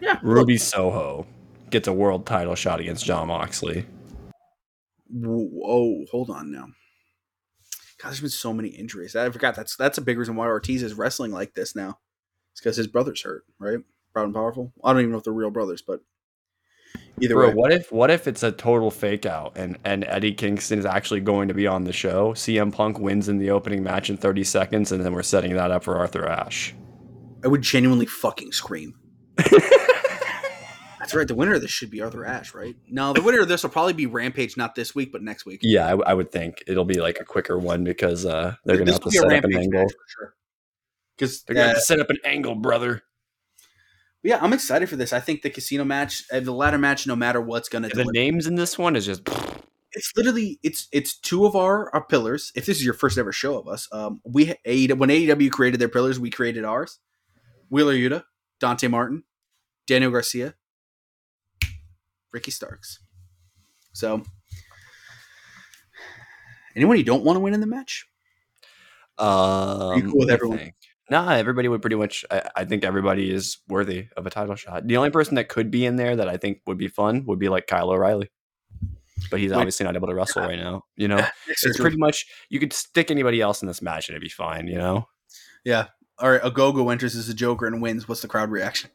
yeah. 0.00 0.18
Ruby 0.22 0.56
Soho 0.56 1.26
gets 1.70 1.88
a 1.88 1.92
world 1.92 2.26
title 2.26 2.54
shot 2.54 2.80
against 2.80 3.04
Jon 3.04 3.28
Moxley. 3.28 3.86
Whoa, 5.08 5.48
oh, 5.64 6.04
hold 6.10 6.30
on 6.30 6.52
now. 6.52 6.66
God, 8.00 8.08
there's 8.08 8.20
been 8.20 8.30
so 8.30 8.52
many 8.52 8.68
injuries. 8.68 9.14
I 9.14 9.28
forgot 9.30 9.54
that's 9.54 9.76
that's 9.76 9.98
a 9.98 10.02
big 10.02 10.18
reason 10.18 10.36
why 10.36 10.46
Ortiz 10.46 10.82
is 10.82 10.94
wrestling 10.94 11.32
like 11.32 11.54
this 11.54 11.76
now. 11.76 11.98
It's 12.52 12.60
because 12.60 12.76
his 12.76 12.86
brother's 12.86 13.22
hurt, 13.22 13.44
right? 13.58 13.78
Proud 14.12 14.24
and 14.24 14.34
powerful. 14.34 14.72
I 14.82 14.92
don't 14.92 15.00
even 15.00 15.12
know 15.12 15.18
if 15.18 15.24
they're 15.24 15.32
real 15.32 15.50
brothers, 15.50 15.82
but 15.82 16.00
either 17.20 17.34
Bro, 17.34 17.48
way, 17.48 17.54
what 17.54 17.72
if 17.72 17.92
what 17.92 18.10
if 18.10 18.26
it's 18.26 18.42
a 18.42 18.52
total 18.52 18.90
fake 18.90 19.26
out 19.26 19.56
and, 19.56 19.78
and 19.84 20.04
Eddie 20.04 20.32
Kingston 20.32 20.78
is 20.78 20.86
actually 20.86 21.20
going 21.20 21.48
to 21.48 21.54
be 21.54 21.66
on 21.66 21.84
the 21.84 21.92
show? 21.92 22.32
CM 22.32 22.72
Punk 22.72 22.98
wins 22.98 23.28
in 23.28 23.38
the 23.38 23.50
opening 23.50 23.82
match 23.82 24.08
in 24.08 24.16
30 24.16 24.44
seconds, 24.44 24.92
and 24.92 25.04
then 25.04 25.12
we're 25.12 25.22
setting 25.22 25.54
that 25.56 25.70
up 25.70 25.84
for 25.84 25.96
Arthur 25.96 26.26
Ashe. 26.26 26.74
I 27.44 27.48
would 27.48 27.62
genuinely 27.62 28.06
fucking 28.06 28.52
scream. 28.52 28.99
That's 30.98 31.14
right. 31.14 31.26
The 31.26 31.34
winner 31.34 31.54
of 31.54 31.62
this 31.62 31.70
should 31.70 31.90
be 31.90 32.02
Arthur 32.02 32.24
Ashe, 32.24 32.54
right? 32.54 32.76
No, 32.88 33.12
the 33.12 33.22
winner 33.22 33.40
of 33.40 33.48
this 33.48 33.62
will 33.62 33.70
probably 33.70 33.94
be 33.94 34.06
Rampage, 34.06 34.56
not 34.56 34.74
this 34.74 34.94
week, 34.94 35.10
but 35.10 35.22
next 35.22 35.46
week. 35.46 35.60
Yeah, 35.62 35.86
I, 35.86 35.90
w- 35.90 36.04
I 36.06 36.14
would 36.14 36.30
think 36.30 36.62
it'll 36.66 36.84
be 36.84 37.00
like 37.00 37.18
a 37.20 37.24
quicker 37.24 37.58
one 37.58 37.82
because 37.84 38.26
uh, 38.26 38.54
they're 38.64 38.76
gonna 38.76 38.92
have 38.92 39.00
to 39.00 39.10
be 39.10 39.16
a 39.16 39.20
set 39.20 39.32
up 39.32 39.44
an 39.44 39.56
angle. 39.56 39.88
for 39.88 39.96
sure. 40.08 40.34
Because 41.16 41.42
They're 41.42 41.54
gonna 41.54 41.68
have 41.68 41.76
to 41.76 41.82
set 41.82 42.00
up 42.00 42.10
an 42.10 42.18
angle, 42.24 42.54
brother. 42.54 43.02
yeah, 44.22 44.38
I'm 44.40 44.52
excited 44.52 44.88
for 44.88 44.96
this. 44.96 45.12
I 45.12 45.20
think 45.20 45.42
the 45.42 45.50
casino 45.50 45.84
match, 45.84 46.24
uh, 46.32 46.40
the 46.40 46.52
ladder 46.52 46.78
match, 46.78 47.06
no 47.06 47.16
matter 47.16 47.40
what's 47.40 47.68
gonna 47.68 47.88
The 47.88 48.04
names 48.12 48.46
in 48.46 48.54
this 48.54 48.78
one 48.78 48.94
is 48.94 49.06
just 49.06 49.22
it's 49.92 50.12
literally 50.16 50.60
it's 50.62 50.86
it's 50.92 51.18
two 51.18 51.46
of 51.46 51.56
our 51.56 51.92
our 51.94 52.04
pillars. 52.04 52.52
If 52.54 52.66
this 52.66 52.76
is 52.76 52.84
your 52.84 52.94
first 52.94 53.18
ever 53.18 53.32
show 53.32 53.58
of 53.58 53.66
us, 53.66 53.88
um, 53.90 54.20
we 54.24 54.46
when 54.46 55.08
AEW 55.10 55.50
created 55.50 55.80
their 55.80 55.88
pillars, 55.88 56.20
we 56.20 56.30
created 56.30 56.64
ours. 56.64 56.98
Wheeler 57.70 57.94
Yuta, 57.94 58.24
Dante 58.60 58.88
Martin, 58.88 59.24
Daniel 59.90 60.12
Garcia, 60.12 60.54
Ricky 62.32 62.52
Starks. 62.52 63.00
So, 63.92 64.22
anyone 66.76 66.96
you 66.96 67.02
don't 67.02 67.24
want 67.24 67.34
to 67.34 67.40
win 67.40 67.54
in 67.54 67.60
the 67.60 67.66
match? 67.66 68.06
um, 69.18 70.00
cool 70.12 70.20
with 70.20 70.30
everyone? 70.30 70.70
Nah, 71.10 71.32
everybody 71.32 71.66
would 71.66 71.82
pretty 71.82 71.96
much. 71.96 72.24
I, 72.30 72.48
I 72.54 72.64
think 72.66 72.84
everybody 72.84 73.32
is 73.34 73.58
worthy 73.66 74.06
of 74.16 74.28
a 74.28 74.30
title 74.30 74.54
shot. 74.54 74.86
The 74.86 74.96
only 74.96 75.10
person 75.10 75.34
that 75.34 75.48
could 75.48 75.72
be 75.72 75.84
in 75.84 75.96
there 75.96 76.14
that 76.14 76.28
I 76.28 76.36
think 76.36 76.60
would 76.68 76.78
be 76.78 76.86
fun 76.86 77.24
would 77.26 77.40
be 77.40 77.48
like 77.48 77.66
Kyle 77.66 77.90
O'Reilly, 77.90 78.30
but 79.28 79.40
he's 79.40 79.50
Wait. 79.50 79.58
obviously 79.58 79.82
not 79.82 79.96
able 79.96 80.06
to 80.06 80.14
wrestle 80.14 80.42
right 80.42 80.56
now. 80.56 80.84
You 80.94 81.08
know, 81.08 81.18
it's 81.48 81.62
Surgery. 81.62 81.82
pretty 81.82 81.96
much 81.96 82.26
you 82.48 82.60
could 82.60 82.72
stick 82.72 83.10
anybody 83.10 83.40
else 83.40 83.60
in 83.60 83.66
this 83.66 83.82
match 83.82 84.08
and 84.08 84.14
it'd 84.14 84.22
be 84.22 84.28
fine. 84.28 84.68
You 84.68 84.78
know, 84.78 85.08
yeah. 85.64 85.86
All 86.20 86.30
right, 86.30 86.42
Ogogo 86.42 86.92
enters 86.92 87.16
as 87.16 87.28
a 87.28 87.34
Joker 87.34 87.66
and 87.66 87.82
wins. 87.82 88.06
What's 88.06 88.22
the 88.22 88.28
crowd 88.28 88.52
reaction? 88.52 88.90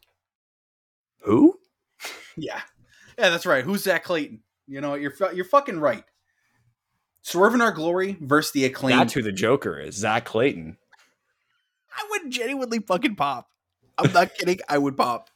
Who? 1.26 1.58
Yeah, 2.36 2.60
yeah, 3.18 3.30
that's 3.30 3.46
right. 3.46 3.64
Who's 3.64 3.82
Zack 3.82 4.04
Clayton? 4.04 4.42
You 4.66 4.80
know, 4.80 4.94
you're 4.94 5.12
you're 5.34 5.44
fucking 5.44 5.80
right. 5.80 6.04
Swerve 7.22 7.54
in 7.54 7.60
Our 7.60 7.72
Glory 7.72 8.16
versus 8.20 8.52
the 8.52 8.64
acclaimed. 8.64 9.00
That's 9.00 9.12
who 9.12 9.22
the 9.22 9.32
Joker 9.32 9.78
is. 9.80 9.96
Zack 9.96 10.24
Clayton. 10.24 10.76
I 11.90 12.06
would 12.10 12.30
genuinely 12.30 12.78
fucking 12.78 13.16
pop. 13.16 13.50
I'm 13.98 14.12
not 14.12 14.34
kidding. 14.38 14.60
I 14.68 14.78
would 14.78 14.96
pop. 14.96 15.30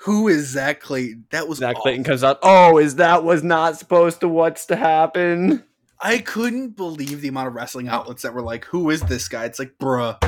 Who 0.00 0.28
is 0.28 0.48
Zack 0.48 0.80
Clayton? 0.80 1.26
That 1.30 1.46
was 1.46 1.58
Zack 1.58 1.76
awful. 1.76 1.82
Clayton 1.82 2.04
comes 2.04 2.24
out. 2.24 2.38
Oh, 2.42 2.78
is 2.78 2.96
that 2.96 3.22
was 3.22 3.42
not 3.42 3.78
supposed 3.78 4.20
to 4.20 4.28
what's 4.28 4.66
to 4.66 4.76
happen? 4.76 5.64
I 6.00 6.18
couldn't 6.18 6.70
believe 6.76 7.20
the 7.20 7.28
amount 7.28 7.48
of 7.48 7.54
wrestling 7.54 7.88
outlets 7.88 8.22
that 8.22 8.34
were 8.34 8.42
like, 8.42 8.64
"Who 8.66 8.90
is 8.90 9.02
this 9.02 9.28
guy?" 9.28 9.44
It's 9.44 9.58
like, 9.58 9.78
bruh, 9.80 10.18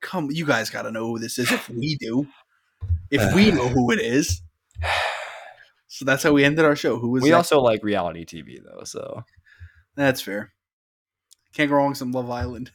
come, 0.00 0.28
you 0.30 0.44
guys 0.46 0.70
got 0.70 0.82
to 0.82 0.90
know 0.90 1.06
who 1.06 1.18
this 1.18 1.38
is. 1.38 1.52
If 1.52 1.68
we 1.68 1.96
do, 1.96 2.26
if 3.10 3.34
we 3.34 3.50
know 3.50 3.68
who 3.68 3.90
it 3.92 4.00
is, 4.00 4.42
so 5.88 6.04
that's 6.04 6.22
how 6.22 6.32
we 6.32 6.44
ended 6.44 6.64
our 6.64 6.76
show. 6.76 6.98
Who 6.98 7.10
was 7.10 7.22
We 7.22 7.30
Zack? 7.30 7.36
also 7.38 7.60
like 7.60 7.82
reality 7.82 8.24
TV 8.24 8.58
though, 8.64 8.84
so 8.84 9.24
That's 9.96 10.20
fair. 10.20 10.52
Can't 11.54 11.70
go 11.70 11.76
wrong 11.76 11.88
with 11.90 11.98
some 11.98 12.12
Love 12.12 12.30
Island. 12.30 12.70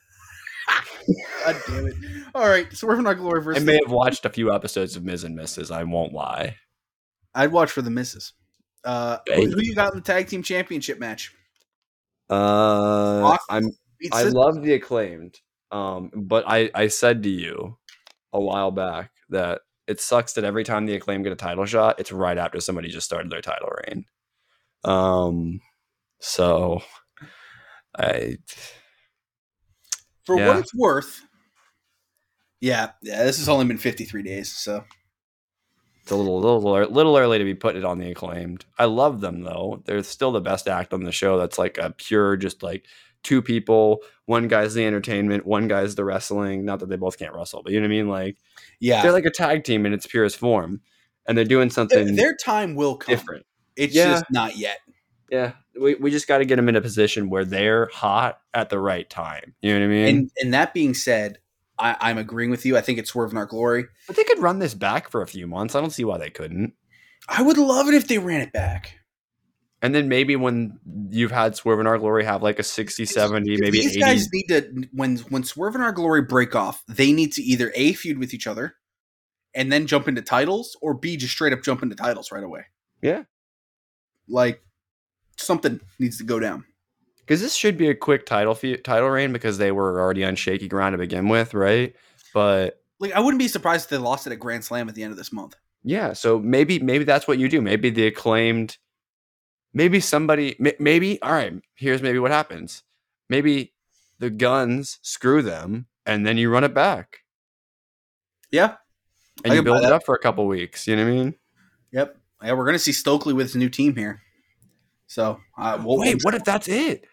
God 1.46 1.56
damn 1.68 1.88
it! 1.88 1.96
All 2.34 2.48
right, 2.48 2.72
so 2.74 2.88
we're 2.88 2.96
from 2.96 3.08
our 3.08 3.16
glory 3.16 3.42
I 3.42 3.44
versus. 3.44 3.64
may 3.66 3.80
have 3.84 3.92
watched 3.92 4.26
a 4.26 4.30
few 4.30 4.52
episodes 4.54 4.96
of 4.96 5.04
Ms. 5.04 5.24
and 5.26 5.38
Mrs. 5.38 5.70
I 5.72 5.84
won't 5.84 6.14
lie. 6.14 6.56
I'd 7.36 7.52
watch 7.52 7.72
for 7.72 7.82
the 7.82 7.90
misses. 7.92 8.34
Uh, 8.86 9.18
Hey. 9.28 9.46
who, 9.46 9.52
who 9.52 9.62
you 9.62 9.76
got 9.76 9.92
in 9.94 10.00
the 10.00 10.04
tag 10.04 10.28
team 10.28 10.42
championship 10.44 11.00
match? 11.00 11.34
Uh, 12.30 13.20
Rock 13.24 13.42
I'm 13.50 13.70
I 14.12 14.24
Sis- 14.24 14.34
love 14.34 14.62
the 14.62 14.74
acclaimed. 14.74 15.40
Um, 15.72 16.12
but 16.16 16.44
I 16.48 16.70
I 16.74 16.88
said 16.88 17.24
to 17.24 17.30
you 17.30 17.78
a 18.32 18.40
while 18.40 18.72
back 18.72 19.12
that 19.30 19.62
it 19.88 20.00
sucks 20.00 20.34
that 20.34 20.44
every 20.44 20.64
time 20.64 20.86
the 20.86 20.96
acclaim 20.96 21.24
get 21.24 21.32
a 21.34 21.36
title 21.36 21.66
shot, 21.66 22.00
it's 22.00 22.12
right 22.12 22.38
after 22.38 22.60
somebody 22.60 22.90
just 22.90 23.06
started 23.06 23.32
their 23.32 23.42
title 23.42 23.70
reign. 23.88 24.06
Um, 24.84 25.62
so 26.20 26.82
I 27.98 28.38
For 30.26 30.38
Yeah. 30.38 30.48
what 30.48 30.58
it's 30.58 30.74
worth. 30.74 31.22
Yeah, 32.62 32.92
yeah. 33.02 33.24
This 33.24 33.38
has 33.40 33.50
only 33.50 33.66
been 33.66 33.78
53 33.78 34.24
days, 34.24 34.52
so 34.52 34.86
It's 36.02 36.12
a 36.12 36.16
little, 36.16 36.40
little, 36.40 36.62
little 36.90 37.18
early 37.18 37.38
to 37.38 37.44
be 37.44 37.56
putting 37.56 37.82
it 37.82 37.86
on 37.86 37.98
the 37.98 38.12
acclaimed. 38.12 38.66
I 38.78 38.86
love 38.86 39.20
them 39.22 39.42
though. 39.44 39.82
They're 39.86 40.04
still 40.04 40.32
the 40.32 40.42
best 40.42 40.68
act 40.68 40.94
on 40.94 41.04
the 41.04 41.12
show. 41.12 41.38
That's 41.38 41.58
like 41.58 41.78
a 41.78 41.92
pure, 41.92 42.38
just 42.38 42.64
like 42.64 42.86
two 43.24 43.42
people. 43.42 44.02
One 44.26 44.48
guy's 44.48 44.74
the 44.74 44.86
entertainment. 44.86 45.46
One 45.46 45.68
guy's 45.68 45.96
the 45.96 46.06
wrestling. 46.06 46.66
Not 46.66 46.80
that 46.80 46.90
they 46.90 46.96
both 46.98 47.18
can't 47.18 47.34
wrestle, 47.34 47.64
but 47.64 47.72
you 47.74 47.80
know 47.80 47.86
what 47.88 47.94
I 47.94 47.98
mean. 47.98 48.10
Like 48.10 48.38
yeah. 48.84 49.02
they're 49.02 49.12
like 49.12 49.26
a 49.26 49.32
tag 49.32 49.64
team 49.64 49.86
in 49.86 49.94
its 49.94 50.06
purest 50.06 50.38
form, 50.38 50.82
and 51.26 51.38
they're 51.38 51.46
doing 51.46 51.70
something 51.70 52.16
their 52.16 52.36
time 52.36 52.76
will 52.76 52.98
come. 52.98 53.14
different. 53.16 53.46
It's 53.76 53.96
Yeah. 53.96 54.12
just 54.12 54.26
not 54.30 54.58
yet. 54.58 54.78
Yeah, 55.32 55.54
we, 55.80 55.96
we 55.96 56.12
just 56.12 56.28
got 56.28 56.40
to 56.40 56.46
get 56.46 56.58
them 56.58 56.70
in 56.70 56.76
a 56.76 56.82
position 56.82 57.30
where 57.30 57.44
they're 57.46 57.90
hot 57.92 58.40
at 58.54 58.70
the 58.70 58.78
right 58.78 59.10
time. 59.10 59.56
You 59.62 59.74
know 59.74 59.80
what 59.80 59.86
I 59.86 59.88
mean? 59.88 60.08
And 60.08 60.32
and 60.40 60.54
that 60.54 60.74
being 60.76 60.94
said, 60.94 61.40
I, 61.80 61.96
I'm 62.00 62.20
agreeing 62.20 62.52
with 62.52 62.66
you. 62.66 62.78
I 62.78 62.82
think 62.82 63.00
it's 63.00 63.10
Swerve 63.10 63.32
in 63.32 63.38
Our 63.38 63.48
Glory. 63.48 63.86
but 64.06 64.16
they 64.16 64.24
could 64.26 64.40
run 64.40 64.60
this 64.60 64.76
back 64.76 65.10
for 65.10 65.22
a 65.24 65.28
few 65.28 65.48
months. 65.48 65.74
I 65.74 65.82
don't 65.82 65.90
see 65.90 66.04
why 66.04 66.20
they 66.20 66.30
couldn't. 66.30 66.74
I 67.28 67.42
would 67.42 67.58
love 67.58 67.88
it 67.88 67.96
if 67.96 68.08
they 68.08 68.20
ran 68.20 68.42
it 68.42 68.54
back. 68.54 69.00
And 69.84 69.94
then 69.94 70.08
maybe 70.08 70.36
when 70.36 70.80
you've 71.12 71.32
had 71.32 71.56
Swerve 71.56 71.78
and 71.80 71.88
Our 71.88 72.00
Glory 72.00 72.24
have 72.24 72.42
like 72.42 72.58
a 72.58 72.64
60, 72.64 73.06
70, 73.06 73.58
maybe 73.60 73.72
These 73.82 73.92
80. 73.92 74.00
guys 74.00 74.28
need 74.34 74.48
to 74.48 74.88
when 74.94 75.18
when 75.30 75.44
Swerve 75.44 75.76
and 75.76 75.84
Our 75.84 75.92
Glory 75.92 76.22
break 76.24 76.56
off, 76.56 76.84
they 76.88 77.12
need 77.12 77.34
to 77.34 77.42
either 77.44 77.72
a 77.76 77.94
feud 77.94 78.18
with 78.18 78.34
each 78.34 78.48
other, 78.48 78.76
and 79.54 79.72
then 79.72 79.86
jump 79.86 80.08
into 80.08 80.22
titles, 80.22 80.76
or 80.82 80.94
b 80.96 81.18
just 81.18 81.34
straight 81.34 81.54
up 81.54 81.62
jump 81.62 81.84
into 81.84 81.96
titles 81.96 82.32
right 82.32 82.44
away. 82.44 82.66
Yeah. 83.02 83.24
Like 84.28 84.64
something 85.38 85.80
needs 86.00 86.18
to 86.20 86.24
go 86.24 86.40
down. 86.40 86.64
because 87.18 87.42
this 87.42 87.54
should 87.56 87.78
be 87.78 87.90
a 87.90 87.96
quick 87.96 88.26
title 88.26 88.56
fe- 88.56 88.78
title 88.78 89.10
reign 89.10 89.34
because 89.34 89.58
they 89.58 89.72
were 89.72 90.00
already 90.00 90.24
on 90.24 90.36
shaky 90.36 90.68
ground 90.68 90.94
to 90.94 90.98
begin 90.98 91.28
with, 91.28 91.54
right? 91.54 91.94
But 92.34 92.82
Like 93.00 93.12
I 93.12 93.20
wouldn't 93.20 93.40
be 93.40 93.48
surprised 93.50 93.86
if 93.86 93.90
they 93.90 93.98
lost 93.98 94.28
it 94.28 94.34
at 94.34 94.40
Grand 94.40 94.64
Slam 94.64 94.88
at 94.88 94.96
the 94.96 95.04
end 95.04 95.12
of 95.12 95.18
this 95.18 95.34
month. 95.34 95.56
yeah, 95.84 96.14
so 96.14 96.40
maybe 96.40 96.80
maybe 96.80 97.04
that's 97.04 97.28
what 97.28 97.38
you 97.38 97.50
do. 97.50 97.62
Maybe 97.62 97.90
the 97.90 98.08
acclaimed, 98.08 98.78
maybe 99.74 100.00
somebody, 100.00 100.56
maybe 100.80 101.22
all 101.22 101.32
right. 101.32 101.54
Here's 101.76 102.02
maybe 102.02 102.20
what 102.20 102.32
happens. 102.32 102.84
Maybe 103.30 103.74
the 104.20 104.30
guns 104.30 105.00
screw 105.02 105.42
them, 105.42 105.88
and 106.06 106.26
then 106.26 106.38
you 106.38 106.50
run 106.50 106.64
it 106.64 106.74
back, 106.74 107.20
Yeah. 108.52 108.76
and 109.44 109.54
I 109.54 109.56
you 109.56 109.64
build 109.64 109.84
it 109.84 109.92
up 109.92 110.04
for 110.06 110.16
a 110.16 110.20
couple 110.20 110.46
weeks. 110.48 110.88
You 110.88 110.96
know 110.96 111.04
what 111.06 111.12
I 111.12 111.16
mean? 111.16 111.36
Yep. 111.92 112.18
Yeah, 112.44 112.54
we're 112.54 112.66
gonna 112.66 112.80
see 112.80 112.92
Stokely 112.92 113.34
with 113.34 113.48
his 113.48 113.56
new 113.56 113.70
team 113.70 113.96
here. 113.96 114.22
So 115.08 115.40
uh, 115.58 115.82
we'll, 115.84 115.98
Wait, 115.98 116.20
what 116.24 116.34
if 116.36 116.44
that's 116.44 116.68
it? 116.68 117.06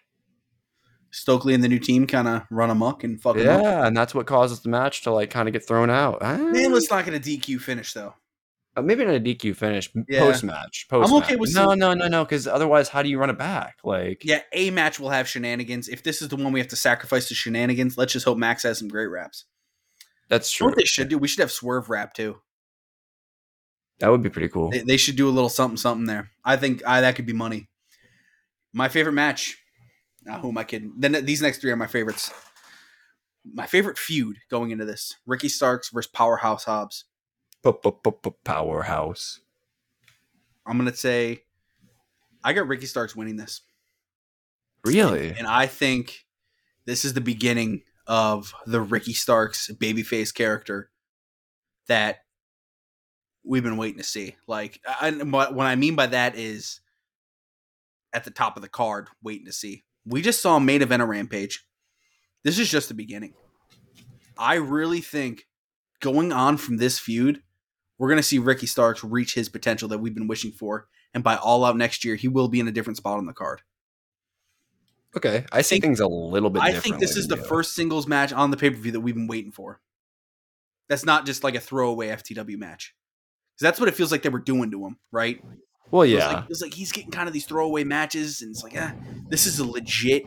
Stokely 1.11 1.53
and 1.53 1.63
the 1.63 1.67
new 1.67 1.79
team 1.79 2.07
kind 2.07 2.27
of 2.27 2.43
run 2.49 2.69
amok 2.69 3.03
and 3.03 3.21
fuck? 3.21 3.35
Yeah, 3.35 3.85
and 3.85 3.95
that's 3.95 4.15
what 4.15 4.27
causes 4.27 4.61
the 4.61 4.69
match 4.69 5.01
to 5.03 5.11
like 5.11 5.29
kind 5.29 5.47
of 5.49 5.53
get 5.53 5.65
thrown 5.67 5.89
out. 5.89 6.19
Ah. 6.21 6.37
Man, 6.37 6.71
let's 6.71 6.89
not 6.89 7.03
get 7.05 7.13
a 7.13 7.19
DQ 7.19 7.59
finish 7.59 7.93
though. 7.93 8.13
Uh, 8.75 8.81
maybe 8.81 9.03
not 9.03 9.15
a 9.15 9.19
DQ 9.19 9.53
finish 9.55 9.89
Yeah. 10.07 10.19
post 10.21 10.43
match. 10.45 10.87
Post 10.89 11.11
okay 11.13 11.35
with 11.35 11.53
no, 11.53 11.73
no, 11.73 11.93
no, 11.93 12.07
no. 12.07 12.23
Because 12.23 12.47
otherwise, 12.47 12.87
how 12.87 13.01
do 13.03 13.09
you 13.09 13.19
run 13.19 13.29
it 13.29 13.37
back? 13.37 13.77
Like, 13.83 14.23
Yeah, 14.23 14.41
a 14.53 14.69
match 14.71 14.97
will 14.99 15.09
have 15.09 15.27
shenanigans. 15.27 15.89
If 15.89 16.03
this 16.03 16.21
is 16.21 16.29
the 16.29 16.37
one 16.37 16.53
we 16.53 16.59
have 16.61 16.69
to 16.69 16.77
sacrifice 16.77 17.27
to 17.27 17.35
shenanigans, 17.35 17.97
let's 17.97 18.13
just 18.13 18.23
hope 18.25 18.37
Max 18.37 18.63
has 18.63 18.79
some 18.79 18.87
great 18.87 19.07
raps. 19.07 19.45
that's 20.29 20.57
You 20.57 20.63
know 20.65 20.69
true. 20.69 20.71
what 20.71 20.77
they 20.77 20.85
should 20.85 21.09
do? 21.09 21.17
We 21.17 21.27
should 21.27 21.41
have 21.41 21.51
Swerve 21.51 21.89
rap 21.89 22.13
too. 22.13 22.37
That 23.99 24.09
would 24.09 24.23
be 24.23 24.29
pretty 24.29 24.47
cool. 24.49 24.71
They, 24.71 24.79
they 24.79 24.97
should 24.97 25.15
do 25.17 25.27
a 25.27 25.31
little 25.31 25.49
something 25.49 25.77
something 25.77 26.05
there. 26.05 26.31
I 26.45 26.55
think 26.57 26.81
I, 26.87 27.01
that 27.01 27.15
could 27.15 27.25
be 27.25 27.33
money. 27.33 27.67
My 28.73 28.87
favorite 28.87 29.13
match. 29.13 29.57
Now, 30.23 30.39
who 30.39 30.49
am 30.49 30.57
I 30.57 30.63
kidding? 30.63 30.93
Then 30.97 31.25
these 31.25 31.41
next 31.41 31.59
three 31.59 31.71
are 31.71 31.75
my 31.75 31.87
favorites. 31.87 32.31
My 33.43 33.65
favorite 33.65 33.97
feud 33.97 34.37
going 34.49 34.71
into 34.71 34.85
this: 34.85 35.15
Ricky 35.25 35.49
Starks 35.49 35.89
versus 35.89 36.09
Powerhouse 36.11 36.63
Hobbs. 36.63 37.05
Powerhouse. 38.43 39.39
I'm 40.65 40.77
gonna 40.77 40.95
say, 40.95 41.43
I 42.43 42.53
got 42.53 42.67
Ricky 42.67 42.85
Starks 42.85 43.15
winning 43.15 43.35
this, 43.37 43.61
Really? 44.85 45.29
and 45.29 45.47
I 45.47 45.67
think 45.67 46.25
this 46.85 47.05
is 47.05 47.13
the 47.13 47.21
beginning 47.21 47.83
of 48.07 48.53
the 48.65 48.81
Ricky 48.81 49.13
Starks 49.13 49.69
babyface 49.79 50.33
character 50.33 50.89
that 51.87 52.19
we've 53.43 53.63
been 53.63 53.77
waiting 53.77 53.97
to 53.97 54.03
see. 54.03 54.35
Like, 54.47 54.79
I, 54.85 55.11
what 55.11 55.53
what 55.53 55.65
I 55.67 55.75
mean 55.75 55.95
by 55.95 56.07
that 56.07 56.35
is 56.35 56.79
at 58.13 58.23
the 58.23 58.31
top 58.31 58.55
of 58.55 58.61
the 58.61 58.69
card, 58.69 59.07
waiting 59.23 59.45
to 59.45 59.53
see. 59.53 59.83
We 60.05 60.21
just 60.21 60.41
saw 60.41 60.57
a 60.57 60.59
main 60.59 60.81
event 60.81 61.01
a 61.01 61.05
Rampage. 61.05 61.65
This 62.43 62.59
is 62.59 62.69
just 62.69 62.87
the 62.87 62.93
beginning. 62.93 63.33
I 64.37 64.55
really 64.55 65.01
think 65.01 65.47
going 65.99 66.31
on 66.31 66.57
from 66.57 66.77
this 66.77 66.97
feud, 66.97 67.41
we're 68.01 68.07
going 68.07 68.17
to 68.17 68.23
see 68.23 68.39
Ricky 68.39 68.65
Starks 68.65 69.03
reach 69.03 69.35
his 69.35 69.47
potential 69.47 69.87
that 69.89 69.99
we've 69.99 70.15
been 70.15 70.25
wishing 70.27 70.51
for. 70.51 70.87
And 71.13 71.23
by 71.23 71.35
all 71.35 71.63
out 71.63 71.77
next 71.77 72.03
year, 72.03 72.15
he 72.15 72.27
will 72.27 72.47
be 72.47 72.59
in 72.59 72.67
a 72.67 72.71
different 72.71 72.97
spot 72.97 73.19
on 73.19 73.27
the 73.27 73.33
card. 73.33 73.61
Okay, 75.15 75.45
I 75.51 75.61
see 75.61 75.75
think- 75.75 75.83
things 75.83 75.99
a 75.99 76.07
little 76.07 76.49
bit. 76.49 76.63
I 76.63 76.73
think 76.73 76.97
this 76.97 77.15
is 77.15 77.27
the 77.27 77.35
you. 77.35 77.43
first 77.43 77.75
singles 77.75 78.07
match 78.07 78.33
on 78.33 78.49
the 78.49 78.57
pay 78.57 78.71
per 78.71 78.77
view 78.77 78.91
that 78.93 79.01
we've 79.01 79.13
been 79.13 79.27
waiting 79.27 79.51
for. 79.51 79.81
That's 80.89 81.05
not 81.05 81.27
just 81.27 81.43
like 81.43 81.53
a 81.53 81.59
throwaway 81.59 82.07
FTW 82.07 82.57
match. 82.57 82.95
'Cause 83.53 83.61
that's 83.61 83.79
what 83.79 83.87
it 83.87 83.93
feels 83.93 84.11
like 84.11 84.23
they 84.23 84.29
were 84.29 84.39
doing 84.39 84.71
to 84.71 84.83
him, 84.83 84.97
right? 85.11 85.43
Well, 85.91 86.03
yeah, 86.03 86.27
like, 86.27 86.45
it 86.49 86.61
like 86.61 86.73
he's 86.73 86.91
getting 86.91 87.11
kind 87.11 87.27
of 87.27 87.33
these 87.33 87.45
throwaway 87.45 87.83
matches, 87.83 88.41
and 88.41 88.49
it's 88.49 88.63
like, 88.63 88.73
ah, 88.75 88.95
this 89.29 89.45
is 89.45 89.59
a 89.59 89.65
legit 89.65 90.23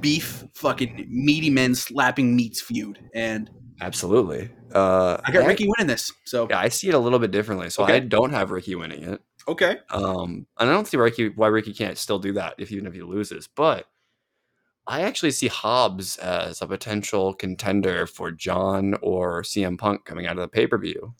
beef, 0.00 0.44
fucking 0.54 1.08
meaty 1.10 1.50
men 1.50 1.74
slapping 1.74 2.36
meats 2.36 2.60
feud, 2.60 3.00
and 3.12 3.50
absolutely. 3.80 4.50
Uh, 4.74 5.18
I 5.24 5.32
got 5.32 5.46
Ricky 5.46 5.66
winning 5.68 5.86
this. 5.88 6.12
So 6.24 6.46
Yeah, 6.48 6.58
I 6.60 6.68
see 6.68 6.88
it 6.88 6.94
a 6.94 6.98
little 6.98 7.18
bit 7.18 7.30
differently. 7.30 7.70
So 7.70 7.82
Okay. 7.84 7.94
I 7.96 7.98
don't 8.00 8.30
have 8.32 8.50
Ricky 8.50 8.74
winning 8.74 9.02
it. 9.02 9.20
okay, 9.48 9.78
Um, 9.90 10.46
and 10.58 10.68
I 10.68 10.72
don't 10.72 10.86
see 10.86 10.96
Ricky 10.96 11.28
why 11.30 11.48
Ricky 11.48 11.72
can't 11.72 11.98
still 11.98 12.18
do 12.18 12.32
that 12.34 12.54
if 12.58 12.70
even 12.72 12.86
if 12.86 12.94
he 12.94 13.02
loses. 13.02 13.48
But 13.48 13.86
I 14.86 15.02
actually 15.02 15.30
see 15.32 15.48
Hobbs 15.48 16.16
as 16.18 16.62
a 16.62 16.66
potential 16.66 17.34
contender 17.34 18.06
for 18.06 18.30
Jon 18.30 18.94
or 19.02 19.42
CM 19.42 19.78
Punk 19.78 20.04
coming 20.04 20.26
out 20.26 20.32
of 20.36 20.42
the 20.42 20.48
pay 20.48 20.66
per 20.66 20.78
view. 20.78 21.14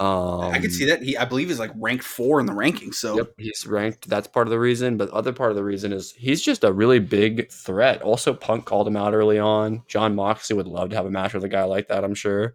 Um, 0.00 0.50
I 0.50 0.58
could 0.58 0.72
see 0.72 0.86
that. 0.86 1.02
He, 1.02 1.14
I 1.14 1.26
believe, 1.26 1.48
he's 1.48 1.58
like 1.58 1.72
ranked 1.76 2.04
four 2.04 2.40
in 2.40 2.46
the 2.46 2.54
rankings. 2.54 2.94
So 2.94 3.18
Yep, 3.18 3.34
he's 3.36 3.66
ranked. 3.66 4.08
That's 4.08 4.26
part 4.26 4.46
of 4.46 4.50
the 4.50 4.58
reason. 4.58 4.96
But 4.96 5.10
the 5.10 5.14
other 5.14 5.34
part 5.34 5.50
of 5.50 5.56
the 5.56 5.62
reason 5.62 5.92
is 5.92 6.12
he's 6.12 6.40
just 6.40 6.64
a 6.64 6.72
really 6.72 6.98
big 6.98 7.50
threat. 7.52 8.00
Also, 8.00 8.32
Punk 8.32 8.64
called 8.64 8.88
him 8.88 8.96
out 8.96 9.12
early 9.12 9.38
on. 9.38 9.82
Jon 9.88 10.14
Moxley 10.14 10.56
would 10.56 10.66
love 10.66 10.88
to 10.90 10.96
have 10.96 11.04
a 11.04 11.10
match 11.10 11.34
with 11.34 11.44
a 11.44 11.50
guy 11.50 11.64
like 11.64 11.88
that. 11.88 12.02
I'm 12.02 12.14
sure. 12.14 12.54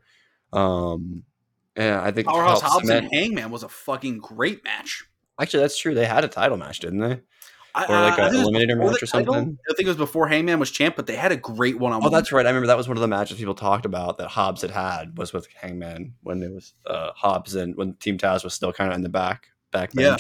Um, 0.54 1.24
and 1.76 1.96
I 1.96 2.10
think 2.12 2.28
Powerhouse 2.28 2.62
Hobbs 2.62 2.88
cement- 2.88 3.06
and 3.06 3.14
Hangman 3.14 3.52
was 3.52 3.62
a 3.62 3.70
fucking 3.70 4.18
great 4.18 4.64
match. 4.64 5.06
Actually, 5.40 5.62
that's 5.62 5.78
true. 5.78 5.94
They 5.94 6.06
had 6.06 6.24
a 6.24 6.28
title 6.28 6.58
match, 6.58 6.80
didn't 6.80 7.00
they? 7.00 7.22
I, 7.76 7.86
Or 7.88 8.00
like 8.00 8.20
I 8.20 8.28
a 8.28 8.32
think 8.32 8.42
it 8.42 8.46
was 8.46 8.48
eliminator 8.48 8.78
match 8.78 9.04
or 9.04 9.06
something? 9.06 9.58
I 9.70 9.74
think 9.74 9.86
it 9.86 9.90
was 9.90 9.98
before 9.98 10.30
Hangman 10.30 10.60
was 10.60 10.72
champ, 10.72 10.96
but 10.96 11.08
they 11.08 11.16
had 11.18 11.34
a 11.34 11.36
great 11.36 11.78
one 11.78 11.92
on 11.92 12.02
Oh, 12.06 12.10
that's 12.10 12.32
right. 12.32 12.46
I 12.46 12.50
remember 12.50 12.68
that 12.68 12.78
was 12.78 12.88
one 12.88 12.96
of 12.96 13.02
the 13.02 13.08
matches 13.08 13.38
people 13.38 13.54
talked 13.54 13.86
about 13.86 14.18
that 14.18 14.30
Hobbs 14.30 14.62
had 14.62 14.72
had 14.72 15.18
was 15.18 15.34
with 15.34 15.48
Hangman 15.60 16.14
when 16.24 16.42
it 16.42 16.54
was 16.54 16.74
uh, 16.88 17.12
Hobbs 17.14 17.54
and 17.54 17.76
when 17.76 17.96
Team 17.96 18.18
Taz 18.18 18.46
was 18.46 18.54
still 18.54 18.72
kind 18.72 18.90
of 18.90 18.96
in 18.96 19.02
the 19.04 19.10
back 19.10 19.48
back 19.72 19.92
Yeah. 19.94 20.18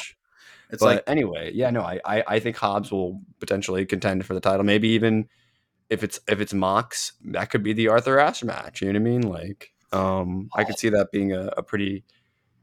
It's 0.69 0.81
but 0.81 0.95
like 0.95 1.03
anyway, 1.07 1.51
yeah, 1.53 1.69
no, 1.69 1.81
I, 1.81 2.01
I 2.03 2.23
I 2.27 2.39
think 2.39 2.57
Hobbs 2.57 2.91
will 2.91 3.21
potentially 3.39 3.85
contend 3.85 4.25
for 4.25 4.33
the 4.33 4.41
title. 4.41 4.63
Maybe 4.63 4.89
even 4.89 5.29
if 5.89 6.03
it's 6.03 6.19
if 6.27 6.41
it's 6.41 6.53
Mox, 6.53 7.13
that 7.25 7.49
could 7.49 7.63
be 7.63 7.73
the 7.73 7.87
Arthur 7.89 8.19
Ashe 8.19 8.43
match. 8.43 8.81
You 8.81 8.91
know 8.91 8.99
what 8.99 9.07
I 9.07 9.11
mean? 9.11 9.21
Like, 9.21 9.73
um, 9.91 10.49
I 10.55 10.63
could 10.63 10.79
see 10.79 10.89
that 10.89 11.11
being 11.11 11.31
a, 11.31 11.53
a 11.57 11.63
pretty, 11.63 12.03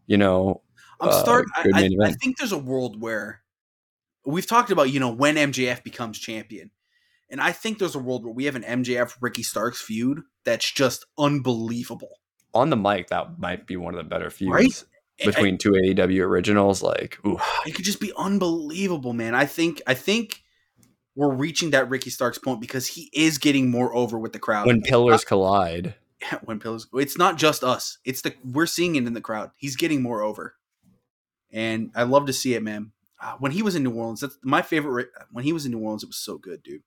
you 0.07 0.17
know, 0.17 0.63
I'm 1.01 1.11
uh, 1.11 1.23
starting. 1.23 1.51
I, 1.57 1.71
I, 1.75 2.09
I 2.09 2.13
think 2.13 2.39
there's 2.39 2.53
a 2.53 2.59
world 2.59 3.01
where 3.01 3.42
we've 4.25 4.47
talked 4.47 4.71
about, 4.71 4.91
you 4.91 5.01
know, 5.01 5.11
when 5.11 5.37
MJF 5.37 5.83
becomes 5.83 6.19
champion, 6.19 6.71
and 7.31 7.41
I 7.41 7.53
think 7.53 7.79
there's 7.79 7.95
a 7.95 7.99
world 7.99 8.25
where 8.25 8.35
we 8.35 8.45
have 8.45 8.57
an 8.57 8.63
MJF 8.63 9.17
Ricky 9.21 9.43
Starks 9.43 9.81
feud 9.81 10.21
that's 10.45 10.71
just 10.71 11.05
unbelievable. 11.19 12.19
on 12.55 12.71
the 12.71 12.77
mic 12.77 13.09
that 13.09 13.39
might 13.39 13.67
be 13.67 13.77
one 13.77 13.95
of 13.95 13.99
the 13.99 14.05
better 14.09 14.29
feuds 14.31 14.51
Right? 14.53 14.85
between 15.25 15.57
two 15.57 15.71
AEW 15.71 16.21
originals. 16.25 16.83
Like, 16.83 17.19
ooh, 17.27 17.39
it 17.67 17.75
could 17.75 17.85
just 17.85 18.01
be 18.01 18.13
unbelievable, 18.17 19.13
man. 19.13 19.35
I 19.35 19.47
think 19.47 19.81
I 19.87 19.95
think 19.95 20.43
we're 21.15 21.35
reaching 21.35 21.71
that 21.71 21.89
Ricky 21.89 22.11
Starks 22.11 22.39
point 22.39 22.61
because 22.61 22.87
he 22.87 23.09
is 23.13 23.39
getting 23.39 23.71
more 23.71 23.95
over 23.95 24.19
with 24.19 24.33
the 24.33 24.39
crowd. 24.39 24.67
when 24.67 24.83
pillars 24.83 25.25
collide. 25.25 25.95
when 26.45 26.59
pillars, 26.61 26.87
it's 26.95 27.17
not 27.19 27.37
just 27.39 27.63
us. 27.65 27.99
It's 28.05 28.23
the 28.23 28.35
we're 28.45 28.67
seeing 28.67 28.97
it 28.97 29.07
in 29.07 29.13
the 29.15 29.21
crowd. 29.21 29.51
He's 29.57 29.77
getting 29.77 30.03
more 30.03 30.23
over, 30.23 30.55
and 31.51 31.91
I 31.95 32.03
love 32.05 32.27
to 32.27 32.33
see 32.33 32.55
it, 32.55 32.63
man. 32.63 32.93
Uh, 33.23 33.37
when 33.39 33.53
he 33.53 33.63
was 33.63 33.77
in 33.77 33.83
New 33.85 33.93
Orleans, 33.95 34.21
that's 34.21 34.37
my 34.43 34.63
favorite. 34.63 35.09
When 35.31 35.45
he 35.45 35.53
was 35.53 35.65
in 35.65 35.73
New 35.73 35.79
Orleans, 35.79 36.03
it 36.03 36.09
was 36.09 36.19
so 36.19 36.39
good, 36.39 36.63
dude. 36.63 36.83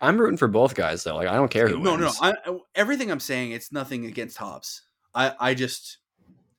I'm 0.00 0.18
rooting 0.18 0.38
for 0.38 0.48
both 0.48 0.74
guys 0.74 1.04
though. 1.04 1.16
Like, 1.16 1.28
I 1.28 1.34
don't 1.34 1.50
care 1.50 1.68
who 1.68 1.78
No, 1.78 1.96
no, 1.96 2.06
wins. 2.06 2.18
I, 2.20 2.32
I- 2.46 2.58
everything 2.74 3.10
I'm 3.10 3.20
saying, 3.20 3.52
it's 3.52 3.70
nothing 3.72 4.06
against 4.06 4.36
Hobbs. 4.38 4.82
I, 5.14 5.34
I 5.38 5.54
just, 5.54 5.98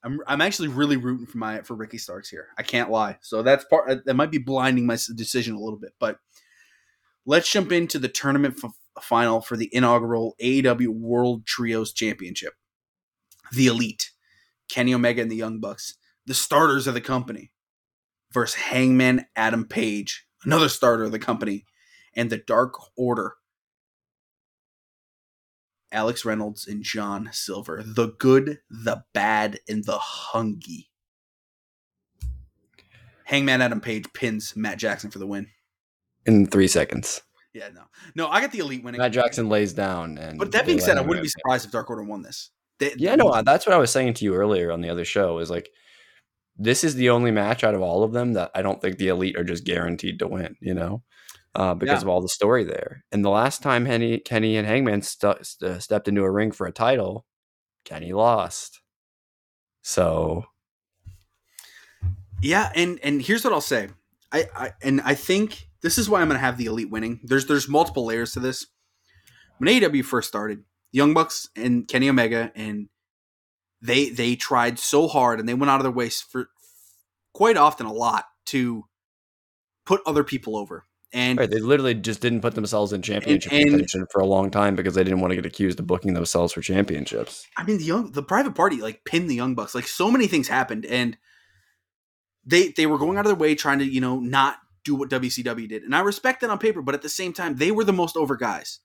I'm, 0.04 0.20
I'm 0.28 0.42
actually 0.42 0.68
really 0.68 0.98
rooting 0.98 1.26
for 1.26 1.38
my 1.40 1.62
for 1.62 1.74
Ricky 1.76 1.98
Starks 1.98 2.30
here. 2.30 2.48
I 2.58 2.64
can't 2.64 2.92
lie. 2.92 3.18
So 3.22 3.42
that's 3.42 3.66
part 3.66 3.90
uh, 3.90 3.96
that 4.06 4.14
might 4.14 4.32
be 4.32 4.38
blinding 4.38 4.86
my 4.86 4.98
decision 5.16 5.56
a 5.56 5.60
little 5.60 5.80
bit. 5.80 5.94
But 6.00 6.18
let's 7.26 7.52
jump 7.52 7.72
into 7.72 7.98
the 8.00 8.08
tournament 8.10 8.60
f- 8.64 8.72
final 9.02 9.42
for 9.42 9.58
the 9.58 9.70
inaugural 9.74 10.36
AEW 10.42 10.90
World 10.90 11.46
Trios 11.48 11.92
Championship. 11.94 12.54
The 13.52 13.68
Elite, 13.68 14.12
Kenny 14.70 14.94
Omega 14.94 15.22
and 15.22 15.32
the 15.32 15.36
Young 15.36 15.60
Bucks, 15.60 15.96
the 16.26 16.34
starters 16.34 16.86
of 16.88 16.94
the 16.94 17.02
company, 17.02 17.52
versus 18.34 18.56
Hangman 18.56 19.26
Adam 19.36 19.66
Page, 19.66 20.26
another 20.44 20.70
starter 20.70 21.04
of 21.04 21.12
the 21.12 21.20
company, 21.20 21.66
and 22.16 22.30
the 22.30 22.38
Dark 22.38 22.74
Order. 22.98 23.36
Alex 25.92 26.26
Reynolds 26.26 26.68
and 26.68 26.82
John 26.84 27.30
Silver. 27.32 27.84
The 27.86 28.08
good, 28.18 28.60
the 28.70 29.04
bad, 29.14 29.60
and 29.70 29.84
the 29.86 30.00
hungy. 30.00 30.88
Hangman 33.26 33.62
Adam 33.62 33.80
Page 33.80 34.06
pins 34.14 34.56
Matt 34.56 34.78
Jackson 34.80 35.12
for 35.12 35.20
the 35.20 35.28
win. 35.28 35.48
in 36.26 36.48
three 36.48 36.68
seconds. 36.68 37.22
Yeah, 37.54 37.70
no. 37.74 37.84
No, 38.16 38.28
I 38.30 38.42
got 38.42 38.52
the 38.52 38.60
elite 38.60 38.84
winning. 38.84 39.00
Matt 39.00 39.12
Jackson 39.12 39.48
lays 39.50 39.74
down, 39.74 40.18
and 40.18 40.40
but 40.40 40.52
that 40.54 40.66
being 40.66 40.80
said, 40.80 40.98
I 40.98 41.02
wouldn't 41.02 41.24
be 41.24 41.30
surprised 41.30 41.66
if 41.66 41.72
Dark 41.72 41.90
Order 41.90 42.04
won 42.04 42.24
this. 42.24 42.50
They- 42.80 42.96
Yeah, 42.98 43.16
no, 43.16 43.42
that's 43.44 43.68
what 43.68 43.74
I 43.76 43.78
was 43.78 43.92
saying 43.92 44.16
to 44.16 44.26
you 44.26 44.34
earlier 44.34 44.72
on 44.72 44.82
the 44.82 44.90
other 44.90 45.06
show. 45.06 45.38
Is 45.38 45.52
like, 45.52 45.70
this 46.58 46.84
is 46.84 46.96
the 46.96 47.10
only 47.10 47.32
match 47.32 47.64
out 47.64 47.76
of 47.76 47.82
all 47.82 48.04
of 48.04 48.14
them 48.14 48.34
that 48.34 48.52
I 48.54 48.62
don't 48.62 48.82
think 48.82 48.98
the 48.98 49.08
elite 49.10 49.38
are 49.38 49.44
just 49.44 49.64
guaranteed 49.66 50.20
to 50.20 50.28
win. 50.28 50.56
You 50.62 50.74
know, 50.74 51.04
uh, 51.56 51.74
because 51.74 52.00
Yeah. 52.02 52.06
of 52.06 52.10
all 52.10 52.22
the 52.22 52.30
story 52.30 52.64
there. 52.64 53.04
And 53.12 53.24
the 53.26 53.30
last 53.30 53.62
time 53.64 53.86
Henny, 53.86 54.20
Kenny 54.20 54.56
and 54.58 54.68
Hangman 54.68 55.02
stu- 55.02 55.36
st- 55.42 55.82
stepped 55.82 56.08
into 56.08 56.24
a 56.24 56.32
ring 56.32 56.52
for 56.52 56.66
a 56.68 56.72
title, 56.72 57.26
Kenny 57.86 58.14
lost. 58.14 58.82
So 59.82 60.46
Yeah, 62.42 62.72
and 62.76 63.00
and 63.04 63.22
here's 63.22 63.44
what 63.44 63.54
I'll 63.54 63.62
say. 63.62 63.90
I, 64.32 64.48
I 64.56 64.72
and 64.82 65.02
I 65.02 65.16
think 65.16 65.68
this 65.82 65.98
is 65.98 66.10
why 66.10 66.22
I'm 66.22 66.28
going 66.28 66.40
to 66.40 66.46
have 66.46 66.58
the 66.58 66.66
elite 66.66 66.90
winning. 66.90 67.20
There's 67.24 67.46
there's 67.46 67.70
multiple 67.70 68.06
layers 68.06 68.34
to 68.34 68.40
this. 68.40 68.68
When 69.60 69.70
AEW 69.70 70.04
first 70.04 70.28
started, 70.28 70.64
Young 70.92 71.14
Bucks 71.14 71.48
and 71.56 71.88
Kenny 71.88 72.10
Omega 72.10 72.52
and 72.56 72.90
they 73.84 74.10
they 74.10 74.36
tried 74.36 74.80
so 74.80 75.08
hard 75.08 75.40
and 75.40 75.48
they 75.48 75.54
went 75.54 75.70
out 75.70 75.80
of 75.80 75.84
their 75.84 75.92
way 75.92 76.10
for 76.10 76.50
quite 77.34 77.58
often 77.58 77.86
a 77.86 77.94
lot 77.94 78.26
to 78.48 78.86
put 79.86 80.02
other 80.06 80.24
people 80.24 80.56
over. 80.56 80.86
And 81.16 81.38
Right, 81.38 81.50
they 81.50 81.60
literally 81.60 81.94
just 81.94 82.22
didn't 82.22 82.42
put 82.42 82.56
themselves 82.56 82.92
in 82.92 83.04
championship 83.04 83.52
and- 83.52 83.70
contention 83.70 84.08
for 84.12 84.20
a 84.20 84.26
long 84.26 84.50
time 84.50 84.76
because 84.76 84.96
they 84.96 85.04
didn't 85.04 85.20
want 85.20 85.32
to 85.32 85.36
get 85.36 85.46
accused 85.46 85.80
of 85.80 85.86
booking 85.86 86.14
themselves 86.14 86.54
for 86.54 86.62
championships. 86.62 87.46
I 87.58 87.64
mean 87.64 87.78
the 87.78 87.84
young 87.84 88.12
the 88.12 88.24
private 88.24 88.56
party 88.56 88.78
like 88.82 89.04
pinned 89.06 89.30
the 89.30 89.36
Young 89.36 89.54
Bucks. 89.54 89.76
Like 89.76 89.88
so 89.88 90.10
many 90.10 90.28
things 90.28 90.48
happened 90.48 90.86
and 90.86 91.18
they 92.46 92.70
they 92.70 92.86
were 92.86 92.98
going 92.98 93.18
out 93.18 93.26
of 93.26 93.30
their 93.30 93.36
way 93.36 93.54
trying 93.54 93.80
to, 93.80 93.86
you 93.86 94.02
know, 94.02 94.20
not 94.20 94.58
do 94.86 94.96
what 94.96 95.10
WCW 95.10 95.68
did. 95.68 95.84
And 95.84 95.96
I 95.96 96.00
respect 96.00 96.42
that 96.42 96.50
on 96.50 96.58
paper, 96.58 96.82
but 96.82 96.96
at 96.96 97.02
the 97.02 97.10
same 97.10 97.34
time, 97.34 97.56
they 97.56 97.72
were 97.72 97.84
the 97.84 97.94
most 97.94 98.18
over 98.18 98.36
guys. 98.36 98.80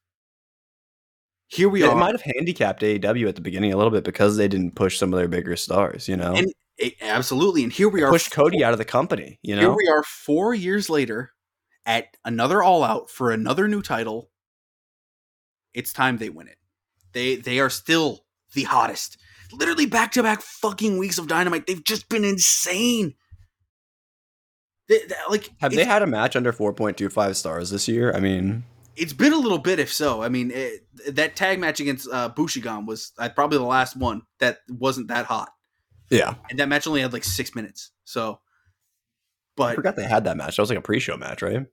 Here 1.48 1.68
we 1.68 1.80
Yeah, 1.80 1.88
are. 1.88 1.92
it 1.96 2.00
might 2.00 2.12
have 2.14 2.22
handicapped 2.36 2.82
AEW 2.82 3.26
at 3.28 3.34
the 3.34 3.40
beginning 3.40 3.72
a 3.72 3.76
little 3.76 3.90
bit 3.90 4.04
because 4.04 4.36
they 4.36 4.48
didn't 4.48 4.74
push 4.74 4.98
some 4.98 5.12
of 5.12 5.18
their 5.18 5.28
bigger 5.28 5.56
stars. 5.56 6.06
You 6.08 6.16
know, 6.16 6.34
And- 6.34 6.52
Eh, 6.80 6.90
absolutely. 7.00 7.64
And 7.64 7.72
here 7.72 7.88
we 7.88 8.02
are 8.04 8.10
push 8.12 8.28
Cody 8.28 8.62
out 8.62 8.72
of 8.72 8.78
the 8.78 8.84
company. 8.84 9.40
You 9.42 9.56
know. 9.56 9.62
Here 9.62 9.72
we 9.74 9.88
are 9.88 10.04
4 10.04 10.54
years 10.54 10.88
later 10.88 11.32
at 11.84 12.16
another 12.24 12.62
all 12.62 12.84
out 12.84 13.10
for 13.10 13.32
another 13.32 13.66
new 13.66 13.82
title. 13.82 14.30
It's 15.74 15.92
time 15.92 16.18
they 16.18 16.28
win 16.28 16.46
it. 16.46 16.58
They 17.14 17.34
they 17.34 17.58
are 17.58 17.70
still 17.70 18.24
the 18.54 18.62
hottest. 18.62 19.18
Literally 19.50 19.86
back 19.86 20.12
to 20.12 20.22
back 20.22 20.40
fucking 20.40 20.98
weeks 20.98 21.18
of 21.18 21.26
dynamite. 21.26 21.66
They've 21.66 21.82
just 21.82 22.08
been 22.08 22.24
insane. 22.24 23.14
They- 24.86 25.04
they- 25.06 25.14
like 25.28 25.50
have 25.60 25.74
they 25.74 25.84
had 25.84 26.02
a 26.02 26.06
match 26.06 26.36
under 26.36 26.52
four 26.52 26.72
point 26.72 26.96
two 26.96 27.08
five 27.10 27.36
stars 27.36 27.70
this 27.70 27.88
year? 27.88 28.14
I 28.14 28.20
mean, 28.20 28.62
It's 28.98 29.12
been 29.12 29.32
a 29.32 29.38
little 29.38 29.58
bit, 29.58 29.78
if 29.78 29.92
so. 29.92 30.22
I 30.22 30.28
mean, 30.28 30.50
it, 30.52 30.86
that 31.14 31.36
tag 31.36 31.58
match 31.58 31.80
against 31.80 32.08
uh, 32.10 32.30
Bushigan 32.34 32.86
was 32.86 33.12
uh, 33.18 33.28
probably 33.28 33.58
the 33.58 33.64
last 33.64 33.96
one 33.96 34.22
that 34.40 34.58
wasn't 34.68 35.08
that 35.08 35.26
hot, 35.26 35.50
yeah, 36.10 36.34
and 36.50 36.58
that 36.58 36.68
match 36.68 36.86
only 36.86 37.00
had 37.00 37.12
like 37.12 37.24
six 37.24 37.54
minutes. 37.54 37.90
So, 38.04 38.40
but 39.56 39.72
I 39.72 39.74
forgot 39.74 39.96
they 39.96 40.04
had 40.04 40.24
that 40.24 40.36
match. 40.36 40.56
That 40.56 40.62
was 40.62 40.70
like 40.70 40.78
a 40.78 40.82
pre-show 40.82 41.16
match, 41.16 41.42
right? 41.42 41.66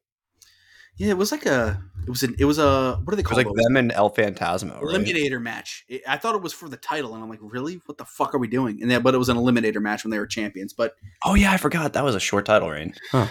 It 0.98 1.06
yeah, 1.06 1.12
it 1.12 1.18
was 1.18 1.32
like 1.32 1.46
a, 1.46 1.82
it 2.06 2.10
was 2.10 2.24
an, 2.24 2.36
it 2.40 2.46
was 2.46 2.58
a, 2.58 3.00
what 3.04 3.12
do 3.12 3.16
they 3.16 3.22
was 3.22 3.28
call 3.28 3.38
like 3.38 3.48
it? 3.48 3.56
them 3.56 3.78
and 3.78 3.92
El 3.92 4.10
Phantasmo. 4.12 4.82
Right? 4.82 5.02
eliminator 5.02 5.42
match. 5.42 5.86
It, 5.90 6.02
I 6.08 6.18
thought 6.18 6.36
it 6.36 6.42
was 6.42 6.54
for 6.54 6.70
the 6.70 6.78
title, 6.78 7.14
and 7.16 7.24
I'm 7.24 7.30
like, 7.30 7.40
really? 7.42 7.82
What 7.86 7.98
the 7.98 8.06
fuck 8.06 8.34
are 8.34 8.38
we 8.38 8.48
doing? 8.48 8.82
And 8.82 8.90
then, 8.90 9.02
but 9.02 9.14
it 9.14 9.18
was 9.18 9.30
an 9.30 9.38
eliminator 9.38 9.82
match 9.82 10.04
when 10.04 10.12
they 10.12 10.20
were 10.20 10.28
champions. 10.28 10.72
But 10.74 10.96
Oh 11.26 11.34
yeah, 11.34 11.52
I 11.52 11.58
forgot 11.58 11.94
that 11.94 12.04
was 12.04 12.16
a 12.16 12.20
short 12.20 12.46
title 12.46 12.70
reign. 12.70 12.94
Huh. 13.12 13.28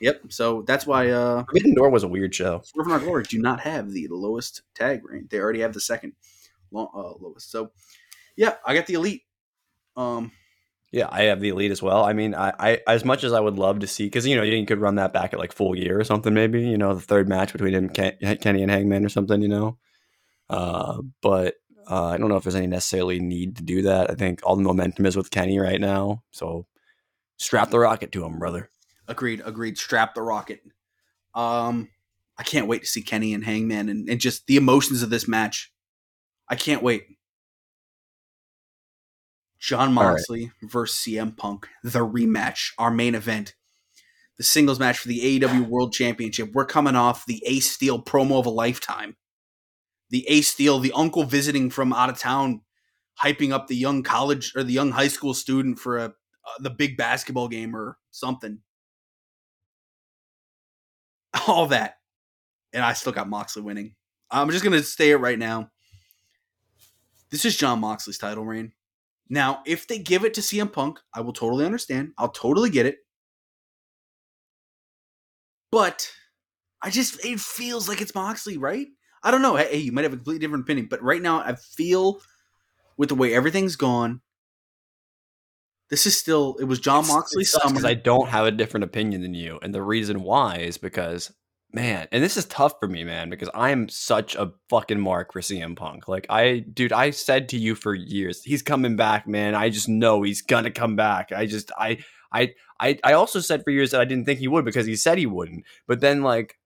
yep. 0.00 0.22
So 0.28 0.62
that's 0.62 0.86
why 0.86 1.10
uh, 1.10 1.44
Forbidden 1.44 1.74
Door 1.74 1.90
was 1.90 2.04
a 2.04 2.08
weird 2.08 2.34
show. 2.34 2.62
Swerve 2.64 2.86
in 2.86 2.92
Our 2.92 3.00
Glory 3.00 3.24
do 3.24 3.38
not 3.38 3.60
have 3.60 3.90
the 3.90 4.06
lowest 4.10 4.62
tag 4.74 5.02
reign. 5.04 5.26
They 5.30 5.38
already 5.38 5.60
have 5.60 5.72
the 5.74 5.80
second 5.80 6.14
lo- 6.70 6.90
uh, 6.94 7.22
lowest. 7.22 7.50
So 7.50 7.72
yeah, 8.36 8.54
I 8.64 8.74
got 8.74 8.86
the 8.86 8.94
elite. 8.94 9.22
Um, 9.96 10.32
Yeah, 10.94 11.08
I 11.10 11.24
have 11.24 11.40
the 11.40 11.48
elite 11.48 11.72
as 11.72 11.82
well. 11.82 12.04
I 12.04 12.12
mean, 12.12 12.36
I, 12.36 12.52
I 12.56 12.80
as 12.86 13.04
much 13.04 13.24
as 13.24 13.32
I 13.32 13.40
would 13.40 13.58
love 13.58 13.80
to 13.80 13.86
see, 13.88 14.04
because 14.04 14.28
you 14.28 14.36
know 14.36 14.44
you 14.44 14.64
could 14.64 14.78
run 14.78 14.94
that 14.94 15.12
back 15.12 15.32
at 15.32 15.40
like 15.40 15.52
full 15.52 15.76
year 15.76 15.98
or 15.98 16.04
something, 16.04 16.32
maybe 16.32 16.62
you 16.62 16.78
know 16.78 16.94
the 16.94 17.00
third 17.00 17.28
match 17.28 17.50
between 17.50 17.74
him, 17.74 17.88
Ken, 17.88 18.16
Kenny 18.40 18.62
and 18.62 18.70
Hangman 18.70 19.04
or 19.04 19.08
something, 19.08 19.42
you 19.42 19.48
know. 19.48 19.76
Uh, 20.48 21.02
but 21.20 21.56
uh, 21.90 22.10
I 22.10 22.16
don't 22.16 22.28
know 22.28 22.36
if 22.36 22.44
there's 22.44 22.54
any 22.54 22.68
necessarily 22.68 23.18
need 23.18 23.56
to 23.56 23.64
do 23.64 23.82
that. 23.82 24.08
I 24.08 24.14
think 24.14 24.42
all 24.44 24.54
the 24.54 24.62
momentum 24.62 25.04
is 25.04 25.16
with 25.16 25.32
Kenny 25.32 25.58
right 25.58 25.80
now, 25.80 26.22
so 26.30 26.64
strap 27.38 27.70
the 27.70 27.80
rocket 27.80 28.12
to 28.12 28.24
him, 28.24 28.38
brother. 28.38 28.70
agreed. 29.08 29.42
Agreed. 29.44 29.76
Strap 29.76 30.14
the 30.14 30.22
rocket. 30.22 30.60
Um, 31.34 31.88
I 32.38 32.44
can't 32.44 32.68
wait 32.68 32.82
to 32.82 32.88
see 32.88 33.02
Kenny 33.02 33.34
and 33.34 33.44
Hangman 33.44 33.88
and, 33.88 34.08
and 34.08 34.20
just 34.20 34.46
the 34.46 34.56
emotions 34.56 35.02
of 35.02 35.10
this 35.10 35.26
match. 35.26 35.72
I 36.48 36.54
can't 36.54 36.84
wait. 36.84 37.04
Jon 39.64 39.96
All 39.96 40.04
right. 40.04 40.10
Moxley 40.10 40.52
versus 40.62 40.98
CM 40.98 41.34
Punk, 41.34 41.68
the 41.82 42.06
rematch, 42.06 42.72
our 42.76 42.90
main 42.90 43.14
event, 43.14 43.54
the 44.36 44.44
singles 44.44 44.78
match 44.78 44.98
for 44.98 45.08
the 45.08 45.40
AEW 45.40 45.68
World 45.68 45.94
Championship. 45.94 46.52
We're 46.52 46.66
coming 46.66 46.96
off 46.96 47.24
the 47.24 47.42
Ace 47.46 47.70
Steel 47.70 48.02
promo 48.02 48.38
of 48.38 48.44
a 48.44 48.50
lifetime. 48.50 49.16
The 50.10 50.28
Ace 50.28 50.48
Steel, 50.48 50.80
the 50.80 50.92
uncle 50.92 51.24
visiting 51.24 51.70
from 51.70 51.94
out 51.94 52.10
of 52.10 52.18
town, 52.18 52.60
hyping 53.22 53.52
up 53.52 53.68
the 53.68 53.74
young 53.74 54.02
college 54.02 54.52
or 54.54 54.64
the 54.64 54.72
young 54.74 54.90
high 54.90 55.08
school 55.08 55.32
student 55.32 55.78
for 55.78 55.96
a 55.96 56.04
uh, 56.04 56.58
the 56.60 56.68
big 56.68 56.98
basketball 56.98 57.48
game 57.48 57.74
or 57.74 57.96
something. 58.10 58.58
All 61.48 61.68
that, 61.68 61.94
and 62.74 62.84
I 62.84 62.92
still 62.92 63.14
got 63.14 63.30
Moxley 63.30 63.62
winning. 63.62 63.94
I'm 64.30 64.50
just 64.50 64.62
gonna 64.62 64.82
say 64.82 65.10
it 65.10 65.16
right 65.16 65.38
now. 65.38 65.70
This 67.30 67.46
is 67.46 67.56
Jon 67.56 67.80
Moxley's 67.80 68.18
title 68.18 68.44
reign. 68.44 68.74
Now, 69.28 69.62
if 69.66 69.86
they 69.86 69.98
give 69.98 70.24
it 70.24 70.34
to 70.34 70.40
CM 70.40 70.72
Punk, 70.72 71.00
I 71.14 71.20
will 71.20 71.32
totally 71.32 71.64
understand. 71.64 72.12
I'll 72.18 72.28
totally 72.28 72.70
get 72.70 72.86
it. 72.86 72.98
But 75.70 76.10
I 76.82 76.90
just 76.90 77.24
it 77.24 77.40
feels 77.40 77.88
like 77.88 78.00
it's 78.00 78.14
Moxley, 78.14 78.58
right? 78.58 78.86
I 79.22 79.30
don't 79.30 79.42
know. 79.42 79.56
Hey, 79.56 79.78
you 79.78 79.90
might 79.90 80.04
have 80.04 80.12
a 80.12 80.16
completely 80.16 80.40
different 80.40 80.64
opinion, 80.64 80.86
but 80.88 81.02
right 81.02 81.22
now 81.22 81.40
I 81.40 81.54
feel 81.56 82.20
with 82.96 83.08
the 83.08 83.14
way 83.14 83.34
everything's 83.34 83.74
gone, 83.74 84.20
this 85.90 86.06
is 86.06 86.18
still 86.18 86.56
it 86.60 86.64
was 86.64 86.78
Jon 86.78 87.06
Moxley's 87.06 87.50
summer. 87.50 87.70
because 87.72 87.84
I 87.84 87.94
don't 87.94 88.28
have 88.28 88.46
a 88.46 88.50
different 88.50 88.84
opinion 88.84 89.22
than 89.22 89.34
you, 89.34 89.58
and 89.62 89.74
the 89.74 89.82
reason 89.82 90.22
why 90.22 90.58
is 90.58 90.78
because 90.78 91.32
man, 91.74 92.06
and 92.12 92.22
this 92.22 92.36
is 92.36 92.44
tough 92.46 92.74
for 92.78 92.88
me, 92.88 93.04
man, 93.04 93.28
because 93.28 93.50
I 93.54 93.70
am 93.70 93.88
such 93.88 94.36
a 94.36 94.52
fucking 94.70 95.00
mark 95.00 95.32
for 95.32 95.40
CM 95.40 95.76
Punk. 95.76 96.08
Like 96.08 96.26
I, 96.30 96.60
dude, 96.60 96.92
I 96.92 97.10
said 97.10 97.48
to 97.50 97.58
you 97.58 97.74
for 97.74 97.94
years, 97.94 98.42
he's 98.42 98.62
coming 98.62 98.96
back, 98.96 99.26
man. 99.26 99.54
I 99.54 99.68
just 99.70 99.88
know 99.88 100.22
he's 100.22 100.40
gonna 100.40 100.70
come 100.70 100.96
back. 100.96 101.32
I 101.32 101.46
just, 101.46 101.72
I, 101.76 101.98
I, 102.32 102.54
I, 102.80 102.98
I 103.04 103.12
also 103.14 103.40
said 103.40 103.64
for 103.64 103.70
years 103.70 103.90
that 103.90 104.00
I 104.00 104.04
didn't 104.04 104.24
think 104.24 104.38
he 104.38 104.48
would 104.48 104.64
because 104.64 104.86
he 104.86 104.96
said 104.96 105.18
he 105.18 105.26
wouldn't, 105.26 105.64
but 105.86 106.00
then 106.00 106.22
like. 106.22 106.56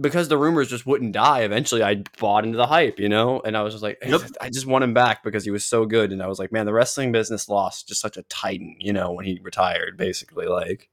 Because 0.00 0.28
the 0.28 0.38
rumors 0.38 0.70
just 0.70 0.86
wouldn't 0.86 1.12
die, 1.12 1.40
eventually 1.42 1.82
I 1.82 2.04
bought 2.18 2.46
into 2.46 2.56
the 2.56 2.66
hype, 2.66 2.98
you 2.98 3.10
know, 3.10 3.42
and 3.44 3.54
I 3.54 3.60
was 3.60 3.74
just 3.74 3.82
like, 3.82 3.98
Yep. 4.02 4.22
I 4.40 4.48
just 4.48 4.64
want 4.64 4.82
him 4.82 4.94
back 4.94 5.22
because 5.22 5.44
he 5.44 5.50
was 5.50 5.66
so 5.66 5.84
good, 5.84 6.10
and 6.10 6.22
I 6.22 6.26
was 6.26 6.38
like, 6.38 6.52
man, 6.52 6.64
the 6.64 6.72
wrestling 6.72 7.12
business 7.12 7.50
lost 7.50 7.88
just 7.88 8.00
such 8.00 8.16
a 8.16 8.22
titan, 8.22 8.76
you 8.78 8.94
know, 8.94 9.12
when 9.12 9.26
he 9.26 9.40
retired, 9.42 9.98
basically, 9.98 10.46
like. 10.46 10.88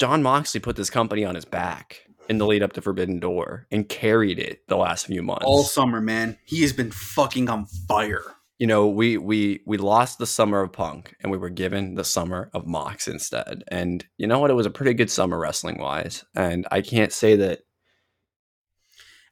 Jon 0.00 0.22
Moxley 0.22 0.60
put 0.60 0.76
this 0.76 0.88
company 0.88 1.24
on 1.26 1.34
his 1.34 1.44
back 1.44 2.06
in 2.30 2.38
the 2.38 2.46
lead 2.46 2.62
up 2.62 2.72
to 2.72 2.80
Forbidden 2.80 3.20
Door 3.20 3.66
and 3.70 3.86
carried 3.86 4.38
it 4.38 4.66
the 4.66 4.76
last 4.76 5.06
few 5.06 5.22
months. 5.22 5.44
all 5.44 5.62
summer, 5.62 6.00
man. 6.00 6.38
He 6.46 6.62
has 6.62 6.72
been 6.72 6.90
fucking 6.90 7.50
on 7.50 7.66
fire. 7.86 8.22
you 8.58 8.66
know, 8.66 8.86
we 8.88 9.18
we 9.18 9.60
we 9.66 9.76
lost 9.76 10.18
the 10.18 10.26
summer 10.26 10.62
of 10.62 10.72
Punk 10.72 11.14
and 11.20 11.30
we 11.30 11.36
were 11.36 11.50
given 11.50 11.96
the 11.96 12.04
summer 12.04 12.48
of 12.54 12.66
Mox 12.66 13.08
instead. 13.08 13.62
And 13.68 14.02
you 14.16 14.26
know 14.26 14.38
what? 14.38 14.50
It 14.50 14.54
was 14.54 14.64
a 14.66 14.70
pretty 14.70 14.94
good 14.94 15.10
summer 15.10 15.38
wrestling 15.38 15.78
wise. 15.78 16.24
And 16.34 16.66
I 16.70 16.80
can't 16.80 17.12
say 17.12 17.36
that 17.36 17.60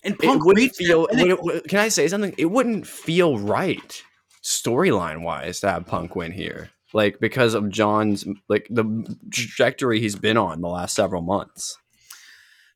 And 0.04 0.14
it 0.14 0.20
Punk 0.20 0.44
wouldn't 0.44 0.74
feel. 0.74 1.06
pinnacle. 1.08 1.48
it- 1.50 1.68
can 1.68 1.78
I 1.78 1.88
say 1.88 2.08
something? 2.08 2.34
It 2.36 2.46
wouldn't 2.46 2.86
feel 2.86 3.38
right 3.38 4.02
storyline 4.44 5.22
wise 5.22 5.60
to 5.60 5.70
have 5.70 5.86
Punk 5.86 6.14
win 6.16 6.32
here, 6.32 6.70
like 6.92 7.20
because 7.20 7.54
of 7.54 7.68
Jon's 7.70 8.26
like 8.48 8.66
the 8.70 9.16
trajectory 9.30 10.00
he's 10.00 10.16
been 10.16 10.36
on 10.36 10.60
the 10.60 10.68
last 10.68 10.94
several 10.94 11.22
months. 11.22 11.76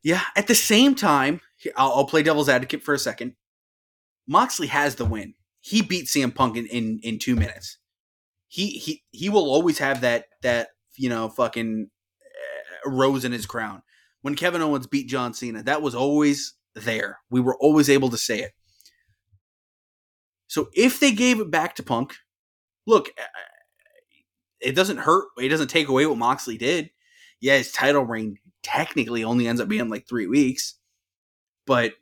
Yeah. 0.03 0.23
At 0.37 0.47
the 0.49 0.55
same 0.55 0.95
time, 0.95 1.41
I'll, 1.77 1.93
I'll 1.93 2.07
play 2.07 2.23
devil's 2.23 2.49
advocate 2.49 2.83
for 2.83 2.95
a 2.95 2.99
second. 2.99 3.35
Moxley 4.27 4.69
has 4.69 4.97
the 4.97 5.05
win. 5.05 5.35
He 5.61 5.83
beat 5.83 6.07
CM 6.07 6.35
Punk 6.35 6.57
in, 6.57 6.67
in, 6.67 7.01
in 7.03 7.19
two 7.19 7.37
minutes. 7.37 7.79
He 8.49 8.71
he 8.71 9.03
he 9.13 9.31
will 9.31 9.51
always 9.51 9.79
have 9.79 10.03
that 10.03 10.27
that 10.43 10.69
you 10.97 11.09
know 11.09 11.31
fucking 11.31 11.89
uh, 12.87 12.91
rose 12.91 13.25
in 13.25 13.33
his 13.33 13.47
crown. 13.47 13.83
When 14.21 14.35
Kevin 14.35 14.61
Owens 14.61 14.87
beat 14.87 15.09
John 15.09 15.33
Cena, 15.33 15.63
that 15.63 15.81
was 15.81 15.95
always 15.95 16.55
there. 16.75 17.21
We 17.31 17.41
were 17.41 17.57
always 17.57 17.89
able 17.89 18.11
to 18.11 18.19
say 18.19 18.41
it. 18.41 18.53
So 20.49 20.69
if 20.75 21.01
they 21.01 21.13
gave 21.13 21.41
it 21.41 21.51
back 21.51 21.75
to 21.77 21.83
Punk, 21.83 22.17
look, 22.87 23.09
uh, 23.19 23.23
it 24.63 24.75
doesn't 24.75 24.99
hurt. 24.99 25.27
It 25.39 25.49
doesn't 25.49 25.69
take 25.69 25.89
away 25.89 26.07
what 26.07 26.19
Moxley 26.19 26.59
did. 26.59 26.91
Yeah, 27.41 27.59
his 27.59 27.73
title 27.73 28.05
reign 28.05 28.39
technically 28.63 29.25
only 29.25 29.49
ends 29.49 29.61
up 29.61 29.69
being 29.69 29.89
like 29.89 30.07
three 30.09 30.27
weeks, 30.27 30.75
but 31.67 31.95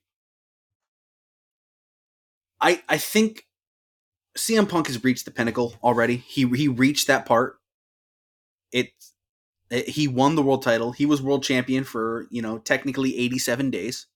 I 2.61 2.82
I 2.88 2.98
think 2.98 3.46
CM 4.36 4.68
Punk 4.68 4.86
has 4.88 5.02
reached 5.02 5.24
the 5.24 5.30
pinnacle 5.30 5.74
already. 5.82 6.16
He 6.16 6.46
he 6.48 6.68
reached 6.68 7.06
that 7.08 7.26
part. 7.26 7.56
It, 8.72 8.90
it 9.70 9.88
he 9.88 10.08
won 10.08 10.34
the 10.34 10.42
world 10.42 10.62
title. 10.62 10.92
He 10.92 11.06
was 11.06 11.22
world 11.22 11.42
champion 11.42 11.84
for 11.84 12.26
you 12.30 12.42
know 12.42 12.58
technically 12.58 13.18
eighty 13.18 13.38
seven 13.38 13.70
days. 13.70 14.06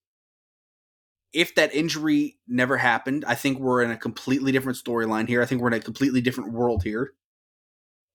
If 1.32 1.55
that 1.57 1.74
injury 1.74 2.38
never 2.47 2.76
happened, 2.76 3.24
I 3.26 3.34
think 3.34 3.59
we're 3.59 3.82
in 3.82 3.90
a 3.90 3.97
completely 3.97 4.53
different 4.53 4.78
storyline 4.78 5.28
here. 5.28 5.42
I 5.42 5.47
think 5.47 5.61
we're 5.61 5.68
in 5.68 5.74
a 5.74 5.80
completely 5.80 6.20
different 6.20 6.53
world 6.53 6.84
here. 6.84 7.12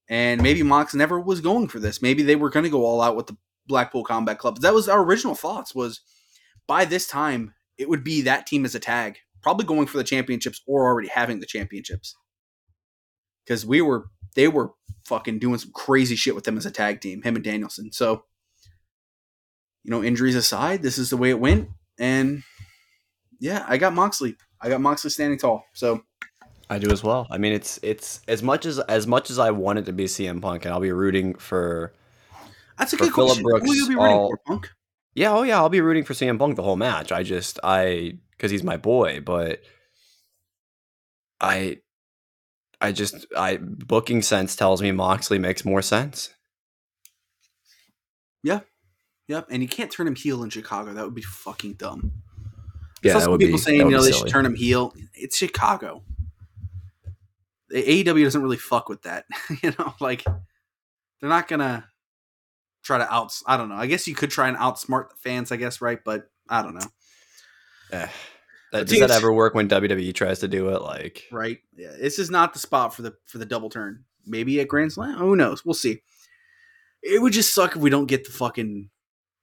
And 0.10 0.42
maybe 0.42 0.64
Mox 0.64 0.96
never 0.96 1.20
was 1.20 1.40
going 1.40 1.68
for 1.68 1.80
this. 1.80 2.02
Maybe 2.02 2.24
they 2.24 2.36
were 2.36 2.50
going 2.50 2.64
to 2.64 2.70
go 2.70 2.84
all 2.84 3.02
out 3.02 3.16
with 3.16 3.28
the 3.28 3.38
Blackpool 3.68 4.04
Combat 4.04 4.40
Club. 4.40 4.60
That 4.62 4.74
was 4.74 4.90
our 4.90 5.04
original 5.04 5.36
thoughts. 5.36 5.76
Was 5.76 6.02
by 6.68 6.86
this 6.86 7.08
time 7.08 7.54
it 7.78 7.88
would 7.88 8.04
be 8.04 8.22
that 8.24 8.46
team 8.46 8.66
as 8.66 8.76
a 8.76 8.80
tag, 8.80 9.20
probably 9.42 9.66
going 9.66 9.88
for 9.88 9.98
the 9.98 10.04
championships 10.04 10.62
or 10.68 10.86
already 10.86 11.08
having 11.08 11.40
the 11.40 11.46
championships. 11.46 12.16
Because 13.46 13.66
we 13.66 13.82
were, 13.82 14.10
they 14.36 14.48
were 14.48 14.72
fucking 15.06 15.40
doing 15.40 15.58
some 15.58 15.72
crazy 15.74 16.16
shit 16.16 16.36
with 16.36 16.44
them 16.44 16.58
as 16.58 16.66
a 16.66 16.72
tag 16.72 17.02
team, 17.02 17.22
him 17.22 17.36
and 17.36 17.44
Danielson. 17.44 17.92
So, 17.92 18.26
you 19.84 19.92
know, 19.92 20.04
injuries 20.04 20.36
aside, 20.36 20.82
this 20.82 20.98
is 20.98 21.10
the 21.10 21.18
way 21.18 21.30
it 21.30 21.40
went. 21.40 21.70
And 21.98 22.44
yeah, 23.40 23.66
I 23.68 23.78
got 23.78 23.94
Moxley. 23.94 24.36
I 24.62 24.68
got 24.70 24.82
Moxley 24.82 25.10
standing 25.10 25.40
tall. 25.40 25.64
So 25.74 26.04
I 26.70 26.78
do 26.78 26.92
as 26.92 27.04
well. 27.04 27.28
I 27.32 27.38
mean, 27.38 27.54
it's 27.54 27.80
it's 27.82 28.22
as 28.28 28.44
much 28.44 28.66
as 28.66 28.80
as 28.80 29.08
much 29.08 29.30
as 29.32 29.40
I 29.40 29.52
wanted 29.52 29.86
to 29.86 29.94
be 29.94 30.06
CM 30.06 30.42
Punk, 30.42 30.66
and 30.66 30.74
I'll 30.74 30.80
be 30.80 30.92
rooting 30.92 31.36
for. 31.36 31.94
That's 32.78 32.94
a 32.94 32.98
For 32.98 33.06
good 33.06 33.14
Phillip 33.14 33.28
question. 33.30 33.44
Brooks, 33.44 33.64
Who 33.64 33.70
will 33.70 33.76
you 33.76 33.88
be 33.90 33.96
rooting 33.96 34.18
for, 34.18 34.38
Punk? 34.46 34.70
Yeah, 35.16 35.34
oh 35.34 35.44
yeah, 35.44 35.58
I'll 35.58 35.70
be 35.70 35.82
rooting 35.82 36.04
for 36.04 36.14
CM 36.14 36.38
Punk 36.38 36.56
the 36.56 36.64
whole 36.64 36.76
match. 36.76 37.12
I 37.12 37.24
just 37.24 37.60
I 37.64 38.18
because 38.32 38.52
he's 38.52 38.64
my 38.64 38.78
boy, 38.78 39.20
but 39.22 39.62
I 41.42 41.80
I 42.80 42.92
just 42.92 43.26
I 43.36 43.58
booking 43.58 44.22
sense 44.22 44.56
tells 44.56 44.82
me 44.82 44.92
Moxley 44.92 45.40
makes 45.40 45.66
more 45.66 45.82
sense. 45.82 46.30
Yeah, 48.44 48.62
yep, 49.28 49.48
and 49.50 49.62
you 49.62 49.68
can't 49.68 49.92
turn 49.92 50.08
him 50.08 50.16
heel 50.16 50.44
in 50.44 50.50
Chicago. 50.50 50.94
That 50.94 51.04
would 51.04 51.16
be 51.16 51.22
fucking 51.22 51.74
dumb. 51.74 52.14
Yeah, 53.02 53.20
some 53.20 53.38
people 53.38 53.54
be, 53.54 53.58
saying 53.58 53.80
you 53.80 53.90
know 53.90 54.02
they 54.02 54.12
silly. 54.12 54.20
should 54.20 54.30
turn 54.30 54.46
him 54.46 54.56
heel. 54.56 54.94
It's 55.14 55.36
Chicago. 55.36 56.04
AEW 57.74 58.24
doesn't 58.24 58.42
really 58.42 58.58
fuck 58.58 58.90
with 58.90 59.04
that. 59.04 59.26
you 59.64 59.74
know, 59.78 59.94
like 60.00 60.24
they're 61.20 61.30
not 61.30 61.48
gonna 61.48 61.86
try 62.84 62.98
to 62.98 63.14
out. 63.14 63.34
I 63.46 63.58
don't 63.58 63.70
know. 63.70 63.76
I 63.76 63.88
guess 63.88 64.08
you 64.08 64.16
could 64.16 64.32
try 64.32 64.48
and 64.48 64.58
outsmart 64.58 65.10
the 65.10 65.16
fans. 65.16 65.52
I 65.52 65.58
guess 65.58 65.82
right, 65.82 66.00
but 66.04 66.30
I 66.50 66.62
don't 66.62 66.76
know. 66.76 66.88
Eh, 67.92 68.08
the 68.72 68.78
That, 68.80 68.88
does 68.88 69.00
that 69.00 69.12
ever 69.12 69.34
work 69.34 69.54
when 69.54 69.68
WWE 69.68 70.14
tries 70.14 70.40
to 70.40 70.48
do 70.48 70.70
it? 70.70 70.82
Like, 70.82 71.26
Right? 71.32 71.60
Yeah, 71.76 71.94
this 72.00 72.20
is 72.20 72.30
not 72.30 72.54
the 72.54 72.60
spot 72.60 72.94
for 72.94 73.02
the 73.02 73.14
for 73.26 73.38
the 73.38 73.46
double 73.46 73.70
turn. 73.70 74.04
Maybe 74.26 74.60
at 74.62 74.68
Grand 74.68 74.94
Slam. 74.94 75.18
Who 75.18 75.36
knows? 75.36 75.66
We'll 75.66 75.74
see. 75.74 76.02
It 77.02 77.22
would 77.22 77.34
just 77.34 77.54
suck 77.54 77.76
if 77.76 77.82
we 77.82 77.90
don't 77.90 78.08
get 78.08 78.26
the 78.26 78.32
fucking 78.32 78.90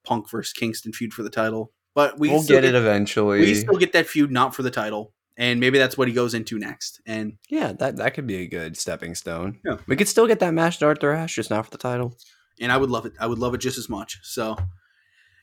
Punk 0.05 0.31
versus 0.31 0.53
Kingston 0.53 0.93
feud 0.93 1.13
for 1.13 1.23
the 1.23 1.31
title. 1.31 1.73
But 1.95 2.19
we 2.19 2.29
will 2.29 2.43
still 2.43 2.57
get 2.57 2.65
it 2.65 2.75
eventually. 2.75 3.41
we 3.41 3.55
still 3.55 3.79
get 3.79 3.93
that 3.95 4.07
feud 4.07 4.31
not 4.31 4.55
for 4.55 4.63
the 4.63 4.71
title 4.71 5.15
and 5.37 5.61
maybe 5.61 5.79
that's 5.79 5.99
what 5.99 6.09
he 6.09 6.15
goes 6.15 6.33
into 6.35 6.59
next 6.59 7.01
and 7.07 7.35
yeah, 7.51 7.73
that 7.73 7.97
that 7.97 8.15
could 8.15 8.27
be 8.27 8.37
a 8.37 8.47
good 8.47 8.77
stepping 8.77 9.15
stone. 9.15 9.59
Yeah. 9.65 9.77
We 9.87 9.97
could 9.97 10.09
still 10.09 10.27
get 10.27 10.41
that 10.41 10.55
match 10.55 10.79
to 10.79 10.87
Arthur 10.87 11.13
Ashe, 11.13 11.35
just 11.37 11.51
not 11.51 11.65
for 11.65 11.71
the 11.71 11.79
title. 11.79 12.17
and 12.61 12.73
i 12.73 12.77
would 12.79 12.89
love 12.91 13.05
it 13.05 13.13
i 13.21 13.27
would 13.27 13.39
love 13.39 13.53
it 13.55 13.59
just 13.61 13.79
as 13.79 13.89
much. 13.89 14.19
So 14.23 14.57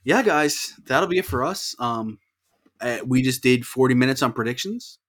yeah 0.03 0.21
guys 0.23 0.73
that'll 0.85 1.07
be 1.09 1.19
it 1.19 1.25
for 1.25 1.43
us. 1.43 1.75
Um 1.79 2.19
uh, 2.81 2.97
we 3.05 3.21
just 3.21 3.41
did 3.41 3.65
40 3.65 3.95
minutes 3.95 4.21
on 4.21 4.33
predictions. 4.33 4.99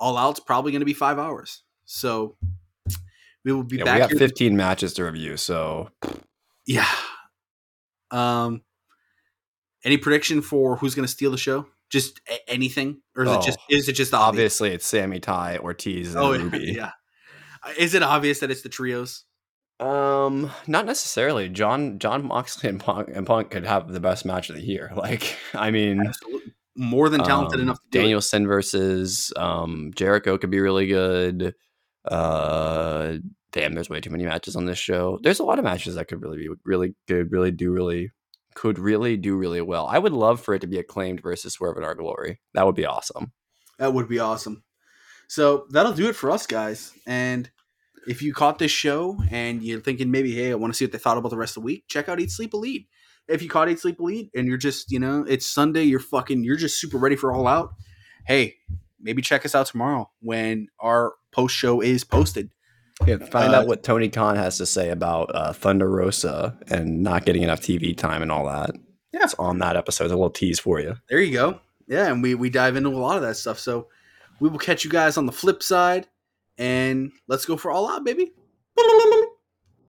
All 0.00 0.16
out's 0.18 0.40
probably 0.40 0.72
going 0.72 0.80
to 0.80 0.86
be 0.86 0.94
five 0.94 1.16
hours. 1.18 1.62
So 1.84 2.36
we 3.44 3.52
will 3.52 3.62
be 3.62 3.76
Yeah, 3.76 3.84
back 3.84 3.94
we 3.94 4.00
got 4.00 4.10
here 4.10 4.18
15 4.18 4.56
matches 4.56 4.92
to 4.94 5.04
review, 5.04 5.36
so. 5.36 5.90
Yeah. 6.66 6.88
Um 8.10 8.62
any 9.84 9.96
prediction 9.96 10.42
for 10.42 10.76
who's 10.76 10.94
going 10.94 11.06
to 11.06 11.12
steal 11.12 11.30
the 11.30 11.36
show 11.38 11.66
just 11.92 12.20
a- 12.28 12.50
anything 12.50 13.00
or 13.14 13.24
is 13.24 13.30
it 13.30 13.36
Oh, 13.38 13.42
just 13.42 13.58
is 13.70 13.88
it 13.88 13.92
just 13.92 14.12
obvious 14.14 14.28
obviously 14.60 14.70
it's 14.72 14.86
Sammy 14.86 15.20
Tay, 15.20 15.58
Ortiz, 15.58 16.14
and 16.14 16.24
oh 16.24 16.32
Ruby. 16.38 16.72
yeah 16.76 16.90
is 17.78 17.94
it 17.94 18.02
obvious 18.02 18.40
that 18.40 18.50
it's 18.50 18.62
the 18.62 18.68
trios 18.68 19.24
Um, 19.78 20.50
not 20.66 20.86
necessarily. 20.86 21.48
Jon 21.48 21.98
Jon 21.98 22.24
Moxley 22.26 22.68
and 22.70 22.80
Punk, 22.80 23.08
and 23.12 23.26
Punk 23.26 23.50
could 23.50 23.64
have 23.66 23.92
the 23.92 24.00
best 24.00 24.24
match 24.24 24.48
of 24.50 24.56
the 24.56 24.62
year. 24.62 24.90
Like, 24.96 25.36
I 25.54 25.70
mean, 25.70 26.00
Absolutely. 26.06 26.52
More 26.76 27.08
than 27.10 27.22
talented 27.22 27.56
um, 27.60 27.66
enough 27.66 27.78
it. 27.84 27.90
Danielson 27.98 28.46
versus 28.46 29.32
um 29.36 29.90
Jericho 29.94 30.38
could 30.38 30.50
be 30.50 30.60
really 30.60 30.86
good. 30.86 31.54
Uh, 32.04 33.18
damn, 33.52 33.74
there's 33.74 33.90
way 33.90 34.00
too 34.00 34.10
many 34.10 34.24
matches 34.24 34.56
on 34.56 34.64
this 34.64 34.78
show. 34.78 35.18
There's 35.22 35.38
a 35.40 35.44
lot 35.44 35.58
of 35.58 35.64
matches 35.64 35.94
that 35.96 36.08
could 36.08 36.22
really 36.22 36.38
be 36.38 36.48
really 36.64 36.94
good, 37.08 37.30
really 37.30 37.50
do 37.50 37.70
really 37.72 38.10
could 38.54 38.78
really 38.78 39.16
do 39.16 39.36
really 39.36 39.60
well. 39.60 39.86
I 39.86 39.98
would 39.98 40.12
love 40.12 40.40
for 40.40 40.54
it 40.54 40.60
to 40.60 40.66
be 40.66 40.78
acclaimed 40.78 41.20
versus 41.20 41.54
Swerve 41.54 41.76
in 41.76 41.84
Our 41.84 41.94
Glory. 41.94 42.40
That 42.54 42.66
would 42.66 42.74
be 42.74 42.86
awesome. 42.86 43.32
That 43.78 43.94
would 43.94 44.08
be 44.08 44.18
awesome. 44.18 44.64
So 45.28 45.66
that'll 45.70 45.92
do 45.92 46.08
it 46.08 46.16
for 46.16 46.30
us, 46.30 46.46
guys. 46.46 46.92
And 47.06 47.50
if 48.06 48.22
you 48.22 48.34
caught 48.34 48.58
this 48.58 48.70
show 48.70 49.18
and 49.30 49.62
you're 49.62 49.80
thinking 49.80 50.10
maybe, 50.10 50.34
hey, 50.34 50.52
I 50.52 50.54
want 50.54 50.72
to 50.72 50.76
see 50.76 50.84
what 50.84 50.92
they 50.92 50.98
thought 50.98 51.18
about 51.18 51.30
the 51.30 51.36
rest 51.36 51.56
of 51.56 51.62
the 51.62 51.66
week, 51.66 51.84
check 51.88 52.08
out 52.08 52.20
Eat 52.20 52.30
Sleep 52.30 52.52
Elite. 52.52 52.86
If 53.28 53.42
you 53.42 53.48
caught 53.48 53.68
Eat 53.68 53.80
Sleep 53.80 53.98
Elite 53.98 54.30
and 54.34 54.46
you're 54.46 54.56
just, 54.56 54.90
you 54.90 54.98
know, 54.98 55.24
it's 55.26 55.48
Sunday, 55.48 55.84
you're 55.84 56.00
fucking, 56.00 56.44
you're 56.44 56.56
just 56.56 56.78
super 56.78 56.98
ready 56.98 57.16
for 57.16 57.32
All 57.32 57.46
Out. 57.46 57.74
Hey, 58.26 58.56
maybe 59.00 59.22
check 59.22 59.44
us 59.44 59.54
out 59.54 59.66
tomorrow 59.66 60.10
when 60.20 60.68
our 60.78 61.14
post 61.32 61.56
show 61.56 61.80
is 61.80 62.04
posted. 62.04 62.50
Yeah, 63.06 63.16
find 63.26 63.52
Uh, 63.54 63.58
out 63.60 63.66
what 63.66 63.82
Tony 63.82 64.08
Khan 64.08 64.36
has 64.36 64.58
to 64.58 64.66
say 64.66 64.90
about 64.90 65.30
uh, 65.34 65.52
Thunder 65.52 65.88
Rosa 65.90 66.56
and 66.68 67.02
not 67.02 67.24
getting 67.24 67.42
enough 67.42 67.60
TV 67.60 67.96
time 67.96 68.22
and 68.22 68.30
all 68.30 68.46
that. 68.46 68.70
Yeah. 69.12 69.24
it's 69.24 69.34
on 69.34 69.58
that 69.58 69.76
episode. 69.76 70.04
It's 70.04 70.12
a 70.12 70.16
little 70.16 70.30
tease 70.30 70.60
for 70.60 70.80
you. 70.80 70.96
There 71.10 71.20
you 71.20 71.32
go. 71.32 71.60
Yeah, 71.88 72.06
and 72.06 72.22
we 72.22 72.34
we 72.34 72.48
dive 72.48 72.76
into 72.76 72.88
a 72.90 72.96
lot 72.96 73.16
of 73.16 73.22
that 73.22 73.36
stuff. 73.36 73.58
So 73.58 73.88
we 74.40 74.48
will 74.48 74.58
catch 74.58 74.84
you 74.84 74.90
guys 74.90 75.16
on 75.16 75.26
the 75.26 75.32
flip 75.32 75.62
side, 75.62 76.06
and 76.58 77.12
let's 77.26 77.44
go 77.44 77.56
for 77.56 77.70
all 77.70 77.90
out, 77.90 78.04
baby. 78.04 78.32